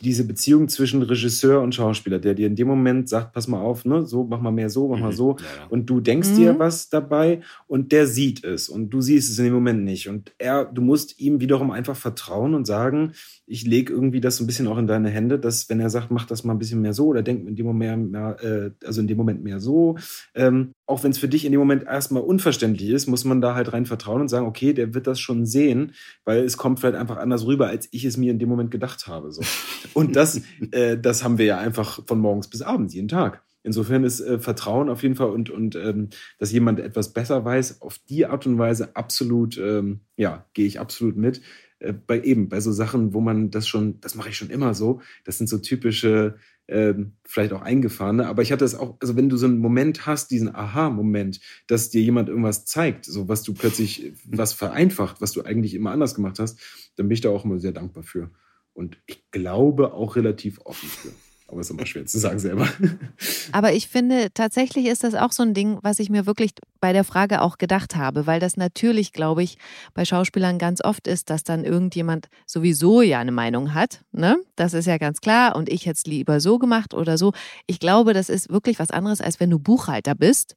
diese 0.00 0.24
Beziehung 0.24 0.68
zwischen 0.68 1.02
Regisseur 1.02 1.60
und 1.60 1.74
Schauspieler, 1.74 2.18
der 2.18 2.34
dir 2.34 2.46
in 2.46 2.56
dem 2.56 2.68
Moment 2.68 3.08
sagt, 3.08 3.32
pass 3.32 3.48
mal 3.48 3.60
auf, 3.60 3.84
ne, 3.84 4.06
so, 4.06 4.24
mach 4.24 4.40
mal 4.40 4.50
mehr 4.50 4.70
so, 4.70 4.88
mach 4.88 4.96
mhm. 4.96 5.02
mal 5.02 5.12
so. 5.12 5.36
Ja. 5.38 5.66
Und 5.68 5.88
du 5.88 6.00
denkst 6.00 6.30
mhm. 6.30 6.36
dir 6.36 6.58
was 6.58 6.88
dabei 6.88 7.40
und 7.66 7.92
der 7.92 8.06
sieht 8.06 8.44
es 8.44 8.68
und 8.68 8.90
du 8.90 9.00
siehst 9.00 9.30
es 9.30 9.38
in 9.38 9.44
dem 9.44 9.54
Moment 9.54 9.84
nicht. 9.84 10.08
Und 10.08 10.32
er, 10.38 10.64
du 10.64 10.82
musst 10.82 11.20
ihm 11.20 11.40
wiederum 11.40 11.70
einfach 11.70 11.96
vertrauen 11.96 12.54
und 12.54 12.66
sagen, 12.66 13.12
ich 13.46 13.66
lege 13.66 13.92
irgendwie 13.92 14.20
das 14.20 14.36
so 14.36 14.44
ein 14.44 14.46
bisschen 14.46 14.68
auch 14.68 14.78
in 14.78 14.86
deine 14.86 15.10
Hände, 15.10 15.38
dass 15.38 15.68
wenn 15.68 15.80
er 15.80 15.90
sagt, 15.90 16.10
mach 16.10 16.24
das 16.24 16.44
mal 16.44 16.54
ein 16.54 16.58
bisschen 16.58 16.80
mehr 16.80 16.94
so 16.94 17.06
oder 17.06 17.22
denk 17.22 17.48
in 17.48 17.56
dem 17.56 17.66
Moment 17.66 18.12
mehr, 18.12 18.36
äh, 18.42 18.86
also 18.86 19.00
in 19.00 19.08
dem 19.08 19.16
Moment 19.16 19.42
mehr 19.42 19.58
so, 19.58 19.96
ähm, 20.34 20.72
auch 20.86 21.02
wenn 21.04 21.10
es 21.10 21.18
für 21.18 21.28
dich 21.28 21.44
in 21.44 21.52
dem 21.52 21.60
Moment 21.60 21.84
erstmal 21.84 22.22
unverständlich 22.22 22.90
ist, 22.90 23.06
muss 23.06 23.24
man 23.24 23.40
da 23.40 23.54
halt 23.54 23.72
rein 23.72 23.86
vertrauen 23.86 24.20
und 24.20 24.28
sagen, 24.28 24.46
okay, 24.46 24.72
der 24.72 24.94
wird 24.94 25.06
das 25.06 25.20
schon 25.20 25.46
sehen, 25.46 25.92
weil 26.24 26.44
es 26.44 26.56
kommt 26.56 26.80
vielleicht 26.80 26.96
einfach 26.96 27.16
anders 27.16 27.46
rüber, 27.46 27.68
als 27.68 27.88
ich 27.90 28.04
es 28.04 28.16
mir 28.16 28.30
in 28.30 28.38
dem 28.38 28.48
Moment 28.48 28.70
gedacht 28.70 29.06
habe. 29.06 29.32
So. 29.32 29.42
Und 29.94 30.16
das, 30.16 30.42
äh, 30.72 30.98
das 30.98 31.24
haben 31.24 31.38
wir 31.38 31.46
ja 31.46 31.58
einfach 31.58 32.00
von 32.06 32.18
morgens 32.18 32.48
bis 32.48 32.62
abends, 32.62 32.94
jeden 32.94 33.08
Tag. 33.08 33.42
Insofern 33.62 34.04
ist 34.04 34.20
äh, 34.20 34.38
Vertrauen 34.38 34.88
auf 34.88 35.02
jeden 35.02 35.16
Fall 35.16 35.30
und, 35.30 35.50
und 35.50 35.76
ähm, 35.76 36.08
dass 36.38 36.50
jemand 36.52 36.80
etwas 36.80 37.12
besser 37.12 37.44
weiß, 37.44 37.82
auf 37.82 37.98
die 38.08 38.24
Art 38.26 38.46
und 38.46 38.58
Weise 38.58 38.96
absolut, 38.96 39.58
ähm, 39.58 40.00
ja, 40.16 40.46
gehe 40.54 40.66
ich 40.66 40.80
absolut 40.80 41.16
mit. 41.16 41.42
Äh, 41.78 41.92
bei 41.92 42.22
eben, 42.22 42.48
bei 42.48 42.60
so 42.60 42.72
Sachen, 42.72 43.12
wo 43.12 43.20
man 43.20 43.50
das 43.50 43.68
schon, 43.68 44.00
das 44.00 44.14
mache 44.14 44.30
ich 44.30 44.36
schon 44.36 44.50
immer 44.50 44.72
so, 44.72 45.02
das 45.24 45.36
sind 45.36 45.48
so 45.48 45.58
typische, 45.58 46.36
ähm, 46.68 47.12
vielleicht 47.24 47.52
auch 47.52 47.62
eingefahrene, 47.62 48.26
aber 48.28 48.42
ich 48.42 48.52
hatte 48.52 48.64
es 48.64 48.74
auch, 48.74 48.96
also 49.00 49.16
wenn 49.16 49.28
du 49.28 49.36
so 49.36 49.46
einen 49.46 49.58
Moment 49.58 50.06
hast, 50.06 50.30
diesen 50.30 50.54
Aha-Moment, 50.54 51.40
dass 51.66 51.90
dir 51.90 52.00
jemand 52.00 52.28
irgendwas 52.28 52.64
zeigt, 52.64 53.04
so 53.04 53.28
was 53.28 53.42
du 53.42 53.52
plötzlich, 53.52 54.12
was 54.24 54.52
vereinfacht, 54.52 55.20
was 55.20 55.32
du 55.32 55.42
eigentlich 55.42 55.74
immer 55.74 55.90
anders 55.90 56.14
gemacht 56.14 56.38
hast, 56.38 56.60
dann 56.96 57.08
bin 57.08 57.14
ich 57.14 57.20
da 57.20 57.30
auch 57.30 57.44
immer 57.44 57.58
sehr 57.58 57.72
dankbar 57.72 58.04
für. 58.04 58.30
Und 58.74 58.98
ich 59.06 59.30
glaube 59.30 59.92
auch 59.92 60.16
relativ 60.16 60.60
offen 60.64 60.88
für. 60.88 61.12
Aber 61.50 61.60
ist 61.62 61.70
immer 61.70 61.84
schwer 61.84 62.06
zu 62.06 62.18
sagen 62.18 62.38
selber. 62.38 62.68
Aber 63.52 63.72
ich 63.72 63.88
finde, 63.88 64.28
tatsächlich 64.32 64.86
ist 64.86 65.02
das 65.02 65.16
auch 65.16 65.32
so 65.32 65.42
ein 65.42 65.52
Ding, 65.52 65.78
was 65.82 65.98
ich 65.98 66.08
mir 66.08 66.24
wirklich 66.24 66.52
bei 66.80 66.92
der 66.92 67.02
Frage 67.02 67.42
auch 67.42 67.58
gedacht 67.58 67.96
habe, 67.96 68.28
weil 68.28 68.38
das 68.38 68.56
natürlich, 68.56 69.12
glaube 69.12 69.42
ich, 69.42 69.58
bei 69.92 70.04
Schauspielern 70.04 70.58
ganz 70.58 70.82
oft 70.84 71.08
ist, 71.08 71.28
dass 71.28 71.42
dann 71.42 71.64
irgendjemand 71.64 72.28
sowieso 72.46 73.02
ja 73.02 73.18
eine 73.18 73.32
Meinung 73.32 73.74
hat. 73.74 74.04
Ne? 74.12 74.38
Das 74.54 74.74
ist 74.74 74.86
ja 74.86 74.98
ganz 74.98 75.20
klar. 75.20 75.56
Und 75.56 75.68
ich 75.68 75.86
hätte 75.86 75.98
es 75.98 76.06
lieber 76.06 76.38
so 76.38 76.58
gemacht 76.60 76.94
oder 76.94 77.18
so. 77.18 77.32
Ich 77.66 77.80
glaube, 77.80 78.14
das 78.14 78.28
ist 78.28 78.50
wirklich 78.50 78.78
was 78.78 78.92
anderes, 78.92 79.20
als 79.20 79.40
wenn 79.40 79.50
du 79.50 79.58
Buchhalter 79.58 80.14
bist 80.14 80.54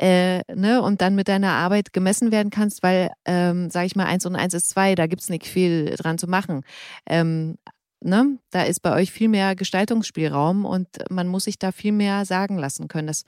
äh, 0.00 0.40
ne, 0.54 0.80
und 0.80 1.02
dann 1.02 1.14
mit 1.14 1.28
deiner 1.28 1.52
Arbeit 1.52 1.92
gemessen 1.92 2.32
werden 2.32 2.48
kannst, 2.48 2.82
weil, 2.82 3.10
ähm, 3.26 3.68
sag 3.68 3.84
ich 3.84 3.96
mal, 3.96 4.06
eins 4.06 4.24
und 4.24 4.34
eins 4.34 4.54
ist 4.54 4.70
zwei, 4.70 4.94
da 4.94 5.06
gibt's 5.06 5.28
nicht 5.28 5.46
viel 5.46 5.94
dran 5.96 6.16
zu 6.16 6.26
machen. 6.26 6.62
Ähm, 7.04 7.58
ne, 8.00 8.38
da 8.50 8.62
ist 8.62 8.80
bei 8.80 8.94
euch 8.94 9.12
viel 9.12 9.28
mehr 9.28 9.54
Gestaltungsspielraum 9.54 10.64
und 10.64 10.88
man 11.10 11.28
muss 11.28 11.44
sich 11.44 11.58
da 11.58 11.70
viel 11.70 11.92
mehr 11.92 12.24
sagen 12.24 12.56
lassen 12.56 12.88
können. 12.88 13.08
Das, 13.08 13.24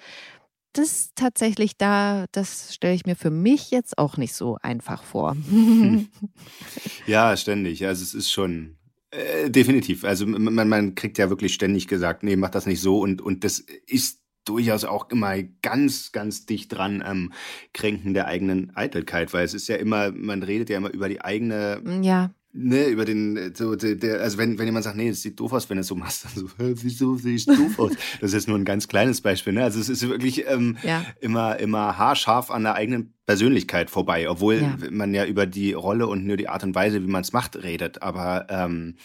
das 0.73 1.11
tatsächlich 1.14 1.77
da, 1.77 2.25
das 2.33 2.75
stelle 2.75 2.95
ich 2.95 3.05
mir 3.05 3.16
für 3.16 3.31
mich 3.31 3.70
jetzt 3.70 3.99
auch 3.99 4.16
nicht 4.16 4.35
so 4.35 4.57
einfach 4.62 5.03
vor. 5.03 5.37
ja, 7.07 7.37
ständig. 7.37 7.85
Also 7.85 8.03
es 8.03 8.14
ist 8.14 8.33
schon 8.33 8.79
äh, 9.11 9.51
definitiv. 9.51 10.05
Also 10.05 10.27
man, 10.27 10.68
man 10.70 10.95
kriegt 10.95 11.18
ja 11.18 11.29
wirklich 11.29 11.53
ständig 11.53 11.87
gesagt, 11.87 12.23
nee, 12.23 12.37
mach 12.37 12.49
das 12.49 12.64
nicht 12.64 12.81
so 12.81 12.99
und, 13.01 13.20
und 13.20 13.45
das 13.45 13.62
ist 13.87 14.22
durchaus 14.45 14.84
auch 14.84 15.11
immer 15.11 15.43
ganz, 15.62 16.12
ganz 16.12 16.47
dicht 16.47 16.72
dran 16.72 17.03
am 17.03 17.32
Kränken 17.72 18.14
der 18.14 18.26
eigenen 18.26 18.74
Eitelkeit, 18.76 19.32
weil 19.32 19.45
es 19.45 19.55
ist 19.55 19.68
ja 19.68 19.76
immer, 19.76 20.11
man 20.12 20.43
redet 20.43 20.70
ja 20.70 20.78
immer 20.78 20.93
über 20.93 21.09
die 21.09 21.20
eigene 21.20 21.82
ja. 22.03 22.34
Ne, 22.55 22.85
über 22.89 23.07
den, 23.07 23.55
so, 23.55 23.77
der, 23.77 24.21
also 24.21 24.37
wenn, 24.37 24.59
wenn 24.59 24.67
jemand 24.67 24.85
sagt, 24.85 24.99
nee, 24.99 25.09
es 25.09 25.23
sieht 25.23 25.41
doof 25.41 25.55
aus, 25.55 25.71
wenn 25.71 25.79
du 25.79 25.81
es 25.81 25.87
so 25.87 25.95
machst, 25.95 26.27
dann 26.27 26.33
so, 26.35 26.51
wieso 26.59 27.17
sehe 27.17 27.37
ich 27.37 27.47
doof 27.47 27.79
aus? 27.79 27.93
Das 28.21 28.29
ist 28.29 28.35
jetzt 28.35 28.49
nur 28.49 28.59
ein 28.59 28.67
ganz 28.67 28.89
kleines 28.89 29.23
Beispiel, 29.23 29.55
ne? 29.55 29.65
Also 29.65 29.81
es 29.81 29.89
ist 29.89 30.07
wirklich 30.07 30.47
ähm, 30.47 30.77
ja. 30.83 31.03
immer, 31.21 31.59
immer 31.59 31.97
haarscharf 31.97 32.51
an 32.51 32.65
der 32.65 32.75
eigenen 32.75 33.15
Persönlichkeit 33.25 33.89
vorbei, 33.89 34.29
obwohl 34.29 34.57
ja. 34.57 34.77
man 34.91 35.15
ja 35.15 35.25
über 35.25 35.47
die 35.47 35.73
Rolle 35.73 36.07
und 36.07 36.27
nur 36.27 36.37
die 36.37 36.51
Art 36.51 36.63
und 36.63 36.75
Weise, 36.75 37.03
wie 37.03 37.11
man 37.11 37.23
es 37.23 37.33
macht, 37.33 37.57
redet. 37.63 38.03
Aber 38.03 38.47
ähm, 38.51 38.97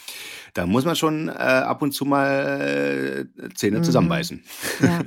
da 0.53 0.65
muss 0.65 0.83
man 0.83 0.97
schon 0.97 1.29
äh, 1.29 1.31
ab 1.31 1.81
und 1.81 1.93
zu 1.93 2.03
mal 2.03 3.27
äh, 3.39 3.49
Zähne 3.53 3.79
mhm. 3.79 3.83
zusammenbeißen. 3.85 4.43
Ja. 4.81 4.99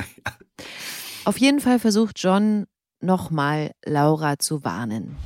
Auf 1.26 1.36
jeden 1.36 1.60
Fall 1.60 1.78
versucht 1.78 2.18
John 2.18 2.64
nochmal 3.02 3.72
Laura 3.84 4.38
zu 4.38 4.64
warnen. 4.64 5.16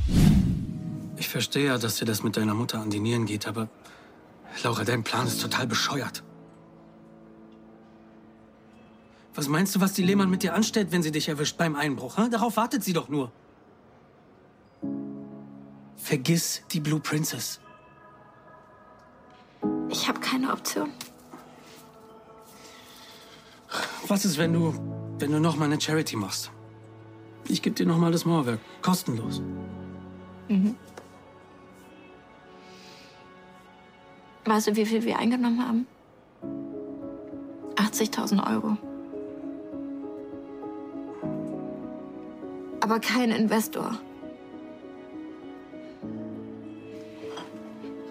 Ich 1.17 1.29
verstehe 1.29 1.67
ja, 1.67 1.79
dass 1.79 1.97
dir 1.97 2.05
das 2.05 2.23
mit 2.23 2.37
deiner 2.37 2.55
Mutter 2.55 2.81
an 2.81 2.91
die 2.91 3.01
Nieren 3.01 3.27
geht, 3.27 3.47
aber 3.47 3.69
Laura, 4.63 4.85
dein 4.85 5.03
Plan 5.03 5.27
ist 5.27 5.41
total 5.41 5.67
bescheuert. 5.67 6.23
Was 9.35 9.49
meinst 9.49 9.75
du, 9.75 9.81
was 9.81 9.93
die 9.93 10.03
Lehmann 10.03 10.31
mit 10.31 10.43
dir 10.43 10.55
anstellt, 10.55 10.93
wenn 10.93 11.03
sie 11.03 11.11
dich 11.11 11.29
erwischt 11.29 11.57
beim 11.57 11.75
Einbruch? 11.75 12.17
Hm? 12.17 12.31
Darauf 12.31 12.57
wartet 12.57 12.85
sie 12.85 12.93
doch 12.93 13.09
nur. 13.09 13.33
Vergiss 15.97 16.63
die 16.71 16.81
Blue 16.81 17.01
Princess. 17.01 17.61
Ich 19.91 20.07
habe 20.09 20.21
keine 20.21 20.53
Option. 20.53 20.91
Was 24.07 24.25
ist, 24.25 24.39
wenn 24.39 24.53
du, 24.53 24.75
wenn 25.19 25.33
du 25.33 25.41
noch 25.41 25.57
mal 25.57 25.65
eine 25.65 25.81
Charity 25.81 26.17
machst? 26.17 26.51
Ich 27.49 27.63
gebe 27.63 27.75
dir 27.75 27.87
noch 27.87 27.99
mal 27.99 28.13
das 28.13 28.25
Mauerwerk, 28.25 28.61
kostenlos. 28.83 29.41
Mhm. 30.49 30.77
Weißt 34.45 34.67
du, 34.67 34.77
wie 34.77 34.85
viel 34.85 35.05
wir 35.05 35.19
eingenommen 35.19 35.67
haben? 35.67 35.87
80.000 37.77 38.53
Euro. 38.53 38.77
Aber 42.81 43.01
kein 43.01 43.31
Investor. 43.31 43.99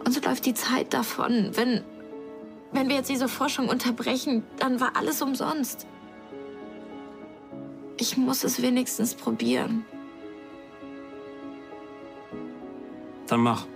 Uns 0.03 0.23
läuft 0.23 0.45
die 0.45 0.55
Zeit 0.55 0.93
davon. 0.93 1.51
Wenn, 1.53 1.83
wenn 2.71 2.89
wir 2.89 2.95
jetzt 2.95 3.09
diese 3.09 3.27
Forschung 3.27 3.69
unterbrechen, 3.69 4.43
dann 4.57 4.79
war 4.79 4.95
alles 4.95 5.21
umsonst. 5.21 5.85
Ich 7.97 8.17
muss 8.17 8.43
es 8.43 8.61
wenigstens 8.61 9.13
probieren. 9.13 9.85
Dann 13.27 13.41
mach. 13.41 13.67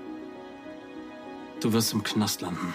Du 1.68 1.74
wirst 1.74 1.92
im 1.92 2.02
Knast 2.02 2.40
landen. 2.40 2.74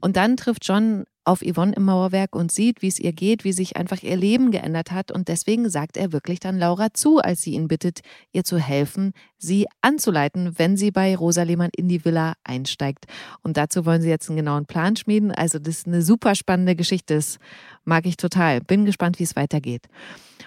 Und 0.00 0.18
dann 0.18 0.36
trifft 0.36 0.68
John 0.68 1.04
auf 1.24 1.40
Yvonne 1.40 1.72
im 1.74 1.86
Mauerwerk 1.86 2.36
und 2.36 2.52
sieht, 2.52 2.82
wie 2.82 2.88
es 2.88 2.98
ihr 2.98 3.14
geht, 3.14 3.42
wie 3.44 3.54
sich 3.54 3.78
einfach 3.78 4.02
ihr 4.02 4.18
Leben 4.18 4.50
geändert 4.50 4.90
hat. 4.90 5.10
Und 5.10 5.28
deswegen 5.28 5.70
sagt 5.70 5.96
er 5.96 6.12
wirklich 6.12 6.40
dann 6.40 6.58
Laura 6.58 6.92
zu, 6.92 7.20
als 7.20 7.40
sie 7.40 7.54
ihn 7.54 7.68
bittet, 7.68 8.00
ihr 8.32 8.44
zu 8.44 8.58
helfen, 8.58 9.14
sie 9.38 9.66
anzuleiten, 9.80 10.58
wenn 10.58 10.76
sie 10.76 10.90
bei 10.90 11.16
Rosa 11.16 11.44
Lehmann 11.44 11.70
in 11.74 11.88
die 11.88 12.04
Villa 12.04 12.34
einsteigt. 12.44 13.06
Und 13.42 13.56
dazu 13.56 13.86
wollen 13.86 14.02
sie 14.02 14.10
jetzt 14.10 14.28
einen 14.28 14.36
genauen 14.36 14.66
Plan 14.66 14.94
schmieden. 14.96 15.32
Also 15.32 15.58
das 15.58 15.78
ist 15.78 15.86
eine 15.86 16.02
super 16.02 16.34
spannende 16.34 16.76
Geschichte. 16.76 17.14
Das 17.14 17.38
mag 17.86 18.04
ich 18.04 18.18
total. 18.18 18.60
Bin 18.60 18.84
gespannt, 18.84 19.18
wie 19.18 19.24
es 19.24 19.36
weitergeht. 19.36 19.88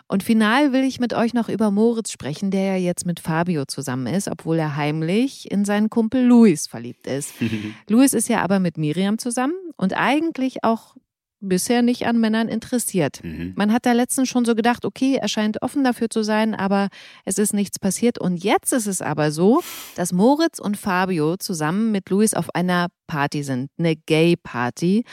Und 0.08 0.22
final 0.22 0.72
will 0.72 0.84
ich 0.84 1.00
mit 1.00 1.14
euch 1.14 1.34
noch 1.34 1.50
über 1.50 1.72
Moritz 1.72 2.12
sprechen, 2.12 2.52
der 2.52 2.62
ja 2.62 2.76
jetzt 2.76 3.06
mit 3.06 3.20
Fabio 3.20 3.66
zusammen 3.66 4.06
ist, 4.06 4.28
obwohl 4.28 4.60
er 4.60 4.76
heimlich 4.76 5.50
in 5.52 5.66
seinen 5.66 5.90
Kumpel 5.90 6.24
Luis 6.24 6.68
verliebt 6.68 7.08
ist. 7.08 7.34
Luis 7.90 8.14
ist 8.14 8.30
ja 8.30 8.44
aber 8.44 8.60
mit 8.60 8.78
Miriam 8.78 9.18
zusammen 9.18 9.56
und 9.78 9.94
eigentlich 9.98 10.64
auch 10.64 10.96
bisher 11.40 11.82
nicht 11.82 12.08
an 12.08 12.20
Männern 12.20 12.48
interessiert. 12.48 13.24
Mhm. 13.24 13.54
Man 13.56 13.72
hat 13.72 13.86
da 13.86 13.92
letztens 13.92 14.30
schon 14.30 14.46
so 14.46 14.56
gedacht, 14.56 14.86
okay, 14.86 15.18
er 15.22 15.28
scheint 15.28 15.62
offen 15.62 15.84
dafür 15.84 16.10
zu 16.10 16.24
sein, 16.24 16.56
aber 16.56 16.90
es 17.24 17.38
ist 17.38 17.54
nichts 17.54 17.80
passiert. 17.80 18.20
Und 18.20 18.44
jetzt 18.44 18.74
ist 18.74 18.88
es 18.88 19.02
aber 19.02 19.32
so, 19.32 19.62
dass 19.96 20.12
Moritz 20.12 20.60
und 20.60 20.78
Fabio 20.78 21.38
zusammen 21.38 21.92
mit 21.92 22.10
Luis 22.10 22.34
auf 22.34 22.54
einer 22.56 22.88
Party 23.08 23.44
sind, 23.44 23.70
eine 23.78 23.96
Gay-Party. 23.96 25.04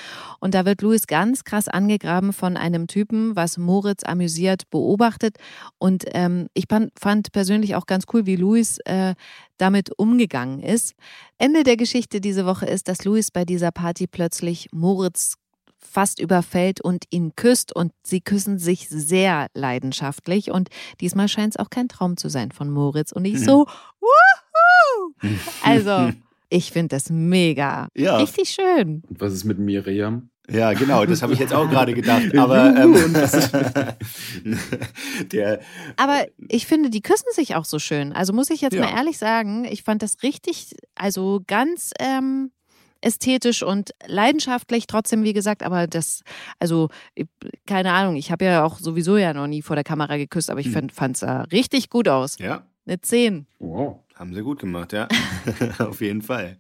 Und 0.41 0.55
da 0.55 0.65
wird 0.65 0.83
Luis 0.83 1.07
ganz 1.07 1.45
krass 1.45 1.69
angegraben 1.69 2.33
von 2.33 2.57
einem 2.57 2.87
Typen, 2.87 3.37
was 3.37 3.59
Moritz 3.59 4.03
amüsiert 4.05 4.71
beobachtet. 4.71 5.37
Und 5.79 6.05
ähm, 6.13 6.49
ich 6.55 6.67
fand 6.69 7.33
persönlich 7.33 7.75
auch 7.75 7.87
ganz 7.87 8.05
cool, 8.13 8.27
wie 8.27 8.37
Luis 8.37 8.79
äh, 8.85 9.15
damit 9.59 9.91
umgegangen 9.99 10.61
ist. 10.61 10.95
Ende 11.39 11.63
der 11.63 11.77
Geschichte 11.77 12.21
diese 12.21 12.47
Woche 12.47 12.67
ist, 12.67 12.89
dass 12.89 13.05
Luis 13.05 13.31
bei 13.31 13.45
dieser 13.45 13.71
Party 13.71 14.07
plötzlich 14.07 14.69
Moritz 14.73 15.35
fast 15.83 16.21
überfällt 16.21 16.81
und 16.81 17.05
ihn 17.11 17.35
küsst 17.37 17.75
und 17.75 17.93
sie 18.03 18.21
küssen 18.21 18.59
sich 18.59 18.89
sehr 18.89 19.49
leidenschaftlich 19.55 20.51
und 20.51 20.69
diesmal 21.01 21.29
scheint 21.29 21.55
es 21.55 21.59
auch 21.59 21.71
kein 21.71 21.89
Traum 21.89 22.17
zu 22.17 22.29
sein 22.29 22.53
von 22.53 22.71
Moritz 22.71 23.13
und 23.13 23.25
ich 23.25 23.35
mhm. 23.35 23.45
so, 23.45 23.67
wuhu! 24.01 25.13
Also, 25.63 26.13
ich 26.49 26.73
finde 26.73 26.97
das 26.97 27.11
mega. 27.11 27.89
Ja. 27.95 28.17
Richtig 28.17 28.51
schön. 28.51 29.03
Und 29.09 29.21
was 29.21 29.33
ist 29.33 29.45
mit 29.45 29.59
Miriam? 29.59 30.31
Ja, 30.51 30.73
genau, 30.73 31.07
das 31.07 31.23
habe 31.23 31.33
ich 31.33 31.39
jetzt 31.39 31.55
auch 31.55 31.71
gerade 31.71 31.95
gedacht. 31.95 32.35
Aber, 32.37 32.75
ähm, 32.77 32.95
der, 35.33 35.61
aber 35.97 36.27
ich 36.49 36.67
finde, 36.67 36.91
die 36.91 37.01
küssen 37.01 37.29
sich 37.33 37.55
auch 37.55 37.65
so 37.65 37.79
schön. 37.79 38.13
Also 38.13 38.33
muss 38.33 38.51
ich 38.51 38.61
jetzt 38.61 38.75
ja. 38.75 38.83
mal 38.83 38.97
ehrlich 38.97 39.19
sagen, 39.19 39.65
ich 39.65 39.85
fand 39.85 40.03
das 40.03 40.23
richtig, 40.23 40.75
also 40.97 41.41
ganz 41.47 41.93
ähm, 42.01 42.51
ästhetisch 43.03 43.63
und 43.63 43.91
leidenschaftlich, 44.07 44.87
trotzdem, 44.87 45.25
wie 45.25 45.33
gesagt, 45.33 45.63
aber 45.63 45.87
das, 45.87 46.23
also, 46.59 46.89
keine 47.67 47.93
Ahnung, 47.93 48.17
ich 48.17 48.33
habe 48.33 48.45
ja 48.45 48.65
auch 48.65 48.79
sowieso 48.79 49.17
ja 49.17 49.35
noch 49.35 49.47
nie 49.47 49.63
vor 49.63 49.77
der 49.77 49.85
Kamera 49.85 50.17
geküsst, 50.17 50.51
aber 50.51 50.61
ich 50.61 50.75
hm. 50.75 50.89
fand 50.91 51.23
es 51.23 51.53
richtig 51.53 51.91
gut 51.91 52.09
aus. 52.09 52.39
Ja. 52.39 52.67
Eine 52.87 53.01
10. 53.01 53.47
Wow. 53.59 54.01
Haben 54.15 54.35
sie 54.35 54.43
gut 54.43 54.61
gemacht, 54.61 54.93
ja. 54.93 55.09
Auf 55.79 56.01
jeden 56.01 56.23
Fall. 56.23 56.57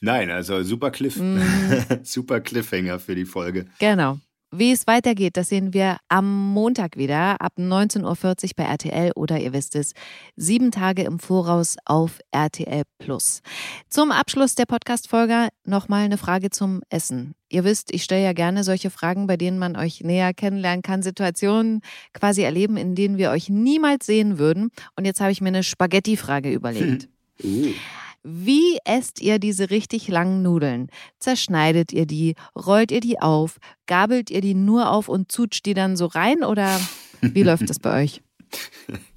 Nein, 0.00 0.30
also 0.30 0.62
super 0.62 0.90
Cliff, 0.90 1.16
mm. 1.16 1.40
super 2.02 2.40
Cliffhanger 2.40 2.98
für 2.98 3.14
die 3.14 3.24
Folge. 3.24 3.66
Genau. 3.78 4.18
Wie 4.54 4.70
es 4.70 4.86
weitergeht, 4.86 5.38
das 5.38 5.48
sehen 5.48 5.72
wir 5.72 5.96
am 6.10 6.52
Montag 6.52 6.98
wieder 6.98 7.40
ab 7.40 7.54
19.40 7.56 8.04
Uhr 8.04 8.50
bei 8.54 8.64
RTL 8.64 9.12
oder 9.16 9.40
ihr 9.40 9.54
wisst 9.54 9.74
es, 9.76 9.94
sieben 10.36 10.70
Tage 10.70 11.04
im 11.04 11.18
Voraus 11.18 11.76
auf 11.86 12.18
RTL 12.32 12.82
Plus. 12.98 13.40
Zum 13.88 14.10
Abschluss 14.10 14.54
der 14.54 14.66
Podcast-Folge 14.66 15.48
nochmal 15.64 16.04
eine 16.04 16.18
Frage 16.18 16.50
zum 16.50 16.82
Essen. 16.90 17.34
Ihr 17.48 17.64
wisst, 17.64 17.94
ich 17.94 18.04
stelle 18.04 18.24
ja 18.24 18.34
gerne 18.34 18.62
solche 18.62 18.90
Fragen, 18.90 19.26
bei 19.26 19.38
denen 19.38 19.58
man 19.58 19.74
euch 19.74 20.02
näher 20.02 20.34
kennenlernen 20.34 20.82
kann, 20.82 21.02
Situationen 21.02 21.80
quasi 22.12 22.42
erleben, 22.42 22.76
in 22.76 22.94
denen 22.94 23.16
wir 23.16 23.30
euch 23.30 23.48
niemals 23.48 24.04
sehen 24.04 24.38
würden. 24.38 24.70
Und 24.96 25.06
jetzt 25.06 25.22
habe 25.22 25.32
ich 25.32 25.40
mir 25.40 25.48
eine 25.48 25.62
Spaghetti-Frage 25.62 26.52
überlegt. 26.52 27.04
Hm. 27.04 27.08
Uh. 27.44 27.72
Wie 28.22 28.78
esst 28.84 29.20
ihr 29.20 29.38
diese 29.38 29.70
richtig 29.70 30.06
langen 30.08 30.42
Nudeln? 30.42 30.88
Zerschneidet 31.18 31.92
ihr 31.92 32.06
die? 32.06 32.36
Rollt 32.54 32.92
ihr 32.92 33.00
die 33.00 33.20
auf? 33.20 33.58
Gabelt 33.86 34.30
ihr 34.30 34.40
die 34.40 34.54
nur 34.54 34.90
auf 34.90 35.08
und 35.08 35.32
zutscht 35.32 35.66
die 35.66 35.74
dann 35.74 35.96
so 35.96 36.06
rein? 36.06 36.44
Oder 36.44 36.80
wie 37.20 37.42
läuft 37.42 37.68
das 37.68 37.80
bei 37.80 38.04
euch? 38.04 38.22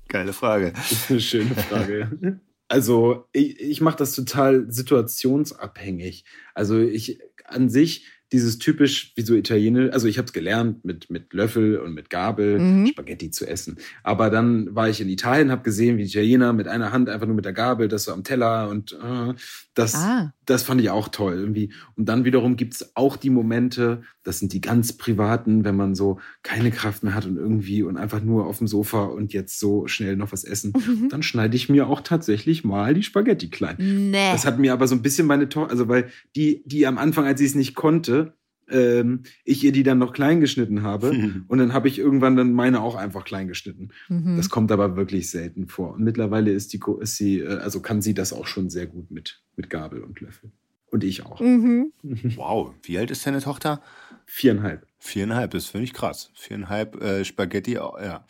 Geile 0.08 0.34
Frage. 0.34 0.72
Das 0.74 0.91
ist 0.91 1.12
eine 1.12 1.20
schöne 1.20 1.56
Frage. 1.56 2.39
Also 2.68 3.28
ich, 3.32 3.60
ich 3.60 3.82
mache 3.82 3.97
das 3.97 4.16
total 4.16 4.72
situationsabhängig. 4.72 6.26
Also 6.56 6.80
ich 6.80 7.20
an 7.43 7.70
sich 7.70 8.08
dieses 8.32 8.57
typisch, 8.57 9.13
wie 9.15 9.21
so 9.21 9.36
Italienisch, 9.36 9.91
also 9.93 10.07
ich 10.07 10.17
habe 10.17 10.26
es 10.26 10.34
gelernt, 10.34 10.84
mit, 10.84 11.09
mit 11.09 11.32
Löffel 11.34 11.78
und 11.78 11.93
mit 11.93 12.09
Gabel 12.09 12.59
Mhm. 12.59 12.88
Spaghetti 12.88 13.30
zu 13.32 13.47
essen. 13.47 13.78
Aber 14.03 14.30
dann 14.30 14.73
war 14.76 14.89
ich 14.89 14.99
in 14.99 15.09
Italien, 15.09 15.51
habe 15.51 15.61
gesehen, 15.63 15.97
wie 15.97 16.03
die 16.03 16.09
Italiener 16.09 16.51
mit 16.53 16.67
einer 16.67 16.91
Hand 16.91 17.07
einfach 17.09 17.28
nur 17.28 17.36
mit 17.36 17.45
der 17.45 17.53
Gabel, 17.53 17.88
das 17.88 18.05
so 18.05 18.13
am 18.13 18.23
Teller 18.23 18.69
und 18.69 18.93
äh, 18.93 19.34
das, 19.76 19.93
Ah. 19.95 20.34
das 20.45 20.63
fand 20.63 20.82
ich 20.82 20.89
auch 20.89 21.09
toll 21.09 21.36
irgendwie. 21.36 21.71
Und 21.95 22.07
dann 22.09 22.26
wiederum 22.26 22.55
gibt's 22.55 22.95
auch 22.95 23.15
die 23.17 23.30
Momente, 23.30 24.01
das 24.23 24.39
sind 24.39 24.53
die 24.53 24.61
ganz 24.61 24.93
privaten, 24.93 25.63
wenn 25.63 25.76
man 25.76 25.93
so 25.93 26.19
keine 26.41 26.71
Kraft 26.71 27.03
mehr 27.03 27.13
hat 27.13 27.26
und 27.26 27.38
irgendwie 27.38 27.84
und 27.84 27.95
einfach 27.97 28.21
nur 28.21 28.47
auf 28.47 28.57
dem 28.57 28.67
Sofa 28.67 29.03
und 29.05 29.34
jetzt 29.34 29.59
so 29.59 29.86
schnell 29.88 30.15
noch 30.15 30.32
was 30.32 30.43
essen, 30.43 30.73
Mhm. 30.76 31.09
dann 31.09 31.21
schneide 31.23 31.55
ich 31.55 31.69
mir 31.69 31.88
auch 31.88 32.01
tatsächlich 32.01 32.63
mal 32.63 32.93
die 32.95 33.03
Spaghetti 33.03 33.49
klein. 33.49 33.76
Nee. 33.78 34.32
Das 34.32 34.45
hat 34.45 34.57
mir 34.59 34.73
aber 34.73 34.88
so 34.88 34.95
ein 34.95 35.01
bisschen 35.03 35.28
meine 35.28 35.47
Tochter, 35.47 35.69
also 35.71 35.88
weil 35.88 36.09
die, 36.36 36.63
die 36.65 36.88
am 36.88 36.97
Anfang, 36.97 37.26
als 37.26 37.39
sie 37.39 37.45
es 37.45 37.53
nicht 37.55 37.76
konnte, 37.76 38.24
ähm, 38.70 39.24
ich 39.43 39.63
ihr 39.63 39.72
die 39.72 39.84
dann 39.84 39.97
noch 39.99 40.13
klein 40.13 40.41
geschnitten 40.41 40.82
habe 40.84 41.09
und 41.47 41.57
dann 41.57 41.74
habe 41.74 41.88
ich 41.88 41.99
irgendwann 41.99 42.36
dann 42.36 42.53
meine 42.53 42.82
auch 42.82 42.95
einfach 42.95 43.24
klein 43.24 43.47
geschnitten. 43.47 43.89
Mhm. 44.09 44.38
Das 44.38 44.49
kommt 44.49 44.72
aber 44.72 44.95
wirklich 44.95 45.30
selten 45.30 45.68
vor. 45.68 45.93
Und 45.93 46.03
mittlerweile 46.03 46.51
ist 46.51 46.74
die, 46.74 46.80
Ko- 46.80 46.99
ist 46.99 47.16
sie, 47.18 47.39
äh, 47.39 47.57
also 47.57 47.80
kann 47.82 48.01
sie 48.01 48.13
das 48.13 48.34
auch 48.34 48.47
schon 48.47 48.70
sehr 48.70 48.88
gut 48.88 49.11
mit, 49.11 49.41
mit 49.55 49.70
Gabel 49.70 50.01
und 50.03 50.20
Löffel. 50.22 50.51
Und 50.91 51.03
ich 51.03 51.26
auch. 51.26 51.39
Mhm. 51.41 51.91
Wow, 52.38 52.74
wie 52.84 52.97
alt 52.97 53.11
ist 53.11 53.26
deine 53.26 53.41
Tochter? 53.41 53.82
Viereinhalb. 54.26 54.86
Viereinhalb, 55.06 55.51
das 55.51 55.68
finde 55.68 55.84
ich 55.84 55.93
krass. 55.93 56.32
Viereinhalb 56.34 56.99
äh, 56.99 57.24
Spaghetti, 57.24 57.74
ja. 57.74 58.26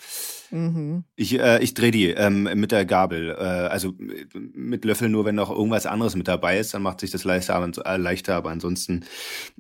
Mhm. 0.51 1.05
Ich, 1.15 1.39
äh, 1.39 1.63
ich 1.63 1.73
drehe 1.73 1.91
die 1.91 2.09
ähm, 2.09 2.43
mit 2.43 2.73
der 2.73 2.85
Gabel. 2.85 3.29
Äh, 3.31 3.43
also 3.43 3.93
mit 4.53 4.83
Löffel 4.83 5.07
nur, 5.07 5.23
wenn 5.23 5.35
noch 5.35 5.49
irgendwas 5.49 5.85
anderes 5.85 6.17
mit 6.17 6.27
dabei 6.27 6.59
ist, 6.59 6.73
dann 6.73 6.81
macht 6.81 6.99
sich 6.99 7.11
das 7.11 7.23
leichter, 7.23 7.55
aber, 7.55 7.71
äh, 7.85 7.95
leichter, 7.95 8.35
aber 8.35 8.49
ansonsten 8.49 9.05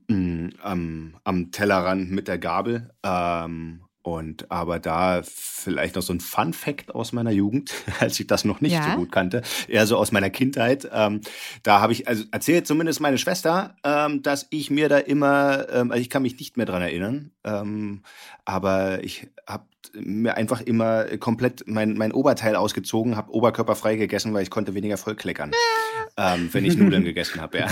mh, 0.09 0.49
am, 0.61 1.15
am 1.23 1.51
Tellerrand 1.51 2.11
mit 2.11 2.27
der 2.27 2.37
Gabel. 2.37 2.91
Ähm, 3.01 3.84
und 4.05 4.51
aber 4.51 4.77
da 4.77 5.23
vielleicht 5.25 5.95
noch 5.95 6.03
so 6.03 6.13
ein 6.13 6.19
Fun 6.19 6.53
Fact 6.53 6.93
aus 6.93 7.11
meiner 7.11 7.31
Jugend, 7.31 7.73
als 7.99 8.19
ich 8.19 8.27
das 8.27 8.45
noch 8.45 8.61
nicht 8.61 8.73
Ja? 8.73 8.91
so 8.91 8.97
gut 8.97 9.11
kannte, 9.11 9.41
eher 9.67 9.87
so 9.87 9.97
aus 9.97 10.11
meiner 10.11 10.29
Kindheit. 10.29 10.87
Ähm, 10.93 11.21
da 11.63 11.81
habe 11.81 11.91
ich, 11.91 12.07
also 12.07 12.23
erzählt 12.31 12.67
zumindest 12.67 13.01
meine 13.01 13.17
Schwester, 13.17 13.75
ähm, 13.83 14.21
dass 14.21 14.45
ich 14.51 14.69
mir 14.69 14.89
da 14.89 14.99
immer, 14.99 15.67
ähm, 15.71 15.91
also 15.91 15.99
ich 16.01 16.11
kann 16.11 16.21
mich 16.21 16.37
nicht 16.37 16.55
mehr 16.55 16.67
dran 16.67 16.83
erinnern, 16.83 17.31
ähm, 17.43 18.03
aber 18.45 19.03
ich 19.03 19.27
habe 19.47 19.65
mir 19.93 20.37
einfach 20.37 20.61
immer 20.61 21.05
komplett 21.17 21.63
mein, 21.65 21.95
mein 21.95 22.11
Oberteil 22.11 22.55
ausgezogen, 22.55 23.15
habe 23.15 23.33
oberkörperfrei 23.33 23.95
gegessen, 23.95 24.35
weil 24.35 24.43
ich 24.43 24.51
konnte 24.51 24.75
weniger 24.75 24.97
vollkleckern, 24.97 25.51
ähm, 26.17 26.49
wenn 26.51 26.63
ich 26.63 26.77
Nudeln 26.77 27.03
gegessen 27.05 27.41
habe, 27.41 27.57
ja. 27.57 27.67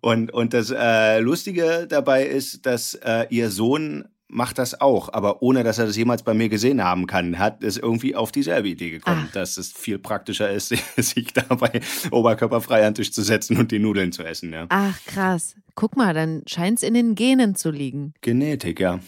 Und, 0.00 0.32
und 0.32 0.54
das 0.54 0.70
äh, 0.70 1.20
Lustige 1.20 1.86
dabei 1.86 2.24
ist, 2.24 2.64
dass 2.64 2.94
äh, 2.94 3.26
ihr 3.28 3.50
Sohn 3.50 4.08
macht 4.28 4.58
das 4.58 4.80
auch, 4.80 5.12
aber 5.12 5.42
ohne 5.42 5.62
dass 5.62 5.78
er 5.78 5.86
das 5.86 5.96
jemals 5.96 6.22
bei 6.22 6.34
mir 6.34 6.48
gesehen 6.48 6.82
haben 6.82 7.06
kann, 7.06 7.38
hat 7.38 7.62
es 7.62 7.76
irgendwie 7.76 8.16
auf 8.16 8.32
dieselbe 8.32 8.68
Idee 8.68 8.90
gekommen, 8.90 9.26
Ach. 9.28 9.32
dass 9.32 9.56
es 9.56 9.72
viel 9.72 9.98
praktischer 9.98 10.50
ist, 10.50 10.68
sich 10.96 11.32
dabei 11.32 11.80
oberkörperfrei 12.10 12.78
an 12.78 12.92
den 12.92 12.94
Tisch 12.96 13.12
zu 13.12 13.22
setzen 13.22 13.56
und 13.56 13.70
die 13.70 13.78
Nudeln 13.78 14.12
zu 14.12 14.24
essen. 14.24 14.52
Ja. 14.52 14.66
Ach, 14.68 14.98
krass. 15.06 15.54
Guck 15.78 15.94
mal, 15.96 16.14
dann 16.14 16.42
scheint's 16.48 16.82
in 16.82 16.94
den 16.94 17.14
Genen 17.14 17.54
zu 17.54 17.70
liegen. 17.70 18.14
Genetik, 18.22 18.80
ja. 18.80 18.98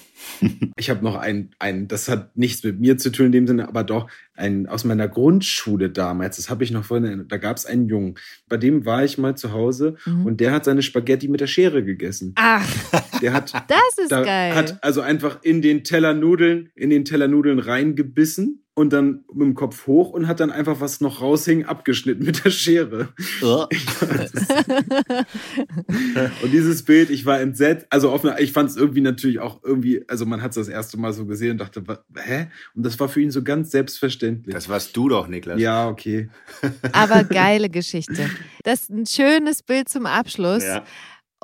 Ich 0.77 0.91
habe 0.91 1.03
noch 1.05 1.16
ein, 1.16 1.51
ein, 1.59 1.89
das 1.89 2.09
hat 2.09 2.37
nichts 2.37 2.62
mit 2.62 2.79
mir 2.79 2.97
zu 2.99 3.11
tun 3.11 3.27
in 3.27 3.33
dem 3.33 3.47
Sinne, 3.49 3.66
aber 3.69 3.83
doch 3.83 4.09
ein 4.37 4.69
aus 4.69 4.85
meiner 4.85 5.09
Grundschule 5.09 5.91
damals, 5.91 6.37
das 6.37 6.49
habe 6.51 6.62
ich 6.62 6.71
noch 6.71 6.85
vorhin, 6.85 7.25
da 7.27 7.37
gab 7.39 7.57
es 7.57 7.66
einen 7.66 7.89
Jungen, 7.89 8.14
bei 8.49 8.57
dem 8.59 8.85
war 8.87 9.03
ich 9.05 9.19
mal 9.19 9.37
zu 9.37 9.53
Hause 9.53 9.97
Mhm. 10.07 10.27
und 10.27 10.41
der 10.41 10.53
hat 10.53 10.64
seine 10.64 10.83
Spaghetti 10.83 11.27
mit 11.27 11.41
der 11.41 11.49
Schere 11.49 11.83
gegessen. 11.83 12.33
Ach, 12.37 12.69
Der 13.21 13.33
hat 13.33 13.53
das 13.69 13.99
ist 14.01 14.12
da 14.12 14.23
geil. 14.23 14.55
hat 14.55 14.79
also 14.85 15.01
einfach 15.01 15.43
in 15.43 15.62
den 15.62 15.83
Teller 15.83 16.14
Nudeln, 16.14 16.71
in 16.77 16.91
den 16.91 17.05
Teller 17.05 17.27
Nudeln 17.27 17.59
reingebissen 17.59 18.62
und 18.79 18.93
dann 18.93 19.24
mit 19.35 19.45
dem 19.45 19.55
Kopf 19.57 19.89
hoch 19.89 20.11
und 20.11 20.29
hat 20.29 20.39
dann 20.39 20.53
einfach 20.53 20.81
was 20.81 21.01
noch 21.01 21.20
raushing 21.20 21.64
abgeschnitten 21.64 22.24
mit 22.24 22.45
der 22.45 22.51
Schere. 22.51 23.09
Und 26.43 26.53
dieses 26.53 26.85
Bild, 26.85 27.11
ich 27.11 27.26
war 27.26 27.41
entsetzt, 27.41 27.87
also 27.91 28.12
eine, 28.12 28.41
ich 28.41 28.53
fand 28.53 28.70
es 28.70 28.76
irgendwie 28.76 29.01
natürlich 29.01 29.41
auch 29.41 29.64
irgendwie, 29.64 30.05
also 30.09 30.26
man 30.26 30.43
hat 30.43 30.53
es 30.53 30.55
das 30.55 30.68
erste 30.68 30.97
Mal 30.97 31.12
so 31.12 31.26
gesehen 31.26 31.53
und 31.53 31.59
dachte, 31.59 31.83
hä? 32.14 32.47
Und 32.76 32.87
das 32.87 33.01
war 33.01 33.09
für 33.09 33.20
ihn 33.20 33.33
so 33.33 33.43
ganz 33.43 33.72
selbstverständlich. 33.72 34.55
Das 34.55 34.68
warst 34.68 34.97
du 34.97 35.09
doch, 35.09 35.26
Niklas. 35.26 35.61
ja, 35.61 35.89
okay. 35.89 36.29
Aber 36.93 37.24
geile 37.24 37.68
Geschichte. 37.68 38.31
Das 38.62 38.83
ist 38.83 38.91
ein 38.91 39.07
schönes 39.07 39.64
Bild 39.64 39.89
zum 39.89 40.07
Abschluss. 40.07 40.62
Ja. 40.62 40.85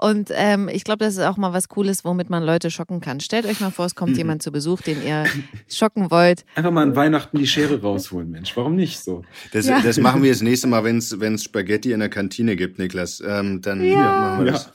Und 0.01 0.31
ähm, 0.33 0.69
ich 0.69 0.83
glaube, 0.83 1.05
das 1.05 1.15
ist 1.15 1.23
auch 1.23 1.37
mal 1.37 1.53
was 1.53 1.69
Cooles, 1.69 2.05
womit 2.05 2.29
man 2.29 2.43
Leute 2.43 2.71
schocken 2.71 3.01
kann. 3.01 3.21
Stellt 3.21 3.47
euch 3.47 3.61
mal 3.61 3.71
vor, 3.71 3.87
es 3.87 3.95
kommt 3.95 4.17
jemand 4.17 4.43
zu 4.43 4.51
Besuch, 4.51 4.81
den 4.83 5.01
ihr 5.01 5.25
schocken 5.69 6.11
wollt. 6.11 6.45
Einfach 6.57 6.73
mal 6.73 6.83
an 6.83 6.97
Weihnachten 6.97 7.39
die 7.39 7.47
Schere 7.47 7.81
rausholen, 7.81 8.29
Mensch. 8.31 8.57
Warum 8.57 8.75
nicht 8.75 8.99
so? 8.99 9.23
Das, 9.53 9.67
Ja. 9.67 9.81
das 9.81 9.99
machen 9.99 10.23
wir 10.25 10.33
das 10.33 10.43
nächste 10.43 10.67
Mal, 10.67 10.83
wenn 10.85 10.99
es 10.99 11.45
Spaghetti 11.45 11.93
in 11.93 12.01
der 12.01 12.09
Kantine 12.09 12.57
gibt, 12.57 12.79
Niklas. 12.81 13.23
Ähm, 13.25 13.61
dann 13.63 13.85
Ja. 13.85 14.21
machen 14.21 14.45
wir 14.45 14.53
Ja. 14.53 14.53
das. 14.53 14.73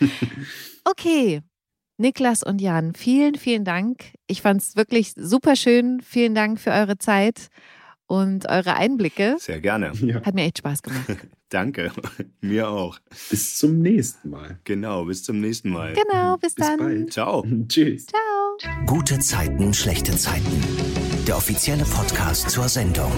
Okay. 0.84 1.40
Niklas 1.96 2.42
und 2.42 2.60
Jan, 2.60 2.94
vielen, 2.94 3.36
vielen 3.36 3.64
Dank. 3.64 4.04
Ich 4.26 4.42
fand 4.42 4.60
es 4.60 4.74
wirklich 4.76 5.12
super 5.16 5.54
schön. 5.56 6.00
Vielen 6.02 6.34
Dank 6.34 6.58
für 6.60 6.70
eure 6.72 6.98
Zeit 6.98 7.48
und 8.06 8.48
eure 8.48 8.74
Einblicke. 8.74 9.36
Sehr 9.38 9.60
gerne. 9.60 9.92
Ja. 10.00 10.22
Hat 10.22 10.34
mir 10.34 10.44
echt 10.44 10.58
Spaß 10.58 10.82
gemacht. 10.82 11.04
Danke. 11.48 11.92
Mir 12.40 12.68
auch. 12.68 12.98
Bis 13.30 13.58
zum 13.58 13.78
nächsten 13.78 14.30
Mal. 14.30 14.58
Genau, 14.64 15.04
bis 15.04 15.22
zum 15.22 15.40
nächsten 15.40 15.70
Mal. 15.70 15.92
Genau, 15.94 16.36
bis, 16.36 16.54
Bis 16.54 16.66
dann. 16.66 16.78
bald. 16.78 17.12
Ciao. 17.12 17.44
Tschüss. 17.68 18.06
Ciao. 18.06 18.74
Gute 18.86 19.18
Zeiten, 19.20 19.72
schlechte 19.72 20.16
Zeiten. 20.16 20.62
Der 21.28 21.36
offizielle 21.36 21.84
Podcast 21.84 22.50
zur 22.50 22.68
Sendung. 22.68 23.12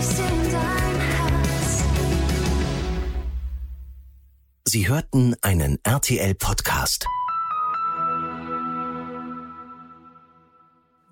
Sie 4.64 4.88
hörten 4.88 5.34
einen 5.40 5.78
RTL-Podcast. 5.84 7.06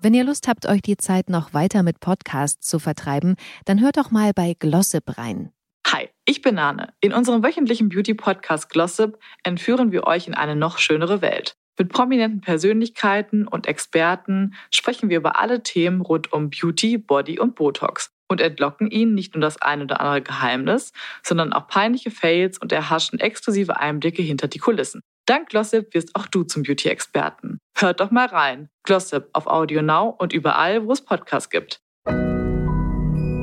Wenn 0.05 0.13
ihr 0.13 0.23
Lust 0.23 0.47
habt, 0.47 0.67
euch 0.67 0.83
die 0.83 0.97
Zeit 0.97 1.31
noch 1.31 1.55
weiter 1.55 1.81
mit 1.81 1.99
Podcasts 1.99 2.69
zu 2.69 2.77
vertreiben, 2.77 3.37
dann 3.65 3.81
hört 3.81 3.97
doch 3.97 4.11
mal 4.11 4.33
bei 4.35 4.53
Glossip 4.53 5.17
rein. 5.17 5.51
Hi, 5.87 6.09
ich 6.25 6.43
bin 6.43 6.53
Nane. 6.53 6.93
In 7.01 7.11
unserem 7.11 7.41
wöchentlichen 7.43 7.89
Beauty-Podcast 7.89 8.69
Glossip 8.69 9.17
entführen 9.41 9.91
wir 9.91 10.05
euch 10.05 10.27
in 10.27 10.35
eine 10.35 10.55
noch 10.55 10.77
schönere 10.77 11.23
Welt. 11.23 11.55
Mit 11.79 11.89
prominenten 11.91 12.41
Persönlichkeiten 12.41 13.47
und 13.47 13.65
Experten 13.65 14.53
sprechen 14.69 15.09
wir 15.09 15.17
über 15.17 15.39
alle 15.39 15.63
Themen 15.63 16.01
rund 16.01 16.31
um 16.31 16.51
Beauty, 16.51 16.99
Body 16.99 17.39
und 17.39 17.55
Botox 17.55 18.11
und 18.27 18.41
entlocken 18.41 18.91
ihnen 18.91 19.15
nicht 19.15 19.33
nur 19.33 19.41
das 19.41 19.59
ein 19.59 19.81
oder 19.81 20.01
andere 20.01 20.21
Geheimnis, 20.21 20.93
sondern 21.23 21.51
auch 21.51 21.67
peinliche 21.67 22.11
Fails 22.11 22.59
und 22.59 22.71
erhaschen 22.71 23.19
exklusive 23.19 23.77
Einblicke 23.77 24.21
hinter 24.21 24.47
die 24.47 24.59
Kulissen. 24.59 25.01
Dank 25.25 25.49
Glossip 25.49 25.93
wirst 25.93 26.15
auch 26.15 26.27
du 26.27 26.43
zum 26.43 26.63
Beauty-Experten. 26.63 27.59
Hört 27.77 27.99
doch 27.99 28.11
mal 28.11 28.27
rein. 28.27 28.69
Glossip 28.83 29.29
auf 29.33 29.47
Audio 29.47 29.81
Now 29.81 30.15
und 30.17 30.33
überall, 30.33 30.85
wo 30.85 30.91
es 30.91 31.01
Podcasts 31.01 31.49
gibt. 31.49 31.81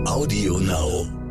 Audio 0.04 0.58
Now. 0.58 1.21